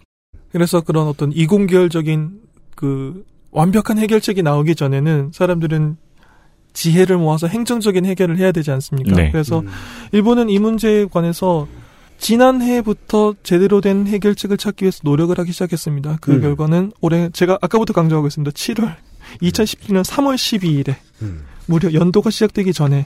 그래서 0.52 0.82
그런 0.82 1.08
어떤 1.08 1.32
이공계열적인 1.32 2.42
그 2.76 3.24
완벽한 3.52 4.00
해결책이 4.00 4.42
나오기 4.42 4.76
전에는 4.76 5.32
사람들은 5.32 5.98
지혜를 6.74 7.18
모아서 7.18 7.48
행정적인 7.48 8.06
해결을 8.06 8.38
해야 8.38 8.52
되지 8.52 8.72
않습니까? 8.72 9.16
네. 9.16 9.32
그래서 9.32 9.60
음. 9.60 9.68
일본은 10.12 10.50
이 10.50 10.58
문제에 10.58 11.06
관해서 11.06 11.68
지난해부터 12.18 13.36
제대로 13.44 13.80
된 13.80 14.08
해결책을 14.08 14.58
찾기 14.58 14.84
위해서 14.84 15.02
노력을 15.04 15.38
하기 15.38 15.52
시작했습니다. 15.52 16.18
그 16.20 16.32
음. 16.32 16.42
결과는 16.42 16.94
올해 17.02 17.30
제가 17.30 17.60
아까부터 17.62 17.94
강조하고 17.94 18.28
있습니다. 18.28 18.52
7월 18.52 18.96
2017년 19.42 20.04
3월 20.04 20.36
12일에 20.36 20.96
음. 21.22 21.44
무려 21.68 21.94
연도가 21.94 22.32
시작되기 22.32 22.74
전에 22.74 23.06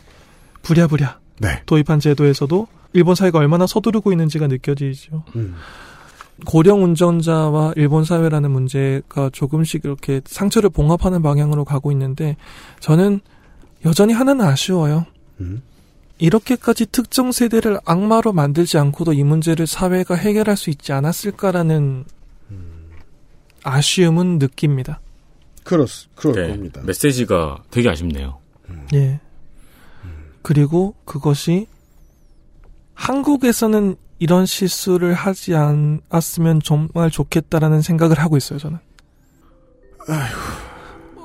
부랴부랴 0.61 1.19
네. 1.39 1.61
도입한 1.65 1.99
제도에서도 1.99 2.67
일본 2.95 3.13
사회가 3.13 3.39
얼마나 3.39 3.67
서두르고 3.67 4.11
있는지가 4.13 4.47
느껴지죠. 4.47 5.23
음. 5.35 5.55
고령 6.45 6.83
운전자와 6.83 7.73
일본 7.75 8.05
사회라는 8.05 8.51
문제가 8.51 9.29
조금씩 9.31 9.83
이렇게 9.83 10.21
상처를 10.25 10.69
봉합하는 10.69 11.21
방향으로 11.21 11.65
가고 11.65 11.91
있는데 11.91 12.37
저는 12.79 13.19
여전히 13.85 14.13
하나는 14.13 14.45
아쉬워요. 14.45 15.05
음. 15.41 15.61
이렇게까지 16.17 16.85
특정 16.87 17.33
세대를 17.33 17.79
악마로 17.83 18.31
만들지 18.31 18.77
않고도 18.77 19.11
이 19.11 19.23
문제를 19.23 19.67
사회가 19.67 20.15
해결할 20.15 20.55
수 20.55 20.69
있지 20.69 20.93
않았을까라는 20.93 22.05
아쉬움은 23.63 24.39
느낍니다. 24.39 25.01
그렇, 25.65 25.85
그럴 26.15 26.35
네. 26.35 26.47
겁니다. 26.47 26.81
메시지가 26.85 27.63
되게 27.71 27.89
아쉽네요. 27.89 28.37
예. 28.93 29.19
그리고 30.41 30.93
그것이 31.03 31.67
한국에서는 32.95 33.95
이런 34.19 34.45
실수를 34.45 35.13
하지 35.13 35.53
않았으면 35.55 36.61
정말 36.63 37.11
좋겠다라는 37.11 37.81
생각을 37.81 38.19
하고 38.19 38.37
있어요, 38.37 38.57
저는. 38.59 38.79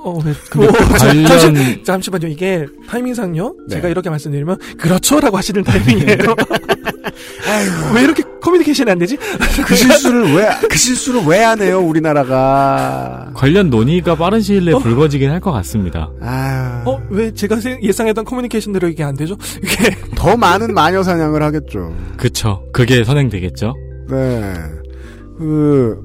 어, 0.03 0.19
왜, 0.25 0.33
근데 0.49 0.67
어, 0.67 0.71
관련- 0.71 1.25
잠시, 1.25 1.83
잠시만요. 1.83 2.27
이게 2.27 2.65
타이밍상요? 2.87 3.55
네. 3.67 3.75
제가 3.75 3.87
이렇게 3.89 4.09
말씀드리면, 4.09 4.57
그렇죠라고 4.79 5.37
하시는 5.37 5.63
타이밍이에요. 5.63 6.17
왜 7.93 8.01
이렇게 8.03 8.23
커뮤니케이션이 8.41 8.89
안 8.91 8.97
되지? 8.97 9.17
그 9.65 9.75
실수를 9.75 10.33
왜, 10.35 10.49
그 10.69 10.77
실수를 10.77 11.21
왜 11.27 11.41
안 11.43 11.61
해요, 11.61 11.79
우리나라가. 11.81 13.29
관련 13.33 13.69
논의가 13.69 14.15
빠른 14.15 14.41
시일 14.41 14.65
내에 14.65 14.75
불거지긴 14.75 15.29
할 15.29 15.39
것 15.41 15.51
같습니다. 15.51 16.09
아 16.21 16.83
어, 16.85 17.01
왜 17.09 17.31
제가 17.33 17.57
세- 17.59 17.79
예상했던 17.81 18.25
커뮤니케이션대로 18.25 18.87
이게 18.87 19.03
안 19.03 19.15
되죠? 19.15 19.35
이게. 19.63 19.95
더 20.15 20.37
많은 20.37 20.73
마녀 20.73 21.01
사냥을 21.03 21.41
하겠죠. 21.43 21.93
그쵸. 22.17 22.63
그게 22.73 23.03
선행되겠죠? 23.03 23.73
네. 24.09 24.53
그, 25.37 25.97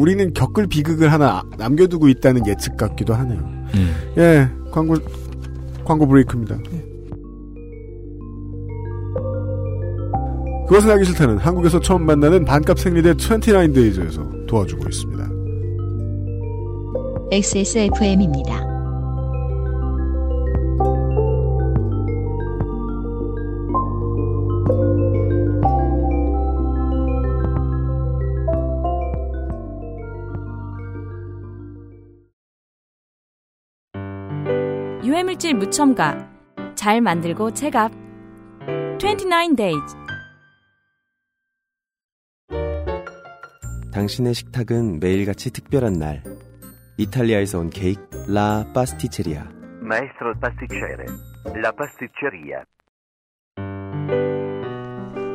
우리는 0.00 0.32
겪을 0.32 0.66
비극을 0.66 1.12
하나 1.12 1.42
남겨두고 1.58 2.08
있다는 2.08 2.46
예측 2.46 2.78
같기도 2.78 3.12
하네요. 3.12 3.38
음. 3.74 3.94
예, 4.16 4.48
광고, 4.70 4.96
광고 5.84 6.06
브레이크입니다. 6.06 6.56
그것은 10.66 10.90
하기 10.90 11.04
싫다는 11.04 11.36
한국에서 11.36 11.80
처음 11.80 12.06
만나는 12.06 12.46
반값 12.46 12.78
생리대 12.78 13.12
29데이즈에서 13.12 14.46
도와주고 14.46 14.88
있습니다. 14.88 15.28
XSFM입니다. 17.32 18.69
발효물질 35.10 35.54
무첨가. 35.54 36.30
잘 36.76 37.00
만들고 37.00 37.52
체갑. 37.52 37.90
29 38.98 39.56
days. 39.56 39.96
당신의 43.92 44.34
식탁은 44.34 45.00
매일같이 45.00 45.50
특별한 45.50 45.94
날. 45.94 46.22
이탈리아에서 46.96 47.58
온 47.58 47.70
케이크 47.70 48.00
라 48.28 48.64
파스티체리아. 48.72 49.48
Maestro 49.82 50.32
pasticcere. 50.40 51.06
La 51.56 51.72
pasticceria. 51.72 52.64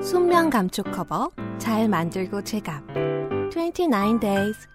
순면 0.01 0.51
감촉 0.51 0.89
커버 0.91 1.29
잘 1.57 1.89
만들고 1.89 2.43
제갑 2.43 2.81
29 3.51 4.19
days 4.19 4.74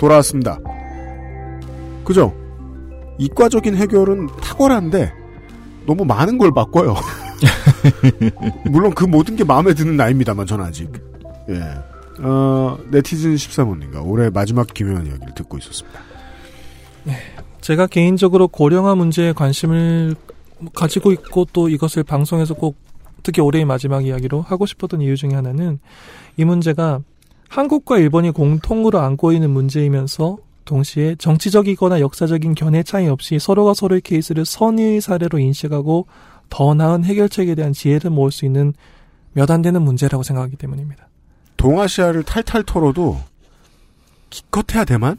돌아왔습니다. 0.00 0.58
그죠? 2.04 2.34
이과적인 3.18 3.76
해결은 3.76 4.28
탁월한데 4.42 5.12
너무 5.86 6.06
많은 6.06 6.38
걸 6.38 6.52
바꿔요. 6.52 6.96
물론 8.64 8.94
그 8.94 9.04
모든 9.04 9.36
게 9.36 9.44
마음에 9.44 9.74
드는 9.74 9.96
나이입니다만 9.96 10.46
전 10.46 10.62
아직. 10.62 10.90
예. 11.50 11.60
어, 12.22 12.78
네티즌 12.90 13.34
13호님과 13.34 14.06
올해 14.06 14.30
마지막 14.30 14.66
김효연 14.72 15.06
이야기를 15.06 15.34
듣고 15.34 15.58
있었습니다. 15.58 16.00
제가 17.60 17.86
개인적으로 17.86 18.48
고령화 18.48 18.94
문제에 18.94 19.32
관심을 19.32 20.14
가지고 20.74 21.12
있고 21.12 21.46
또 21.52 21.68
이것을 21.68 22.04
방송에서 22.04 22.54
꼭 22.54 22.76
특히 23.22 23.42
올해의 23.42 23.66
마지막 23.66 24.06
이야기로 24.06 24.40
하고 24.40 24.64
싶었던 24.64 25.02
이유 25.02 25.16
중에 25.16 25.34
하나는 25.34 25.78
이 26.36 26.44
문제가 26.44 27.00
한국과 27.50 27.98
일본이 27.98 28.30
공통으로 28.30 29.00
안고 29.00 29.32
있는 29.32 29.50
문제이면서 29.50 30.38
동시에 30.64 31.16
정치적이거나 31.16 31.98
역사적인 32.00 32.54
견해 32.54 32.84
차이 32.84 33.08
없이 33.08 33.40
서로가 33.40 33.74
서로의 33.74 34.02
케이스를 34.02 34.44
선의의 34.44 35.00
사례로 35.00 35.40
인식하고 35.40 36.06
더 36.48 36.74
나은 36.74 37.04
해결책에 37.04 37.56
대한 37.56 37.72
지혜를 37.72 38.10
모을 38.10 38.30
수 38.30 38.44
있는 38.46 38.72
몇 39.32 39.50
안 39.50 39.62
되는 39.62 39.82
문제라고 39.82 40.22
생각하기 40.22 40.56
때문입니다. 40.56 41.08
동아시아를 41.56 42.22
탈탈 42.22 42.62
털어도 42.62 43.18
기껏해야 44.30 44.84
대만? 44.84 45.18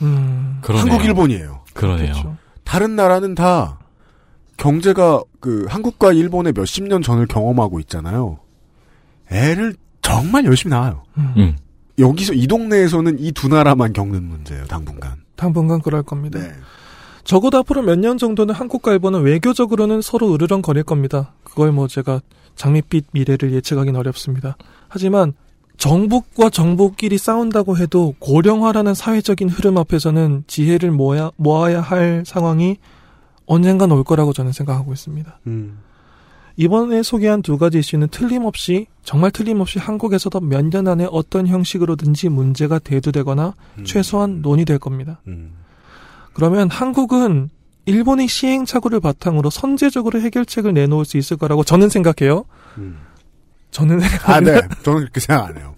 음. 0.00 0.60
한국, 0.64 1.04
일본이에요. 1.04 1.60
그러네요. 1.74 2.12
그렇죠. 2.12 2.36
다른 2.64 2.96
나라는 2.96 3.34
다 3.34 3.78
경제가 4.56 5.22
그 5.40 5.66
한국과 5.68 6.12
일본의 6.12 6.54
몇십 6.54 6.84
년 6.88 7.02
전을 7.02 7.26
경험하고 7.26 7.78
있잖아요. 7.80 8.38
애를 9.30 9.76
정말 10.08 10.44
열심히 10.44 10.70
낳아요. 10.74 11.02
음. 11.16 11.56
여기서 11.98 12.32
이 12.34 12.46
동네에서는 12.46 13.18
이 13.18 13.32
두 13.32 13.48
나라만 13.48 13.92
겪는 13.92 14.22
문제예요. 14.22 14.66
당분간. 14.66 15.12
당분간 15.36 15.80
그럴 15.80 16.02
겁니다. 16.02 16.38
네. 16.38 16.52
적어도 17.24 17.58
앞으로 17.58 17.82
몇 17.82 17.96
년 17.98 18.16
정도는 18.18 18.54
한국과 18.54 18.92
일본은 18.92 19.22
외교적으로는 19.22 20.00
서로 20.02 20.32
으르렁 20.34 20.62
거릴 20.62 20.82
겁니다. 20.84 21.32
그걸 21.44 21.72
뭐 21.72 21.86
제가 21.88 22.20
장밋빛 22.56 23.06
미래를 23.12 23.52
예측하기는 23.52 23.98
어렵습니다. 23.98 24.56
하지만 24.88 25.34
정부과 25.76 26.50
정부끼리 26.50 27.18
싸운다고 27.18 27.76
해도 27.76 28.14
고령화라는 28.18 28.94
사회적인 28.94 29.48
흐름 29.48 29.76
앞에서는 29.78 30.44
지혜를 30.46 30.90
모아야, 30.90 31.30
모아야 31.36 31.80
할 31.80 32.24
상황이 32.26 32.78
언젠간 33.46 33.92
올 33.92 34.02
거라고 34.04 34.32
저는 34.32 34.52
생각하고 34.52 34.92
있습니다. 34.92 35.38
음. 35.46 35.78
이번에 36.58 37.04
소개한 37.04 37.40
두 37.40 37.56
가지 37.56 37.78
이슈는 37.78 38.08
틀림없이 38.08 38.88
정말 39.04 39.30
틀림없이 39.30 39.78
한국에서도 39.78 40.40
몇 40.40 40.68
년 40.68 40.88
안에 40.88 41.06
어떤 41.10 41.46
형식으로든지 41.46 42.28
문제가 42.28 42.80
대두되거나 42.80 43.54
음. 43.78 43.84
최소한 43.84 44.42
논의될 44.42 44.80
겁니다. 44.80 45.20
음. 45.28 45.52
그러면 46.34 46.68
한국은 46.68 47.48
일본의 47.86 48.26
시행착오를 48.26 48.98
바탕으로 48.98 49.50
선제적으로 49.50 50.20
해결책을 50.20 50.74
내놓을 50.74 51.04
수 51.04 51.16
있을 51.16 51.36
거라고 51.36 51.62
저는 51.62 51.88
생각해요. 51.90 52.44
음. 52.76 52.98
저는 53.70 54.00
아, 54.24 54.40
네. 54.40 54.60
저는 54.82 55.00
그렇게 55.00 55.20
생각 55.20 55.46
안 55.50 55.56
해요. 55.56 55.74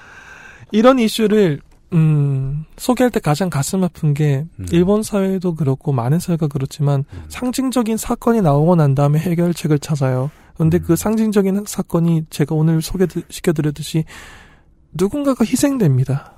이런 0.72 0.98
이슈를 0.98 1.60
음, 1.92 2.64
소개할 2.76 3.10
때 3.10 3.20
가장 3.20 3.50
가슴 3.50 3.82
아픈 3.82 4.14
게 4.14 4.46
음. 4.58 4.66
일본 4.70 5.02
사회도 5.02 5.54
그렇고 5.54 5.92
많은 5.92 6.18
사회가 6.18 6.46
그렇지만 6.46 7.04
상징적인 7.28 7.96
사건이 7.96 8.42
나오고 8.42 8.76
난 8.76 8.94
다음에 8.94 9.18
해결책을 9.18 9.78
찾아요. 9.78 10.30
그런데 10.54 10.78
음. 10.78 10.82
그 10.86 10.96
상징적인 10.96 11.64
사건이 11.66 12.26
제가 12.30 12.54
오늘 12.54 12.82
소개시켜드렸듯이 12.82 14.04
누군가가 14.92 15.44
희생됩니다. 15.44 16.32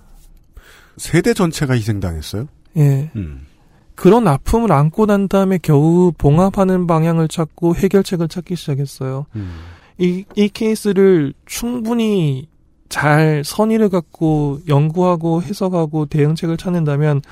세대 0.97 1.35
전체가 1.35 1.75
희생당했어요? 1.75 2.47
예. 2.77 3.11
음. 3.17 3.47
그런 3.95 4.27
아픔을 4.27 4.73
안고 4.73 5.07
난 5.07 5.29
다음에 5.29 5.59
겨우 5.63 6.13
봉합하는 6.17 6.87
방향을 6.87 7.29
찾고 7.29 7.77
해결책을 7.77 8.29
찾기 8.29 8.57
시작했어요. 8.57 9.27
음. 9.37 9.55
이, 9.99 10.25
이 10.35 10.49
케이스를 10.49 11.35
충분히 11.47 12.49
잘 12.93 13.43
선의를 13.43 13.89
갖고 13.89 14.61
연구하고 14.69 15.43
해석하고 15.43 16.07
대응책을 16.07 16.59
찾는다면 16.59 17.23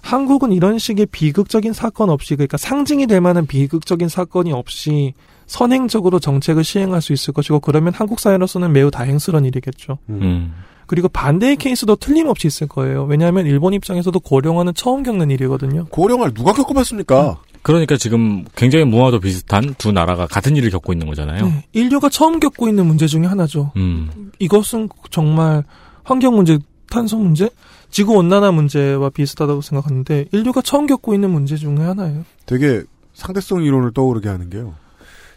한국은 0.00 0.50
이런 0.50 0.78
식의 0.78 1.06
비극적인 1.12 1.74
사건 1.74 2.08
없이 2.08 2.36
그러니까 2.36 2.56
상징이 2.56 3.06
될 3.06 3.20
만한 3.20 3.46
비극적인 3.46 4.08
사건이 4.08 4.52
없이 4.52 5.12
선행적으로 5.46 6.20
정책을 6.20 6.64
시행할 6.64 7.02
수 7.02 7.12
있을 7.12 7.34
것이고 7.34 7.60
그러면 7.60 7.92
한국 7.92 8.18
사회로서는 8.18 8.72
매우 8.72 8.90
다행스러운 8.90 9.44
일이겠죠. 9.44 9.98
음. 10.08 10.54
그리고 10.86 11.08
반대의 11.08 11.56
케이스도 11.56 11.96
틀림없이 11.96 12.46
있을 12.46 12.66
거예요. 12.66 13.04
왜냐하면 13.04 13.44
일본 13.44 13.74
입장에서도 13.74 14.18
고령화는 14.18 14.72
처음 14.72 15.02
겪는 15.02 15.30
일이거든요. 15.30 15.84
고령화를 15.90 16.32
누가 16.32 16.54
겪어봤습니까? 16.54 17.40
그러니까 17.64 17.96
지금 17.96 18.44
굉장히 18.54 18.84
무화도 18.84 19.20
비슷한 19.20 19.74
두 19.78 19.90
나라가 19.90 20.26
같은 20.26 20.54
일을 20.54 20.68
겪고 20.70 20.92
있는 20.92 21.06
거잖아요. 21.06 21.46
네, 21.46 21.64
인류가 21.72 22.10
처음 22.10 22.38
겪고 22.38 22.68
있는 22.68 22.84
문제 22.84 23.06
중에 23.06 23.24
하나죠. 23.24 23.72
음. 23.76 24.30
이것은 24.38 24.90
정말 25.10 25.64
환경 26.02 26.36
문제, 26.36 26.58
탄소 26.90 27.16
문제, 27.16 27.48
지구 27.90 28.16
온난화 28.16 28.52
문제와 28.52 29.08
비슷하다고 29.08 29.62
생각하는데 29.62 30.26
인류가 30.30 30.60
처음 30.60 30.86
겪고 30.86 31.14
있는 31.14 31.30
문제 31.30 31.56
중에 31.56 31.76
하나예요. 31.76 32.26
되게 32.44 32.82
상대성 33.14 33.64
이론을 33.64 33.92
떠오르게 33.94 34.28
하는 34.28 34.50
게요. 34.50 34.74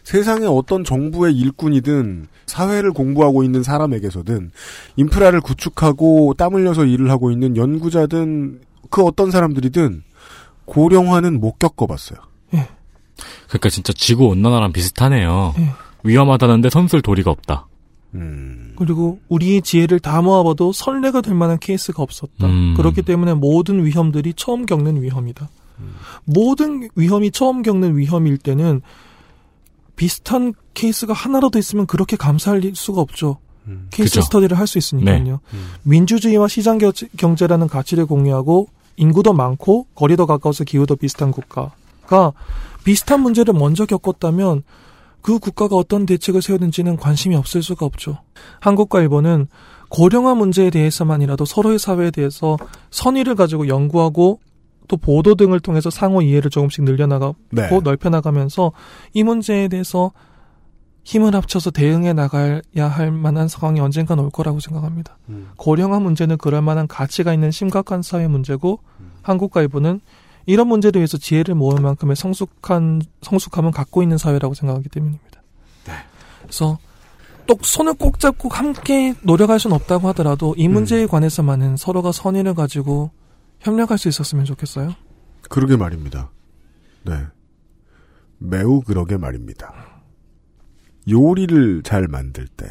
세상에 0.04 0.44
어떤 0.44 0.84
정부의 0.84 1.34
일꾼이든 1.34 2.28
사회를 2.44 2.92
공부하고 2.92 3.42
있는 3.42 3.62
사람에게서든 3.62 4.50
인프라를 4.96 5.40
구축하고 5.40 6.34
땀 6.36 6.54
흘려서 6.54 6.84
일을 6.84 7.10
하고 7.10 7.30
있는 7.30 7.56
연구자든 7.56 8.60
그 8.90 9.02
어떤 9.02 9.30
사람들이든 9.30 10.02
고령화는 10.68 11.40
못 11.40 11.58
겪어봤어요. 11.58 12.18
그러니까 13.48 13.68
진짜 13.70 13.92
지구 13.94 14.26
온난화랑 14.26 14.72
비슷하네요. 14.72 15.54
예. 15.58 15.70
위험하다는데 16.04 16.70
손쓸 16.70 17.02
도리가 17.02 17.30
없다. 17.30 17.66
음. 18.14 18.74
그리고 18.76 19.18
우리의 19.28 19.62
지혜를 19.62 19.98
다 20.00 20.22
모아봐도 20.22 20.72
선례가 20.72 21.20
될 21.22 21.34
만한 21.34 21.58
케이스가 21.58 22.02
없었다. 22.02 22.46
음. 22.46 22.74
그렇기 22.76 23.02
때문에 23.02 23.34
모든 23.34 23.84
위험들이 23.84 24.34
처음 24.36 24.66
겪는 24.66 25.02
위험이다. 25.02 25.48
모든 26.24 26.88
위험이 26.94 27.30
처음 27.30 27.62
겪는 27.62 27.96
위험일 27.96 28.38
때는 28.38 28.82
비슷한 29.96 30.52
케이스가 30.74 31.12
하나라도 31.12 31.58
있으면 31.58 31.86
그렇게 31.86 32.16
감사할 32.16 32.62
수가 32.74 33.00
없죠. 33.00 33.38
케이스 33.90 34.14
그죠. 34.14 34.22
스터디를 34.22 34.58
할 34.58 34.66
수 34.66 34.78
있으니까요. 34.78 35.24
네. 35.24 35.58
민주주의와 35.82 36.48
시장 36.48 36.78
겨- 36.78 36.92
경제라는 37.16 37.66
가치를 37.68 38.06
공유하고 38.06 38.68
인구도 38.98 39.32
많고 39.32 39.86
거리도 39.94 40.26
가까워서 40.26 40.64
기후도 40.64 40.96
비슷한 40.96 41.30
국가가 41.30 42.32
비슷한 42.84 43.20
문제를 43.20 43.54
먼저 43.54 43.86
겪었다면 43.86 44.62
그 45.22 45.38
국가가 45.38 45.76
어떤 45.76 46.06
대책을 46.06 46.42
세우는지는 46.42 46.96
관심이 46.96 47.34
없을 47.36 47.62
수가 47.62 47.86
없죠. 47.86 48.18
한국과 48.60 49.00
일본은 49.00 49.46
고령화 49.88 50.34
문제에 50.34 50.70
대해서만이라도 50.70 51.44
서로의 51.44 51.78
사회에 51.78 52.10
대해서 52.10 52.56
선의를 52.90 53.34
가지고 53.34 53.68
연구하고 53.68 54.40
또 54.86 54.96
보도 54.96 55.34
등을 55.34 55.60
통해서 55.60 55.90
상호 55.90 56.22
이해를 56.22 56.50
조금씩 56.50 56.84
늘려나가고 56.84 57.36
네. 57.50 57.68
넓혀나가면서 57.82 58.72
이 59.12 59.22
문제에 59.22 59.68
대해서 59.68 60.12
힘을 61.08 61.34
합쳐서 61.34 61.70
대응해 61.70 62.12
나가야 62.12 62.60
할 62.76 63.10
만한 63.10 63.48
상황이 63.48 63.80
언젠간 63.80 64.18
올 64.18 64.28
거라고 64.28 64.60
생각합니다. 64.60 65.16
음. 65.30 65.48
고령화 65.56 66.00
문제는 66.00 66.36
그럴 66.36 66.60
만한 66.60 66.86
가치가 66.86 67.32
있는 67.32 67.50
심각한 67.50 68.02
사회 68.02 68.28
문제고 68.28 68.80
한국과 69.22 69.62
일본은 69.62 70.02
이런 70.44 70.68
문제를 70.68 71.00
위해서 71.00 71.16
지혜를 71.16 71.54
모을 71.54 71.80
만큼의 71.80 72.14
성숙한 72.14 73.00
성숙함을 73.22 73.70
갖고 73.70 74.02
있는 74.02 74.18
사회라고 74.18 74.52
생각하기 74.52 74.90
때문입니다. 74.90 75.40
그래서 76.42 76.78
또 77.46 77.56
손을 77.58 77.94
꼭 77.94 78.20
잡고 78.20 78.50
함께 78.50 79.14
노력할 79.22 79.58
수는 79.58 79.74
없다고 79.76 80.08
하더라도 80.08 80.54
이 80.58 80.68
문제에 80.68 81.06
관해서만은 81.06 81.78
서로가 81.78 82.12
선의를 82.12 82.52
가지고 82.52 83.12
협력할 83.60 83.96
수 83.96 84.08
있었으면 84.08 84.44
좋겠어요. 84.44 84.94
그러게 85.48 85.78
말입니다. 85.78 86.30
네. 87.06 87.14
매우 88.36 88.82
그러게 88.82 89.16
말입니다. 89.16 89.87
요리를 91.08 91.82
잘 91.82 92.08
만들 92.08 92.46
때, 92.46 92.66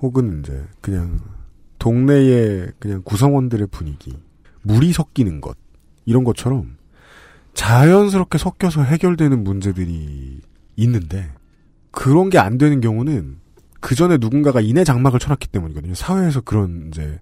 혹은 0.00 0.40
이제 0.40 0.64
그냥 0.80 1.20
동네의 1.78 2.72
그냥 2.78 3.02
구성원들의 3.04 3.68
분위기, 3.70 4.12
물이 4.62 4.92
섞이는 4.92 5.40
것, 5.40 5.56
이런 6.04 6.24
것처럼 6.24 6.76
자연스럽게 7.54 8.38
섞여서 8.38 8.82
해결되는 8.82 9.44
문제들이 9.44 10.40
있는데, 10.76 11.30
그런 11.90 12.30
게 12.30 12.38
안 12.38 12.56
되는 12.58 12.80
경우는 12.80 13.36
그 13.80 13.94
전에 13.94 14.16
누군가가 14.16 14.60
인해 14.60 14.84
장막을 14.84 15.18
쳐놨기 15.18 15.48
때문이거든요. 15.48 15.94
사회에서 15.94 16.40
그런 16.40 16.88
이제 16.88 17.20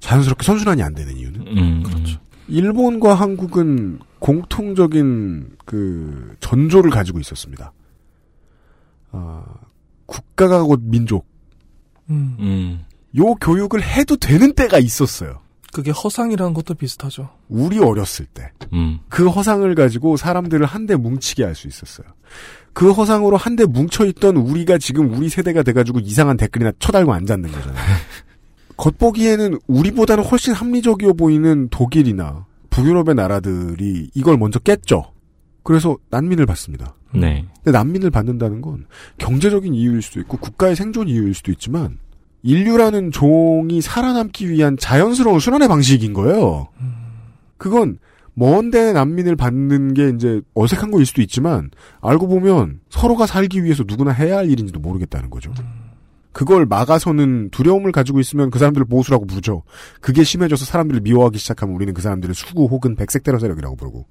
자연스럽게 0.00 0.44
선순환이 0.44 0.82
안 0.82 0.94
되는 0.94 1.16
이유는. 1.16 1.40
음, 1.46 1.82
그렇죠. 1.84 2.20
일본과 2.48 3.14
한국은 3.14 4.00
공통적인 4.18 5.56
그 5.64 6.34
전조를 6.40 6.90
가지고 6.90 7.20
있었습니다. 7.20 7.72
아, 9.12 9.44
국가가 10.10 10.62
곧 10.64 10.80
민족. 10.82 11.24
음. 12.10 12.36
음. 12.40 12.84
요 13.16 13.34
교육을 13.36 13.82
해도 13.82 14.16
되는 14.16 14.52
때가 14.52 14.78
있었어요. 14.78 15.40
그게 15.72 15.92
허상이라는 15.92 16.52
것도 16.52 16.74
비슷하죠. 16.74 17.30
우리 17.48 17.78
어렸을 17.78 18.26
때. 18.26 18.50
음. 18.72 18.98
그 19.08 19.28
허상을 19.28 19.72
가지고 19.76 20.16
사람들을 20.16 20.66
한데 20.66 20.96
뭉치게 20.96 21.44
할 21.44 21.54
수 21.54 21.68
있었어요. 21.68 22.08
그 22.72 22.90
허상으로 22.90 23.36
한데 23.36 23.64
뭉쳐있던 23.66 24.36
우리가 24.36 24.78
지금 24.78 25.12
우리 25.12 25.28
세대가 25.28 25.62
돼가지고 25.62 26.00
이상한 26.00 26.36
댓글이나 26.36 26.72
쳐달고 26.80 27.12
앉았는 27.12 27.50
거잖아요. 27.52 27.76
겉보기에는 28.76 29.58
우리보다는 29.68 30.24
훨씬 30.24 30.54
합리적이어 30.54 31.12
보이는 31.12 31.68
독일이나 31.70 32.46
북유럽의 32.70 33.14
나라들이 33.14 34.10
이걸 34.14 34.38
먼저 34.38 34.58
깼죠. 34.58 35.12
그래서 35.62 35.96
난민을 36.10 36.46
받습니다. 36.46 36.94
네. 37.14 37.44
근데 37.62 37.76
난민을 37.76 38.10
받는다는 38.10 38.60
건 38.60 38.86
경제적인 39.18 39.74
이유일 39.74 40.02
수도 40.02 40.20
있고 40.20 40.36
국가의 40.38 40.76
생존 40.76 41.08
이유일 41.08 41.34
수도 41.34 41.50
있지만 41.52 41.98
인류라는 42.42 43.10
종이 43.10 43.80
살아남기 43.80 44.48
위한 44.48 44.76
자연스러운 44.78 45.40
순환의 45.40 45.68
방식인 45.68 46.12
거예요. 46.12 46.68
그건 47.58 47.98
먼데 48.34 48.92
난민을 48.92 49.36
받는 49.36 49.92
게 49.92 50.08
이제 50.10 50.40
어색한 50.54 50.90
거일 50.90 51.04
수도 51.04 51.20
있지만 51.20 51.70
알고 52.00 52.28
보면 52.28 52.80
서로가 52.88 53.26
살기 53.26 53.64
위해서 53.64 53.84
누구나 53.86 54.12
해야 54.12 54.38
할 54.38 54.50
일인지도 54.50 54.80
모르겠다는 54.80 55.28
거죠. 55.28 55.52
그걸 56.32 56.64
막아서는 56.64 57.50
두려움을 57.50 57.92
가지고 57.92 58.20
있으면 58.20 58.50
그 58.50 58.58
사람들을 58.58 58.86
보수라고 58.86 59.26
부르죠. 59.26 59.64
그게 60.00 60.22
심해져서 60.22 60.64
사람들을 60.64 61.00
미워하기 61.00 61.38
시작하면 61.38 61.74
우리는 61.74 61.92
그 61.92 62.00
사람들을 62.02 62.34
수구 62.34 62.66
혹은 62.66 62.94
백색 62.94 63.24
테러 63.24 63.38
세력이라고 63.38 63.76
부르고. 63.76 64.06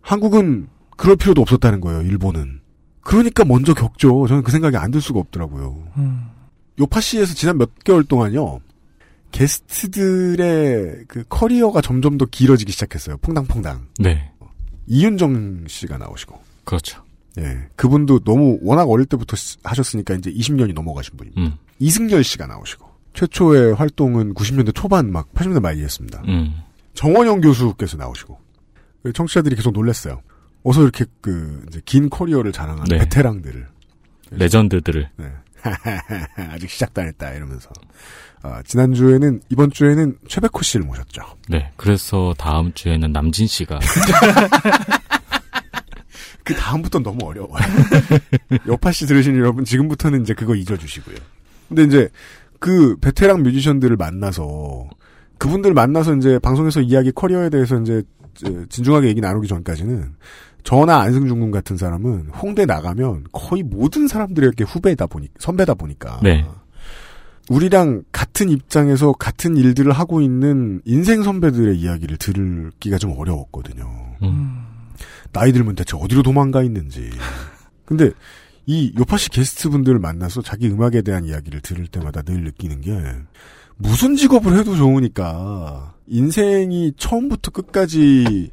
한국은 0.00 0.68
그럴 0.96 1.16
필요도 1.16 1.40
없었다는 1.42 1.80
거예요. 1.80 2.02
일본은. 2.02 2.60
그러니까 3.00 3.44
먼저 3.44 3.74
겪죠. 3.74 4.26
저는 4.28 4.42
그 4.42 4.52
생각이 4.52 4.76
안 4.76 4.90
들 4.90 5.00
수가 5.00 5.18
없더라고요. 5.20 5.84
음. 5.96 6.26
요파시에서 6.78 7.34
지난 7.34 7.58
몇 7.58 7.70
개월 7.84 8.04
동안요. 8.04 8.60
게스트들의 9.32 11.04
그 11.08 11.24
커리어가 11.28 11.80
점점 11.80 12.18
더 12.18 12.26
길어지기 12.26 12.70
시작했어요. 12.72 13.16
퐁당퐁당. 13.18 13.88
네. 14.00 14.30
이윤정 14.86 15.64
씨가 15.68 15.98
나오시고. 15.98 16.38
그렇죠. 16.64 17.02
예. 17.38 17.58
그분도 17.76 18.20
너무 18.20 18.58
워낙 18.62 18.82
어릴 18.90 19.06
때부터 19.06 19.36
시- 19.36 19.56
하셨으니까 19.64 20.14
이제 20.14 20.30
20년이 20.30 20.74
넘어가신 20.74 21.16
분입니다. 21.16 21.40
음. 21.42 21.56
이승열 21.78 22.22
씨가 22.24 22.46
나오시고. 22.46 22.86
최초의 23.14 23.74
활동은 23.74 24.34
90년대 24.34 24.74
초반 24.74 25.10
막 25.12 25.32
80년대 25.34 25.60
말에 25.60 25.78
했습니다. 25.80 26.22
음. 26.28 26.54
정원영 26.94 27.40
교수께서 27.40 27.96
나오시고. 27.96 28.38
그 29.02 29.12
청취자들이 29.12 29.56
계속 29.56 29.72
놀랐어요. 29.72 30.20
어서 30.64 30.82
이렇게 30.82 31.04
그 31.20 31.64
이제 31.68 31.80
긴 31.84 32.08
커리어를 32.10 32.52
자랑하는 32.52 32.84
네. 32.88 32.98
베테랑들을 32.98 33.66
레전드들을. 34.30 35.10
네. 35.16 35.32
아직 36.50 36.70
시작도 36.70 37.00
안 37.00 37.06
했다 37.08 37.32
이러면서 37.32 37.70
아, 38.42 38.62
지난 38.64 38.92
주에는 38.94 39.40
이번 39.48 39.70
주에는 39.70 40.18
최백호 40.26 40.62
씨를 40.62 40.84
모셨죠. 40.86 41.22
네. 41.48 41.70
그래서 41.76 42.34
다음 42.36 42.72
주에는 42.72 43.12
남진 43.12 43.46
씨가 43.46 43.78
그 46.42 46.54
다음부터 46.54 46.98
너무 46.98 47.24
어려워요. 47.26 47.62
여파 48.66 48.90
씨 48.90 49.06
들으신 49.06 49.36
여러분 49.36 49.64
지금부터는 49.64 50.22
이제 50.22 50.34
그거 50.34 50.56
잊어주시고요. 50.56 51.16
근데 51.68 51.84
이제 51.84 52.08
그 52.58 52.96
베테랑 53.00 53.44
뮤지션들을 53.44 53.96
만나서 53.96 54.90
그분들 55.38 55.72
만나서 55.74 56.16
이제 56.16 56.40
방송에서 56.40 56.80
이야기 56.80 57.12
커리어에 57.12 57.50
대해서 57.50 57.80
이제 57.80 58.02
저, 58.34 58.48
진중하게 58.66 59.08
얘기 59.08 59.20
나누기 59.20 59.46
전까지는 59.46 60.14
저나 60.64 61.00
안승준 61.00 61.40
군 61.40 61.50
같은 61.50 61.76
사람은 61.76 62.28
홍대 62.30 62.66
나가면 62.66 63.24
거의 63.32 63.62
모든 63.62 64.06
사람들에게 64.06 64.64
후배다 64.64 65.06
보니 65.06 65.28
선배다 65.38 65.74
보니까 65.74 66.20
네. 66.22 66.46
우리랑 67.50 68.04
같은 68.12 68.48
입장에서 68.48 69.12
같은 69.12 69.56
일들을 69.56 69.92
하고 69.92 70.20
있는 70.20 70.80
인생 70.84 71.22
선배들의 71.22 71.76
이야기를 71.76 72.16
들기가 72.16 72.98
좀 72.98 73.18
어려웠거든요. 73.18 73.90
나이 75.32 75.52
들면 75.52 75.74
대체 75.74 75.96
어디로 75.96 76.22
도망가 76.22 76.62
있는지. 76.62 77.10
근데 77.84 78.10
이 78.66 78.92
요파시 78.96 79.30
게스트 79.30 79.70
분들을 79.70 79.98
만나서 79.98 80.42
자기 80.42 80.68
음악에 80.68 81.02
대한 81.02 81.24
이야기를 81.24 81.60
들을 81.60 81.86
때마다 81.88 82.22
늘 82.22 82.44
느끼는 82.44 82.80
게 82.80 82.96
무슨 83.76 84.14
직업을 84.14 84.56
해도 84.58 84.76
좋으니까 84.76 85.94
인생이 86.06 86.92
처음부터 86.96 87.50
끝까지 87.50 88.50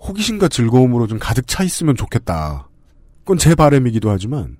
호기심과 0.00 0.48
즐거움으로 0.48 1.06
좀 1.06 1.18
가득 1.18 1.46
차 1.46 1.62
있으면 1.64 1.96
좋겠다. 1.96 2.68
그건 3.20 3.38
제 3.38 3.54
바람이기도 3.54 4.10
하지만 4.10 4.56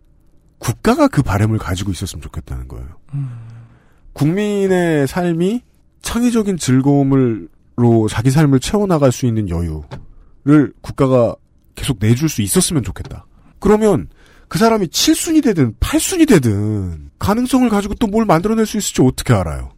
국가가 0.59 1.09
그 1.09 1.23
바람을 1.23 1.59
가지고 1.59 1.91
있었으면 1.93 2.21
좋겠다는 2.23 2.69
거예요. 2.69 2.89
국민의 4.13 5.07
삶이 5.07 5.63
창의적인 6.03 6.57
즐거움으로 6.57 8.09
자기 8.11 8.31
삶을 8.31 8.61
채워나갈 8.61 9.13
수 9.13 9.27
있는 9.27 9.49
여유를 9.49 10.73
국가가 10.81 11.35
계속 11.75 11.99
내줄 12.01 12.29
수 12.29 12.43
있었으면 12.43 12.83
좋겠다. 12.83 13.27
그러면 13.61 14.09
그 14.49 14.59
사람이 14.59 14.87
7순이 14.89 15.43
되든 15.45 15.75
8순이 15.79 16.27
되든 16.29 17.11
가능성을 17.19 17.69
가지고 17.69 17.95
또 17.95 18.07
뭘 18.09 18.25
만들어낼 18.25 18.67
수 18.67 18.79
있을지 18.79 19.03
어떻게 19.03 19.35
알아요? 19.35 19.71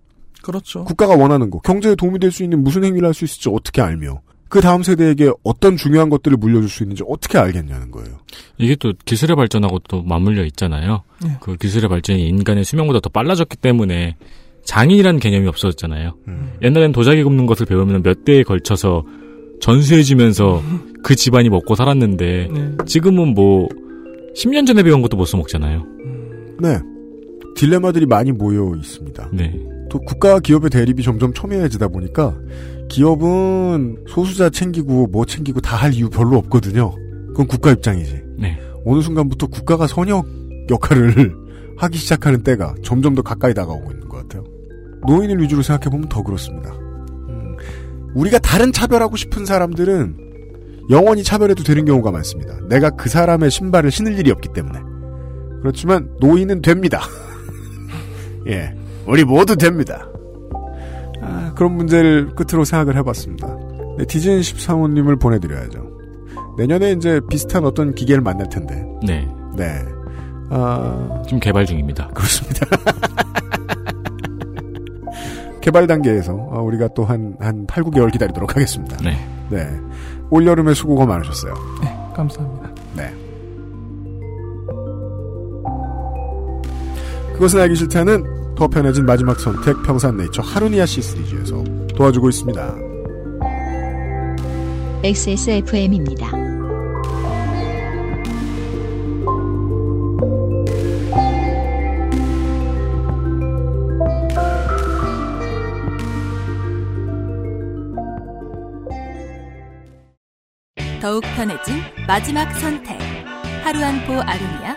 그렇죠. 0.43 0.85
국가가 0.85 1.15
원하는 1.17 1.51
거, 1.51 1.59
경제에 1.61 1.95
도움이 1.97 2.19
될 2.19 2.31
수 2.31 2.43
있는 2.45 2.63
무슨 2.63 2.85
행위를 2.85 3.07
할 3.07 3.13
수 3.15 3.25
있을지 3.25 3.49
어떻게 3.51 3.83
알며 3.83 4.23
그 4.51 4.61
다음 4.61 4.83
세대에게 4.83 5.31
어떤 5.45 5.77
중요한 5.77 6.11
것들을 6.11 6.37
물려줄 6.37 6.69
수 6.69 6.83
있는지 6.83 7.05
어떻게 7.09 7.39
알겠냐는 7.39 7.93
거예요. 7.93 8.19
이게 8.59 8.75
또 8.75 8.93
기술의 9.05 9.37
발전하고 9.37 9.79
또 9.89 10.03
맞물려 10.03 10.45
있잖아요. 10.47 11.03
네. 11.23 11.37
그 11.41 11.57
기술의 11.57 11.89
발전이 11.89 12.27
인간의 12.29 12.65
수명보다 12.65 12.99
더 12.99 13.09
빨라졌기 13.11 13.57
때문에 13.57 14.17
장인이라는 14.65 15.21
개념이 15.21 15.47
없어졌잖아요. 15.47 16.17
옛날엔 16.63 16.91
도자기 16.91 17.23
굽는 17.23 17.47
것을 17.47 17.65
배우면 17.65 18.03
몇 18.03 18.25
대에 18.25 18.43
걸쳐서 18.43 19.05
전수해지면서 19.61 20.63
그 21.05 21.15
집안이 21.15 21.49
먹고 21.49 21.77
살았는데 21.77 22.49
네. 22.53 22.77
지금은 22.87 23.35
뭐 23.35 23.69
10년 24.37 24.67
전에 24.67 24.83
배운 24.83 25.01
것도 25.01 25.17
못 25.17 25.27
써먹잖아요. 25.27 25.87
네. 26.61 26.79
딜레마들이 27.55 28.07
많이 28.07 28.33
모여 28.33 28.73
있습니다. 28.77 29.31
네. 29.33 29.55
또 29.89 30.01
국가와 30.01 30.41
기업의 30.41 30.71
대립이 30.71 31.03
점점 31.05 31.33
첨예해지다 31.33 31.89
보니까 31.89 32.37
기업은 32.91 34.05
소수자 34.09 34.51
챙기고 34.51 35.07
뭐 35.07 35.25
챙기고 35.25 35.61
다 35.61 35.77
할 35.77 35.95
이유 35.95 36.11
별로 36.11 36.37
없거든요. 36.39 36.95
그건 37.29 37.47
국가 37.47 37.71
입장이지. 37.71 38.23
네. 38.39 38.61
어느 38.85 39.01
순간부터 39.01 39.47
국가가 39.47 39.87
선역 39.87 40.27
역할을 40.69 41.35
하기 41.79 41.97
시작하는 41.97 42.43
때가 42.43 42.75
점점 42.83 43.15
더 43.15 43.23
가까이 43.23 43.55
다가오고 43.55 43.91
있는 43.93 44.09
것 44.09 44.19
같아요. 44.19 44.45
노인을 45.07 45.41
위주로 45.41 45.63
생각해보면 45.63 46.11
더 46.11 46.23
그렇습니다. 46.23 46.71
음, 46.73 47.57
우리가 48.15 48.39
다른 48.41 48.73
차별하고 48.73 49.17
싶은 49.17 49.47
사람들은 49.47 50.17
영원히 50.91 51.23
차별해도 51.23 51.63
되는 51.63 51.87
경우가 51.87 52.11
많습니다. 52.11 52.59
내가 52.69 52.91
그 52.91 53.09
사람의 53.09 53.51
신발을 53.51 53.91
신을 53.91 54.19
일이 54.19 54.31
없기 54.31 54.51
때문에. 54.53 54.79
그렇지만 55.63 56.11
노인은 56.21 56.61
됩니다. 56.61 57.01
예. 58.49 58.75
우리 59.07 59.25
모두 59.25 59.57
됩니다. 59.57 60.10
아, 61.51 61.55
그런 61.55 61.77
문제를 61.77 62.35
끝으로 62.35 62.65
생각을 62.65 62.97
해봤습니다. 62.97 63.47
네, 63.99 64.05
디즈니 64.07 64.41
13호님을 64.41 65.21
보내드려야죠. 65.21 65.91
내년에 66.57 66.93
이제 66.93 67.21
비슷한 67.29 67.65
어떤 67.65 67.95
기계를 67.95 68.23
만날 68.23 68.49
텐데. 68.49 68.85
네. 69.07 69.29
네. 69.57 69.85
아, 70.51 71.23
지금 71.25 71.41
개발 71.41 71.67
중입니다. 71.67 72.09
그렇습니다. 72.09 72.67
개발 75.61 75.87
단계에서 75.87 76.33
어, 76.33 76.63
우리가 76.63 76.89
또 76.95 77.05
한, 77.05 77.37
한 77.39 77.67
8, 77.67 77.85
9개월 77.85 78.11
기다리도록 78.11 78.57
하겠습니다. 78.57 78.97
네. 79.03 79.17
네. 79.51 79.69
올 80.31 80.47
여름에 80.47 80.73
수고가 80.75 81.05
많으셨어요. 81.07 81.55
네, 81.83 81.95
감사합니다. 82.15 82.71
네. 82.97 83.13
그것은 87.35 87.61
알기 87.61 87.75
싫다는 87.75 88.40
더 88.61 88.69
편해진 88.69 89.07
마지막 89.07 89.41
선택 89.41 89.83
평산네이처 89.85 90.43
하루니아 90.43 90.85
시 90.85 91.01
시리즈에서 91.01 91.65
도와주고 91.97 92.29
있습니다. 92.29 92.77
XSFM입니다. 95.03 96.31
더욱 111.01 111.23
편해진 111.35 111.77
마지막 112.07 112.53
선택. 112.57 112.99
하루 113.65 113.83
한포 113.83 114.13
아루니아, 114.21 114.75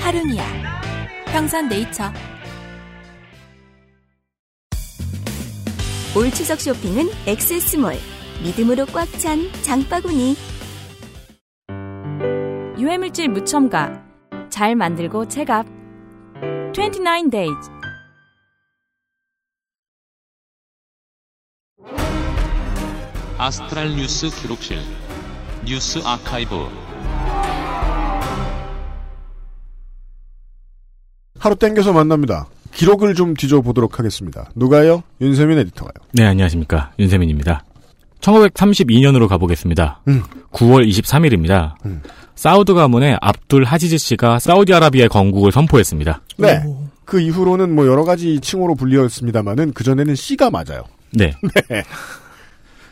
하루니아. 0.00 0.44
평산네이처. 1.32 2.33
올 6.16 6.30
추석 6.30 6.60
쇼핑은 6.60 7.08
엑세스몰. 7.26 7.94
믿음으로 8.44 8.86
꽉 8.86 9.06
찬 9.18 9.50
장바구니. 9.62 10.36
유해물질 12.78 13.28
무첨가. 13.30 14.00
잘 14.48 14.76
만들고 14.76 15.26
체갑. 15.26 15.66
29 16.72 17.30
days. 17.30 17.70
아스트랄 23.38 23.96
뉴스 23.96 24.30
기록실 24.30 24.78
뉴스 25.66 25.98
아카이브 26.04 26.68
하루 31.38 31.56
땡겨서 31.56 31.92
만납니다. 31.92 32.46
기록을 32.74 33.14
좀 33.14 33.34
뒤져보도록 33.34 33.98
하겠습니다. 33.98 34.50
누가요? 34.54 35.02
윤세민 35.20 35.58
에디터가요. 35.58 35.92
네, 36.12 36.24
안녕하십니까. 36.24 36.92
윤세민입니다. 36.98 37.64
1932년으로 38.20 39.28
가보겠습니다. 39.28 40.00
9월 40.52 40.88
23일입니다. 40.88 41.74
사우드 42.34 42.74
가문의 42.74 43.16
압둘 43.20 43.64
하지즈 43.64 43.98
씨가 43.98 44.38
사우디아라비아의 44.38 45.08
건국을 45.08 45.52
선포했습니다. 45.52 46.22
네. 46.38 46.62
그 47.04 47.20
이후로는 47.20 47.74
뭐 47.74 47.86
여러 47.86 48.04
가지 48.04 48.40
칭호로 48.40 48.76
불리었습니다만은 48.76 49.72
그전에는 49.72 50.14
C가 50.14 50.50
맞아요. 50.50 50.84
네. 51.12 51.32
네. 51.68 51.82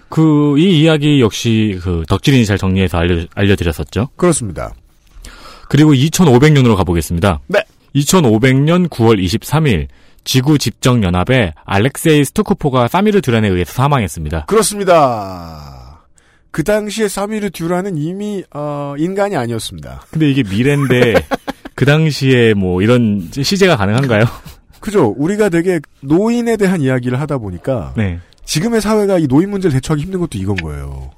그, 0.09 0.59
이 0.59 0.83
이야기 0.83 1.22
역시 1.22 1.80
그 1.83 2.05
덕질인이 2.07 2.45
잘 2.45 2.59
정리해서 2.59 2.99
알려, 2.99 3.24
알려드렸었죠. 3.35 4.11
그렇습니다. 4.16 4.74
그리고 5.70 5.95
2500년으로 5.95 6.76
가보겠습니다. 6.76 7.41
네. 7.47 7.64
2500년 7.95 8.88
9월 8.88 9.22
23일, 9.22 9.88
지구 10.24 10.59
집정 10.59 11.03
연합의 11.03 11.53
알렉세이 11.64 12.24
스투코포가 12.24 12.88
사미르 12.88 13.20
듀란에 13.20 13.49
의해서 13.49 13.72
사망했습니다. 13.72 14.47
그렇습니다. 14.47 16.05
그 16.51 16.64
당시에 16.64 17.09
사미르 17.09 17.51
듀라는 17.51 17.97
이미 17.97 18.45
어, 18.55 18.95
인간이 18.99 19.36
아니었습니다. 19.36 20.03
근데 20.11 20.30
이게 20.30 20.43
미래인데, 20.43 21.14
그 21.74 21.84
당시에 21.84 22.55
뭐 22.55 22.82
이런 22.82 23.28
시제가 23.32 23.76
가능한가요? 23.76 24.24
그죠? 24.80 25.14
우리가 25.16 25.49
되게 25.49 25.80
노인에 26.01 26.57
대한 26.57 26.80
이야기를 26.82 27.18
하다 27.20 27.38
보니까 27.38 27.95
네. 27.97 28.18
지금의 28.45 28.80
사회가 28.80 29.18
이 29.18 29.28
노인 29.28 29.51
문제를 29.51 29.74
대처하기 29.74 30.03
힘든 30.03 30.20
것도 30.20 30.38
이건 30.38 30.57
거예요. 30.57 31.12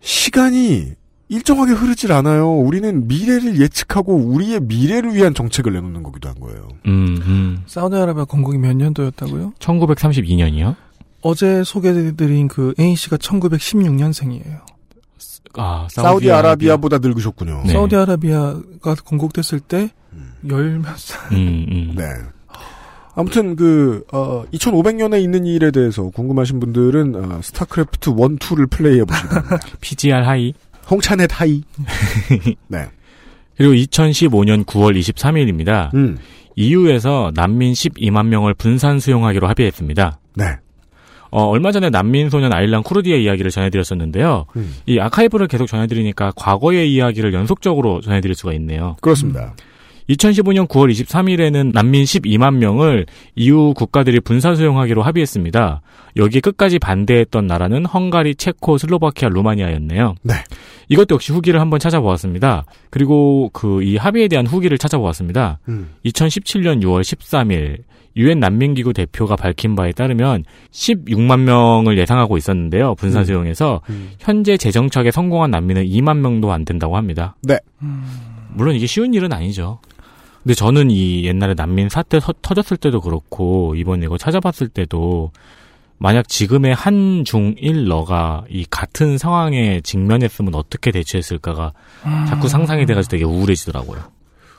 시간이 0.00 0.92
일정하게 1.30 1.72
흐르질 1.72 2.10
않아요. 2.12 2.52
우리는 2.52 3.06
미래를 3.06 3.60
예측하고 3.60 4.16
우리의 4.16 4.60
미래를 4.60 5.14
위한 5.14 5.32
정책을 5.32 5.72
내놓는 5.72 6.02
거기도 6.02 6.28
한 6.28 6.40
거예요. 6.40 6.68
음, 6.86 7.22
음. 7.24 7.62
사우디아라비아 7.66 8.24
건국이 8.24 8.58
몇 8.58 8.76
년도였다고요? 8.76 9.52
1932년이요? 9.60 10.74
어제 11.22 11.62
소개해드린 11.62 12.48
그 12.48 12.74
A 12.80 12.96
씨가 12.96 13.16
1916년생이에요. 13.18 14.58
아, 15.54 15.86
사우디아라비아보다 15.90 16.98
늙으셨군요. 16.98 17.62
네. 17.64 17.72
사우디아라비아가 17.72 18.96
건국됐을 19.04 19.60
때 19.60 19.90
열몇 20.48 20.98
살. 20.98 21.32
음, 21.32 21.66
음. 21.70 21.94
네. 21.96 22.04
아무튼 23.14 23.54
그 23.54 24.04
어, 24.12 24.44
2500년에 24.52 25.22
있는 25.22 25.46
일에 25.46 25.70
대해서 25.70 26.08
궁금하신 26.10 26.58
분들은 26.58 27.14
어, 27.14 27.40
스타크래프트 27.42 28.10
1, 28.10 28.16
2를 28.16 28.68
플레이해 28.68 29.04
바랍니다. 29.04 29.58
PGR 29.80 30.22
hi. 30.24 30.54
홍차넷 30.90 31.30
hi. 31.32 31.62
네. 32.68 32.86
그리고 33.56 33.74
2015년 33.74 34.64
9월 34.64 34.98
23일입니다. 34.98 35.92
음. 35.94 36.18
EU에서 36.56 37.30
난민 37.34 37.72
12만 37.72 38.26
명을 38.26 38.54
분산 38.54 38.98
수용하기로 38.98 39.46
합의했습니다. 39.48 40.18
네. 40.36 40.44
어, 41.30 41.44
얼마 41.44 41.70
전에 41.70 41.90
난민 41.90 42.28
소년 42.28 42.52
아일란 42.52 42.82
쿠르디의 42.82 43.22
이야기를 43.22 43.50
전해드렸었는데요. 43.50 44.46
음. 44.56 44.74
이 44.86 44.98
아카이브를 44.98 45.46
계속 45.46 45.66
전해드리니까 45.66 46.32
과거의 46.34 46.92
이야기를 46.92 47.32
연속적으로 47.34 48.00
전해드릴 48.00 48.34
수가 48.34 48.52
있네요. 48.54 48.96
그렇습니다. 49.00 49.54
2015년 50.10 50.66
9월 50.66 50.90
23일에는 50.90 51.72
난민 51.72 52.04
12만 52.04 52.54
명을 52.56 53.06
EU 53.36 53.74
국가들이 53.74 54.20
분산 54.20 54.56
수용하기로 54.56 55.02
합의했습니다. 55.02 55.82
여기에 56.16 56.40
끝까지 56.40 56.78
반대했던 56.78 57.46
나라는 57.46 57.86
헝가리, 57.86 58.34
체코, 58.34 58.78
슬로바키아, 58.78 59.28
루마니아였네요. 59.28 60.14
네. 60.22 60.34
이것도 60.88 61.14
역시 61.14 61.32
후기를 61.32 61.60
한번 61.60 61.78
찾아보았습니다. 61.78 62.64
그리고 62.90 63.50
그 63.52 63.80
이 63.82 63.96
합의에 63.96 64.28
대한 64.28 64.46
후기를 64.46 64.76
찾아보았습니다. 64.78 65.58
음. 65.68 65.90
2017년 66.04 66.82
6월 66.82 67.00
13일 67.02 67.78
유엔 68.16 68.40
난민기구 68.40 68.92
대표가 68.92 69.36
밝힌 69.36 69.76
바에 69.76 69.92
따르면 69.92 70.44
16만 70.72 71.40
명을 71.40 71.96
예상하고 71.96 72.36
있었는데요. 72.36 72.94
분산 72.96 73.24
수용에서 73.24 73.80
음. 73.88 74.10
현재 74.18 74.56
재정착에 74.56 75.10
성공한 75.12 75.50
난민은 75.52 75.84
2만 75.84 76.18
명도 76.18 76.52
안 76.52 76.64
된다고 76.64 76.96
합니다. 76.96 77.36
네. 77.42 77.58
물론 78.52 78.74
이게 78.74 78.86
쉬운 78.86 79.14
일은 79.14 79.32
아니죠. 79.32 79.78
근데 80.42 80.54
저는 80.54 80.90
이 80.90 81.24
옛날에 81.26 81.54
난민 81.54 81.88
사태 81.90 82.18
서- 82.20 82.32
터졌을 82.40 82.76
때도 82.76 83.00
그렇고 83.00 83.74
이번에 83.74 84.06
이거 84.06 84.16
찾아봤을 84.16 84.68
때도 84.68 85.32
만약 85.98 86.28
지금의 86.28 86.74
한중일러가 86.74 88.44
이 88.48 88.64
같은 88.70 89.18
상황에 89.18 89.80
직면했으면 89.82 90.54
어떻게 90.54 90.92
대처했을까가 90.92 91.72
자꾸 92.26 92.48
상상이 92.48 92.86
돼가지고 92.86 93.10
되게 93.10 93.24
우울해지더라고요. 93.24 94.00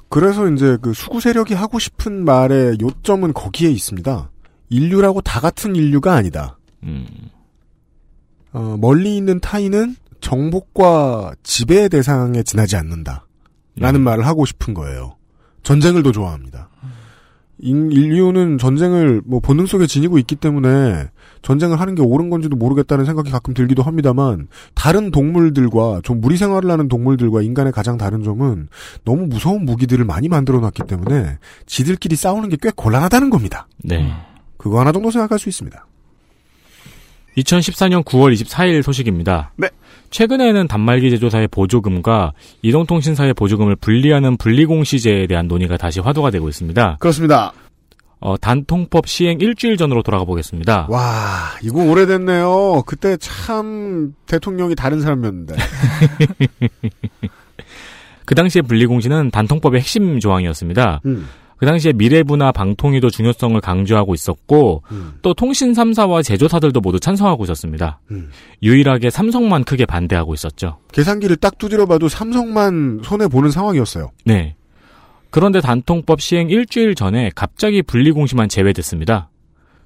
그래서 0.09 0.47
이제 0.51 0.77
그 0.81 0.93
수구 0.93 1.19
세력이 1.19 1.53
하고 1.55 1.79
싶은 1.79 2.25
말의 2.25 2.77
요점은 2.79 3.33
거기에 3.33 3.71
있습니다. 3.71 4.29
인류라고 4.69 5.21
다 5.21 5.39
같은 5.39 5.75
인류가 5.75 6.13
아니다. 6.13 6.57
음, 6.83 7.07
어, 8.53 8.75
멀리 8.79 9.15
있는 9.17 9.39
타인은 9.39 9.95
정복과 10.19 11.33
지배의 11.43 11.89
대상에 11.89 12.43
지나지 12.43 12.75
않는다. 12.75 13.25
라는 13.77 14.01
말을 14.01 14.27
하고 14.27 14.45
싶은 14.45 14.73
거예요. 14.73 15.15
전쟁을 15.63 16.03
더 16.03 16.11
좋아합니다. 16.11 16.69
인- 17.63 17.91
인류는 17.91 18.57
전쟁을 18.57 19.21
뭐 19.23 19.39
본능 19.39 19.67
속에 19.67 19.85
지니고 19.85 20.17
있기 20.17 20.35
때문에 20.35 21.09
전쟁을 21.43 21.79
하는 21.79 21.93
게 21.93 22.01
옳은 22.01 22.31
건지도 22.31 22.55
모르겠다는 22.55 23.05
생각이 23.05 23.29
가끔 23.29 23.53
들기도 23.53 23.83
합니다만 23.83 24.47
다른 24.73 25.11
동물들과 25.11 26.01
좀 26.03 26.21
무리 26.21 26.37
생활을 26.37 26.71
하는 26.71 26.87
동물들과 26.87 27.43
인간의 27.43 27.71
가장 27.71 27.97
다른 27.99 28.23
점은 28.23 28.67
너무 29.05 29.27
무서운 29.27 29.65
무기들을 29.65 30.03
많이 30.05 30.27
만들어 30.27 30.59
놨기 30.59 30.83
때문에 30.87 31.37
지들끼리 31.67 32.15
싸우는 32.15 32.49
게 32.49 32.57
꽤 32.61 32.71
곤란하다는 32.75 33.29
겁니다. 33.29 33.67
네. 33.83 34.11
그거 34.57 34.79
하나 34.79 34.91
정도 34.91 35.11
생각할 35.11 35.37
수 35.37 35.47
있습니다. 35.49 35.85
2014년 37.37 38.03
9월 38.03 38.33
24일 38.33 38.81
소식입니다. 38.83 39.51
네. 39.55 39.69
최근에는 40.11 40.67
단말기 40.67 41.09
제조사의 41.09 41.47
보조금과 41.47 42.33
이동통신사의 42.61 43.33
보조금을 43.33 43.75
분리하는 43.77 44.37
분리공시제에 44.37 45.27
대한 45.27 45.47
논의가 45.47 45.77
다시 45.77 45.99
화두가 45.99 46.29
되고 46.29 46.47
있습니다. 46.47 46.97
그렇습니다. 46.99 47.53
어, 48.19 48.37
단통법 48.37 49.07
시행 49.07 49.39
일주일 49.39 49.77
전으로 49.77 50.03
돌아가 50.03 50.25
보겠습니다. 50.25 50.85
와, 50.89 51.57
이거 51.63 51.83
오래됐네요. 51.83 52.83
그때 52.85 53.17
참 53.17 54.13
대통령이 54.27 54.75
다른 54.75 55.01
사람이었는데. 55.01 55.55
그 58.25 58.35
당시에 58.35 58.61
분리공시는 58.61 59.31
단통법의 59.31 59.79
핵심 59.79 60.19
조항이었습니다. 60.19 61.01
음. 61.05 61.27
그 61.61 61.67
당시에 61.67 61.93
미래부나 61.93 62.51
방통위도 62.51 63.11
중요성을 63.11 63.61
강조하고 63.61 64.15
있었고 64.15 64.81
음. 64.89 65.13
또 65.21 65.35
통신 65.35 65.73
3사와 65.73 66.23
제조사들도 66.23 66.81
모두 66.81 66.99
찬성하고 66.99 67.43
있었습니다. 67.43 67.99
음. 68.09 68.31
유일하게 68.63 69.11
삼성만 69.11 69.65
크게 69.65 69.85
반대하고 69.85 70.33
있었죠. 70.33 70.79
계산기를 70.91 71.35
딱 71.35 71.59
두드려 71.59 71.85
봐도 71.85 72.09
삼성만 72.09 73.01
손해 73.03 73.27
보는 73.27 73.51
상황이었어요. 73.51 74.09
네. 74.25 74.55
그런데 75.29 75.61
단통법 75.61 76.19
시행 76.19 76.49
일주일 76.49 76.95
전에 76.95 77.29
갑자기 77.35 77.83
분리공시만 77.83 78.49
제외됐습니다. 78.49 79.29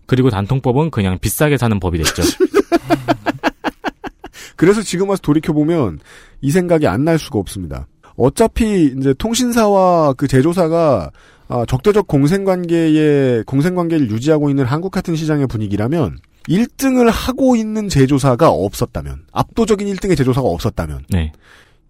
그리고 0.05 0.29
단통법은 0.29 0.91
그냥 0.91 1.19
비싸게 1.19 1.57
사는 1.57 1.77
법이 1.77 1.97
됐죠. 1.97 2.23
그래서 4.55 4.81
지금 4.81 5.09
와서 5.09 5.21
돌이켜 5.21 5.51
보면 5.51 5.99
이 6.39 6.51
생각이 6.51 6.87
안 6.87 7.03
날 7.03 7.19
수가 7.19 7.37
없습니다. 7.37 7.85
어차피 8.15 8.93
이제 8.97 9.13
통신사와 9.15 10.13
그 10.13 10.29
제조사가 10.29 11.11
아, 11.47 11.65
적대적 11.67 12.07
공생관계에 12.07 13.43
공생관계를 13.43 14.09
유지하고 14.09 14.49
있는 14.49 14.65
한국 14.65 14.91
같은 14.91 15.15
시장의 15.15 15.47
분위기라면 15.47 16.17
1등을 16.49 17.09
하고 17.11 17.55
있는 17.55 17.89
제조사가 17.89 18.49
없었다면, 18.49 19.25
압도적인 19.31 19.87
1등의 19.87 20.17
제조사가 20.17 20.47
없었다면, 20.47 21.05
네. 21.09 21.31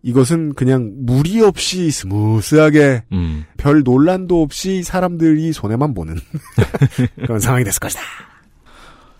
이것은 0.01 0.53
그냥 0.53 0.91
무리 0.97 1.41
없이 1.41 1.89
smooth하게 1.89 3.03
음. 3.11 3.45
별 3.57 3.81
논란도 3.83 4.41
없이 4.41 4.83
사람들이 4.83 5.51
손해만 5.51 5.95
보는 5.95 6.15
그런 7.25 7.39
상황이 7.39 7.63
됐을 7.63 7.79
것이다. 7.79 8.01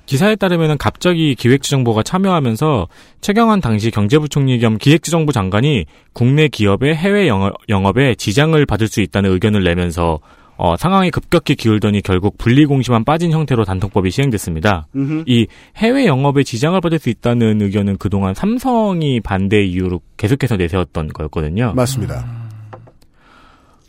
기사에 0.06 0.36
따르면 0.36 0.78
갑자기 0.78 1.36
기획재정부가 1.36 2.04
참여하면서 2.04 2.88
최경환 3.22 3.62
당시 3.62 3.92
경제부총리 3.92 4.60
겸 4.60 4.78
기획재정부 4.78 5.34
장관이 5.34 5.86
국내 6.14 6.48
기업의 6.48 6.96
해외 6.96 7.28
영업, 7.28 7.56
영업 7.70 7.98
에 7.98 8.16
지장을 8.16 8.64
받을 8.66 8.88
수 8.88 9.02
있다는 9.02 9.32
의견을 9.32 9.64
내면서 9.64 10.20
어, 10.58 10.78
상황이 10.78 11.12
급격히 11.12 11.56
기울더니 11.56 12.02
결국 12.02 12.38
분리공시만 12.38 13.04
빠진 13.04 13.32
형태로 13.32 13.66
단통법이 13.66 14.10
시행됐습니다. 14.10 14.88
이 15.26 15.48
해외 15.76 16.06
영업에 16.06 16.44
지장을 16.44 16.80
받을 16.80 16.98
수 16.98 17.10
있다는 17.10 17.62
의견은 17.62 17.98
그동안 17.98 18.34
삼성이 18.34 19.20
반대 19.20 19.64
이유로 19.64 20.00
계속해서 20.18 20.56
내세웠던 20.56 21.10
거였거든요. 21.10 21.74
맞습니다. 21.76 22.45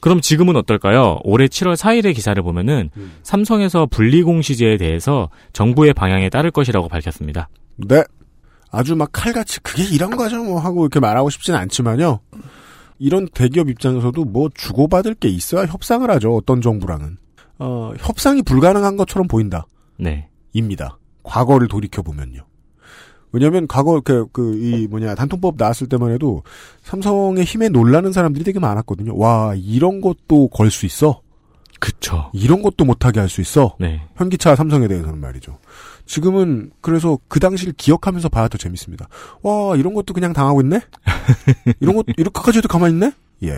그럼 0.06 0.20
지금은 0.20 0.54
어떨까요? 0.54 1.18
올해 1.24 1.48
7월 1.48 1.74
4일의 1.74 2.14
기사를 2.14 2.40
보면은 2.40 2.90
삼성에서 3.24 3.86
분리공시제에 3.86 4.76
대해서 4.76 5.30
정부의 5.52 5.94
방향에 5.94 6.28
따를 6.28 6.52
것이라고 6.52 6.86
밝혔습니다. 6.86 7.48
네. 7.74 8.04
아주 8.70 8.94
막 8.94 9.08
칼같이 9.10 9.58
그게 9.64 9.82
이런 9.82 10.16
거죠 10.16 10.44
뭐 10.44 10.60
하고 10.60 10.84
이렇게 10.84 11.00
말하고 11.00 11.28
싶진 11.28 11.56
않지만요. 11.56 12.20
이런 13.00 13.26
대기업 13.34 13.68
입장에서도 13.68 14.24
뭐 14.26 14.48
주고받을 14.54 15.14
게 15.14 15.26
있어야 15.26 15.66
협상을 15.66 16.08
하죠. 16.08 16.36
어떤 16.36 16.60
정부랑은. 16.60 17.16
어, 17.58 17.92
협상이 17.98 18.42
불가능한 18.42 18.96
것처럼 18.96 19.26
보인다. 19.26 19.66
네. 19.98 20.28
입니다. 20.52 20.98
과거를 21.24 21.66
돌이켜보면요. 21.66 22.46
왜냐면 23.36 23.66
과거 23.68 24.00
그, 24.00 24.26
그, 24.32 24.58
이 24.58 24.86
뭐냐, 24.88 25.14
단통법 25.14 25.56
나왔을 25.58 25.88
때만 25.88 26.10
해도 26.12 26.42
삼성의 26.82 27.44
힘에 27.44 27.68
놀라는 27.68 28.12
사람들이 28.12 28.44
되게 28.44 28.58
많았거든요. 28.58 29.16
와, 29.16 29.54
이런 29.54 30.00
것도 30.00 30.48
걸 30.48 30.70
수 30.70 30.86
있어? 30.86 31.20
그쵸. 31.78 32.30
이런 32.32 32.62
것도 32.62 32.86
못하게 32.86 33.20
할 33.20 33.28
수 33.28 33.42
있어? 33.42 33.76
네. 33.78 34.00
현기차 34.16 34.56
삼성에 34.56 34.88
대해서는 34.88 35.20
말이죠. 35.20 35.58
지금은 36.06 36.70
그래서 36.80 37.18
그 37.28 37.38
당시를 37.38 37.74
기억하면서 37.76 38.30
봐야 38.30 38.48
더 38.48 38.56
재밌습니다. 38.56 39.08
와, 39.42 39.76
이런 39.76 39.92
것도 39.92 40.14
그냥 40.14 40.32
당하고 40.32 40.62
있네? 40.62 40.80
이런 41.80 41.96
것, 41.96 42.06
이렇게까지 42.16 42.58
해도 42.58 42.68
가만히 42.68 42.94
있네? 42.94 43.12
예. 43.44 43.52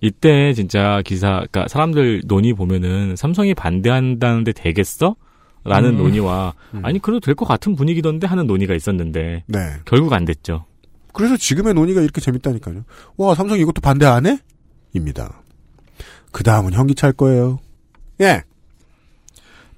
이때 0.00 0.52
진짜 0.54 1.00
기사, 1.04 1.44
그러니까 1.50 1.66
사람들 1.68 2.22
논의 2.26 2.52
보면은 2.54 3.16
삼성이 3.16 3.54
반대한다는데 3.54 4.52
되겠어? 4.52 5.16
라는 5.64 5.90
음. 5.90 5.98
논의와 5.98 6.54
아니 6.82 6.98
그래도 6.98 7.20
될 7.20 7.34
것 7.34 7.46
같은 7.46 7.74
분위기던데 7.74 8.26
하는 8.26 8.46
논의가 8.46 8.74
있었는데 8.74 9.44
네. 9.46 9.58
결국 9.84 10.12
안 10.12 10.24
됐죠. 10.24 10.66
그래서 11.12 11.36
지금의 11.36 11.74
논의가 11.74 12.00
이렇게 12.02 12.20
재밌다니까요. 12.20 12.84
와, 13.16 13.34
삼성이 13.34 13.60
이것도 13.62 13.80
반대 13.80 14.04
안 14.06 14.26
해? 14.26 14.38
입니다. 14.92 15.42
그 16.32 16.42
다음은 16.42 16.72
현기차일 16.72 17.14
거예요. 17.14 17.60
예. 18.20 18.42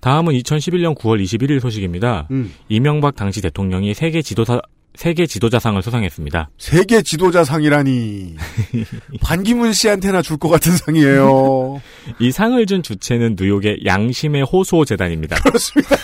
다음은 0.00 0.34
2011년 0.34 0.96
9월 0.96 1.22
21일 1.22 1.60
소식입니다. 1.60 2.28
음. 2.30 2.52
이명박 2.68 3.16
당시 3.16 3.40
대통령이 3.42 3.92
세계 3.94 4.22
지도사 4.22 4.60
세계 4.96 5.26
지도자상을 5.26 5.80
수상했습니다. 5.82 6.50
세계 6.58 7.02
지도자상이라니. 7.02 8.36
반기문 9.22 9.72
씨한테나 9.72 10.22
줄 10.22 10.36
것 10.38 10.48
같은 10.48 10.76
상이에요. 10.76 11.80
이 12.18 12.30
상을 12.32 12.64
준 12.66 12.82
주체는 12.82 13.36
뉴욕의 13.38 13.80
양심의 13.86 14.42
호소 14.42 14.84
재단입니다. 14.84 15.36
그렇습니다. 15.42 15.96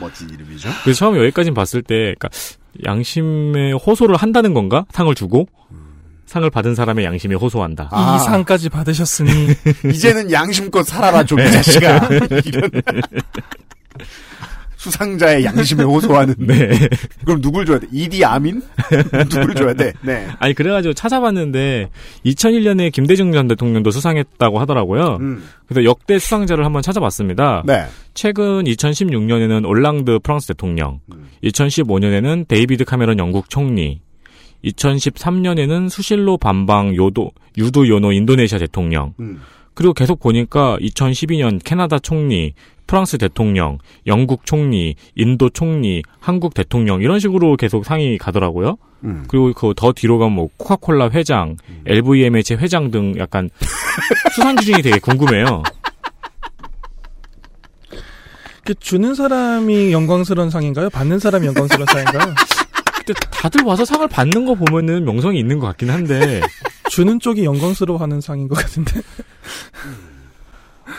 멋진 0.00 0.30
이름이죠. 0.30 0.68
그래서 0.84 0.98
처음에 1.00 1.18
여기까지 1.20 1.50
봤을 1.52 1.82
때, 1.82 2.14
그러니까 2.18 2.28
양심의 2.84 3.74
호소를 3.74 4.16
한다는 4.16 4.54
건가? 4.54 4.86
상을 4.92 5.14
주고 5.14 5.46
상을 6.26 6.48
받은 6.48 6.74
사람의 6.76 7.04
양심에 7.04 7.34
호소한다. 7.34 7.88
아. 7.90 8.16
이 8.16 8.24
상까지 8.24 8.68
받으셨으니 8.68 9.48
이제는 9.92 10.30
양심껏 10.30 10.86
살아라 10.86 11.24
좀, 11.24 11.40
이 11.40 11.50
자식아. 11.50 12.08
이런. 12.44 12.70
수상자의 14.80 15.44
양심에 15.44 15.84
호소하는. 15.84 16.34
네. 16.40 16.70
그럼 17.26 17.42
누굴 17.42 17.66
줘야 17.66 17.78
돼? 17.78 17.86
이디 17.92 18.24
아민? 18.24 18.62
누굴 19.28 19.54
줘야 19.54 19.74
돼? 19.74 19.92
네. 20.00 20.26
아니 20.38 20.54
그래가지고 20.54 20.94
찾아봤는데 20.94 21.90
2001년에 22.24 22.90
김대중 22.90 23.30
전 23.32 23.46
대통령도 23.46 23.90
수상했다고 23.90 24.58
하더라고요. 24.58 25.18
음. 25.20 25.44
그래서 25.66 25.84
역대 25.84 26.18
수상자를 26.18 26.64
한번 26.64 26.80
찾아봤습니다. 26.80 27.62
네. 27.66 27.84
최근 28.14 28.64
2016년에는 28.64 29.68
올랑드 29.68 30.18
프랑스 30.22 30.48
대통령, 30.48 31.00
음. 31.12 31.28
2015년에는 31.44 32.48
데이비드 32.48 32.84
카메론 32.86 33.18
영국 33.18 33.50
총리, 33.50 34.00
2013년에는 34.64 35.90
수실로 35.90 36.38
밤방 36.38 36.96
유도 36.96 37.32
유도 37.58 37.86
요노 37.86 38.12
인도네시아 38.12 38.58
대통령. 38.58 39.12
음. 39.20 39.40
그리고 39.80 39.94
계속 39.94 40.20
보니까 40.20 40.76
2012년 40.78 41.58
캐나다 41.64 41.98
총리, 41.98 42.52
프랑스 42.86 43.16
대통령, 43.16 43.78
영국 44.06 44.44
총리, 44.44 44.94
인도 45.14 45.48
총리, 45.48 46.02
한국 46.20 46.52
대통령 46.52 47.00
이런 47.00 47.18
식으로 47.18 47.56
계속 47.56 47.86
상이 47.86 48.18
가더라고요. 48.18 48.76
음. 49.04 49.24
그리고 49.26 49.54
그 49.54 49.72
더 49.74 49.94
뒤로 49.94 50.18
가면 50.18 50.34
뭐 50.34 50.48
코카콜라 50.58 51.08
회장, 51.08 51.56
LVMH 51.86 52.56
회장 52.56 52.90
등 52.90 53.14
약간 53.16 53.48
수상 54.36 54.54
기준이 54.56 54.82
되게 54.82 54.98
궁금해요. 54.98 55.62
그 58.66 58.74
주는 58.74 59.14
사람이 59.14 59.92
영광스러운 59.92 60.50
상인가요? 60.50 60.90
받는 60.90 61.18
사람이 61.20 61.46
영광스러운 61.46 61.86
상인가요? 61.86 62.34
근데 62.96 63.14
다들 63.30 63.62
와서 63.64 63.86
상을 63.86 64.06
받는 64.06 64.44
거 64.44 64.54
보면은 64.54 65.06
명성이 65.06 65.38
있는 65.38 65.58
것 65.58 65.68
같긴 65.68 65.88
한데 65.88 66.42
주는 66.90 67.20
쪽이 67.20 67.44
영광스러워하는 67.44 68.20
상인 68.20 68.48
것 68.48 68.56
같은데. 68.56 69.00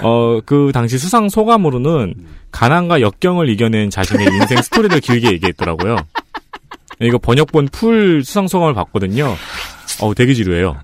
어, 0.01 0.39
그 0.45 0.71
당시 0.73 0.97
수상 0.97 1.27
소감으로는 1.27 2.15
가난과 2.49 3.01
역경을 3.01 3.49
이겨낸 3.49 3.89
자신의 3.89 4.25
인생 4.27 4.61
스토리를 4.61 4.97
길게 5.01 5.33
얘기했더라고요. 5.33 5.97
이거 7.01 7.17
번역본 7.17 7.69
풀 7.73 8.23
수상 8.23 8.47
소감을 8.47 8.73
봤거든요. 8.73 9.35
어우, 10.01 10.15
되게 10.15 10.33
지루해요. 10.33 10.77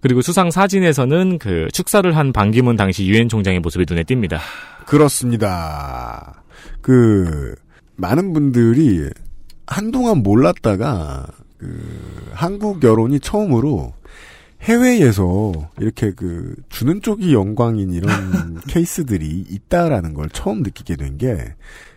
그리고 0.00 0.22
수상 0.22 0.50
사진에서는 0.50 1.38
그 1.38 1.68
축사를 1.72 2.16
한 2.16 2.32
반기문 2.32 2.76
당시 2.76 3.06
유엔 3.06 3.28
총장의 3.28 3.60
모습이 3.60 3.84
눈에 3.86 4.02
띕니다. 4.04 4.38
그렇습니다. 4.86 6.42
그, 6.80 7.54
많은 7.96 8.32
분들이 8.32 9.10
한동안 9.66 10.22
몰랐다가, 10.22 11.26
그, 11.58 12.30
한국 12.32 12.82
여론이 12.82 13.20
처음으로 13.20 13.92
해외에서 14.62 15.52
이렇게 15.78 16.12
그, 16.12 16.54
주는 16.68 17.00
쪽이 17.00 17.32
영광인 17.32 17.92
이런 17.92 18.60
케이스들이 18.68 19.44
있다라는 19.48 20.14
걸 20.14 20.28
처음 20.30 20.62
느끼게 20.62 20.96
된 20.96 21.18
게, 21.18 21.54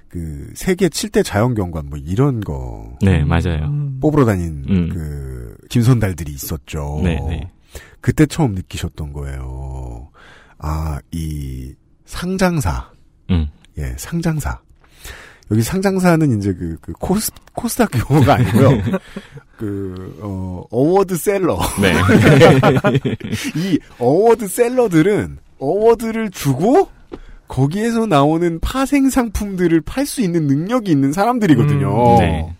그, 0.07 0.51
세계 0.55 0.89
7대 0.89 1.23
자연경관 1.23 1.87
뭐 1.89 1.97
이런 1.97 2.41
거. 2.41 2.97
네, 3.01 3.23
맞아요. 3.23 3.71
뽑으러 4.01 4.25
다닌 4.25 4.65
음. 4.69 4.89
그, 4.89 5.57
김선달들이 5.69 6.31
있었죠. 6.31 7.01
네, 7.03 7.19
네. 7.27 7.51
그때 8.01 8.25
처음 8.25 8.53
느끼셨던 8.53 9.13
거예요. 9.13 10.09
아, 10.57 10.99
이, 11.11 11.73
상장사. 12.05 12.91
음. 13.29 13.47
예, 13.77 13.93
상장사. 13.97 14.59
여기 15.51 15.61
상장사는 15.61 16.37
이제 16.37 16.53
그, 16.53 16.77
그 16.81 16.93
코스, 16.93 17.31
코스닥 17.53 17.91
용어가 18.09 18.35
아니고요. 18.35 18.99
그, 19.57 20.17
어, 20.21 20.63
award 20.69 21.17
seller. 21.17 21.59
네. 21.81 21.93
이 23.55 23.79
award 23.97 24.47
seller들은 24.47 25.37
award를 25.57 26.29
주고 26.31 26.89
거기에서 27.47 28.05
나오는 28.05 28.59
파생 28.59 29.09
상품들을 29.09 29.81
팔 29.81 30.05
수 30.05 30.21
있는 30.21 30.47
능력이 30.47 30.91
있는 30.91 31.11
사람들이거든요. 31.11 32.15
음, 32.15 32.19
네. 32.19 32.55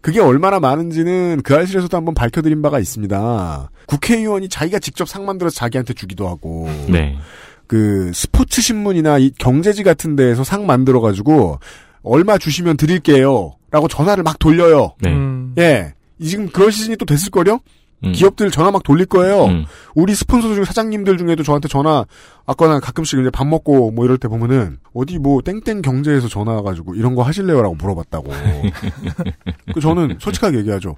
그게 0.00 0.18
얼마나 0.18 0.58
많은지는 0.60 1.42
그 1.44 1.54
알실에서도 1.54 1.94
한번 1.94 2.14
밝혀드린 2.14 2.62
바가 2.62 2.78
있습니다. 2.80 3.70
국회의원이 3.86 4.48
자기가 4.48 4.78
직접 4.78 5.06
상 5.08 5.26
만들어서 5.26 5.56
자기한테 5.56 5.92
주기도 5.92 6.26
하고. 6.26 6.68
네. 6.88 7.18
그 7.66 8.10
스포츠 8.14 8.62
신문이나 8.62 9.18
이 9.18 9.30
경제지 9.30 9.82
같은 9.84 10.16
데에서 10.16 10.42
상 10.42 10.66
만들어 10.66 11.00
가지고 11.00 11.60
얼마 12.02 12.38
주시면 12.38 12.76
드릴게요 12.76 13.56
라고 13.70 13.88
전화를 13.88 14.22
막 14.22 14.38
돌려요. 14.38 14.94
네. 15.00 15.10
음. 15.12 15.54
예. 15.58 15.94
지금 16.22 16.48
그런 16.48 16.70
시즌이 16.70 16.96
또 16.96 17.04
됐을 17.04 17.30
거요. 17.30 17.60
음. 18.02 18.12
기업들 18.12 18.50
전화 18.50 18.70
막 18.70 18.82
돌릴 18.82 19.06
거예요. 19.06 19.44
음. 19.44 19.64
우리 19.94 20.14
스폰서 20.14 20.54
중 20.54 20.64
사장님들 20.64 21.18
중에도 21.18 21.42
저한테 21.42 21.68
전화 21.68 22.04
아까나 22.46 22.80
가끔씩 22.80 23.18
이제 23.20 23.28
밥 23.30 23.46
먹고 23.46 23.90
뭐 23.90 24.04
이럴 24.06 24.16
때 24.18 24.26
보면은 24.26 24.78
어디 24.94 25.18
뭐 25.18 25.42
땡땡 25.42 25.82
경제에서 25.82 26.26
전화 26.28 26.52
와가지고 26.54 26.94
이런 26.94 27.14
거 27.14 27.22
하실래요라고 27.22 27.74
물어봤다고. 27.74 28.32
그 29.74 29.80
저는 29.80 30.16
솔직하게 30.18 30.58
얘기하죠. 30.58 30.96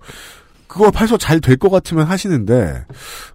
그거 0.69 0.91
팔서 0.91 1.19
잘 1.19 1.41
될 1.41 1.57
것 1.59 1.71
같으면 1.71 2.07
하시는데 2.07 2.85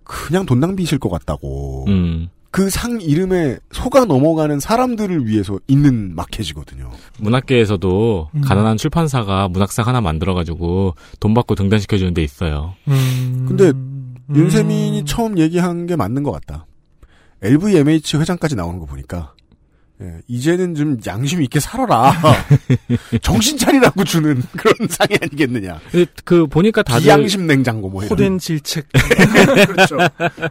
그냥 0.04 0.46
돈 0.46 0.60
낭비실 0.60 0.98
것 0.98 1.10
같다고. 1.10 1.86
음. 1.90 2.30
그 2.52 2.70
상 2.70 3.00
이름에 3.02 3.58
속아 3.72 4.06
넘어가는 4.06 4.60
사람들을 4.60 5.26
위해서 5.28 5.60
있는 5.68 6.16
마켓이거든요. 6.16 6.92
문학계에서도 7.20 8.30
가난한 8.44 8.78
출판사가 8.78 9.48
문학상 9.50 9.86
하나 9.88 10.02
만들어가지고 10.02 10.96
돈 11.20 11.34
받고 11.34 11.56
등단시켜주는 11.56 12.14
데 12.14 12.24
있어요. 12.24 12.74
근데 12.86 13.74
윤세민이 14.34 15.06
처음 15.06 15.38
얘기한 15.38 15.86
게 15.86 15.96
맞는 15.96 16.24
것 16.24 16.32
같다. 16.32 16.66
LVMH 17.42 18.18
회장까지 18.18 18.56
나오는 18.56 18.80
거 18.80 18.86
보니까 18.86 19.34
예, 20.00 20.20
이제는 20.28 20.76
좀 20.76 20.98
양심 21.06 21.42
있게 21.42 21.60
살아라. 21.60 22.14
정신 23.22 23.58
차리라고 23.58 24.04
주는 24.04 24.42
그런 24.56 24.88
상이 24.90 25.18
아니겠느냐. 25.20 25.80
그 26.24 26.46
보니까 26.46 26.84
다들 26.84 27.04
비양심 27.04 27.48
냉장고 27.48 27.90
뭐 27.90 28.04
이런. 28.04 28.12
호된 28.12 28.38
질책. 28.38 28.88
그렇죠. 29.68 29.98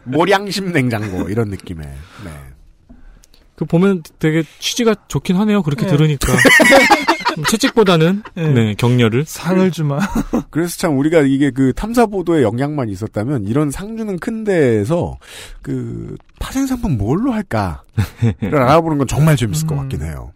모량심 0.03 0.73
냉장고 0.73 1.29
이런 1.29 1.49
느낌의. 1.49 1.87
네. 1.87 2.31
그 3.55 3.65
보면 3.65 4.03
되게 4.19 4.43
취지가 4.59 4.95
좋긴 5.07 5.37
하네요. 5.37 5.63
그렇게 5.63 5.85
네. 5.85 5.91
들으니까 5.91 6.33
채찍보다는 7.43 8.23
네. 8.35 8.53
네, 8.53 8.75
격려를 8.75 9.25
상을 9.25 9.69
주마. 9.71 9.99
그래서 10.49 10.77
참 10.77 10.97
우리가 10.97 11.21
이게 11.21 11.51
그 11.51 11.73
탐사 11.73 12.05
보도의 12.05 12.43
역량만 12.43 12.89
있었다면 12.89 13.45
이런 13.45 13.71
상주는 13.71 14.17
큰 14.19 14.43
데에서 14.43 15.17
그 15.61 16.15
파생 16.39 16.65
상품 16.67 16.97
뭘로 16.97 17.31
할까를 17.31 17.77
알아보는 18.53 18.97
건 18.97 19.07
정말 19.07 19.35
재밌을 19.35 19.67
것 19.67 19.75
같긴 19.75 20.03
해요. 20.03 20.31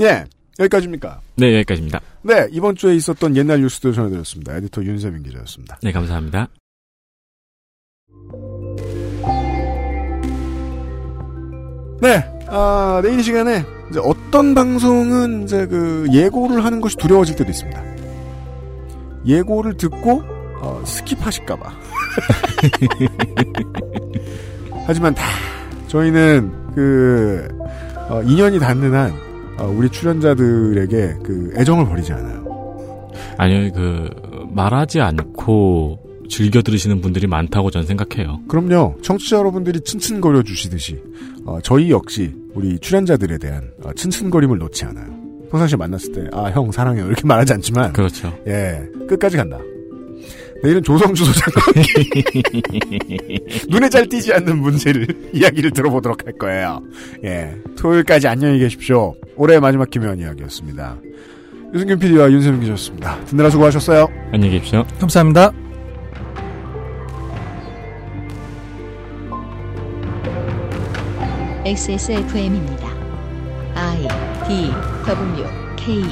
예. 0.00 0.24
여기까지입니까? 0.58 1.20
네 1.36 1.54
여기까지입니다. 1.54 2.00
네, 2.22 2.48
이번 2.50 2.74
주에 2.74 2.96
있었던 2.96 3.36
옛날 3.36 3.60
뉴스들 3.60 3.92
전해드렸습니다. 3.92 4.56
에디터 4.56 4.82
윤세민 4.82 5.22
기자였습니다. 5.22 5.78
네 5.82 5.92
감사합니다. 5.92 6.48
네, 12.00 12.37
아, 12.50 13.00
내일 13.02 13.20
이 13.20 13.22
시간에 13.22 13.64
이제 13.90 14.00
어떤 14.02 14.54
방송은 14.54 15.44
이제 15.44 15.66
그 15.66 16.06
예고를 16.10 16.64
하는 16.64 16.80
것이 16.80 16.96
두려워질 16.96 17.36
때도 17.36 17.50
있습니다. 17.50 17.82
예고를 19.26 19.76
듣고 19.76 20.22
어, 20.60 20.82
skip하실까봐. 20.84 21.60
하지만 24.86 25.14
다 25.14 25.22
저희는 25.88 26.52
그 26.74 27.48
어, 28.08 28.22
인연이 28.22 28.58
닿는 28.58 28.94
한 28.94 29.12
어, 29.58 29.66
우리 29.66 29.90
출연자들에게 29.90 31.16
그 31.24 31.52
애정을 31.56 31.86
버리지 31.86 32.12
않아요. 32.12 33.08
아니요 33.36 33.72
그 33.72 34.08
말하지 34.50 35.00
않고 35.00 36.07
즐겨 36.28 36.62
들으시는 36.62 37.00
분들이 37.00 37.26
많다고 37.26 37.70
저는 37.70 37.86
생각해요. 37.86 38.40
그럼요. 38.48 38.96
청취자 39.02 39.36
여러분들이 39.38 39.80
츤츤거려 39.80 40.42
주시듯이 40.44 41.00
어, 41.44 41.58
저희 41.62 41.90
역시 41.90 42.32
우리 42.54 42.78
출연자들에 42.78 43.38
대한 43.38 43.70
어, 43.82 43.90
츤츤거림을 43.94 44.58
놓지 44.58 44.84
않아요. 44.86 45.06
평상시에 45.50 45.76
만났을 45.76 46.12
때 46.12 46.20
아 46.32 46.50
형 46.50 46.70
사랑해요 46.70 47.06
이렇게 47.06 47.26
말하지 47.26 47.54
않지만 47.54 47.92
그렇죠. 47.94 48.32
예 48.46 48.80
끝까지 49.08 49.36
간다. 49.38 49.58
내일은 50.62 50.82
조성주 50.82 51.24
소장과 51.24 51.60
눈에 53.70 53.88
잘 53.88 54.06
띄지 54.08 54.32
않는 54.34 54.58
문제를 54.58 55.06
이야기를 55.32 55.70
들어보도록 55.70 56.26
할 56.26 56.32
거예요. 56.34 56.82
예 57.24 57.54
토요일까지 57.78 58.28
안녕히 58.28 58.58
계십시오. 58.58 59.14
올해 59.36 59.58
마지막 59.60 59.88
김현 59.88 60.18
이야기였습니다. 60.18 60.96
유승균 61.72 61.98
PD와 61.98 62.30
윤세민 62.30 62.60
기자였습니다. 62.60 63.24
듣느라 63.26 63.50
수고하셨어요. 63.50 64.08
안녕히 64.32 64.50
계십시오. 64.58 64.84
감사합니다. 65.00 65.52
XSFM입니다. 71.68 72.88
I 73.74 74.08
D 74.48 74.72
W 75.06 75.44
K 75.76 76.02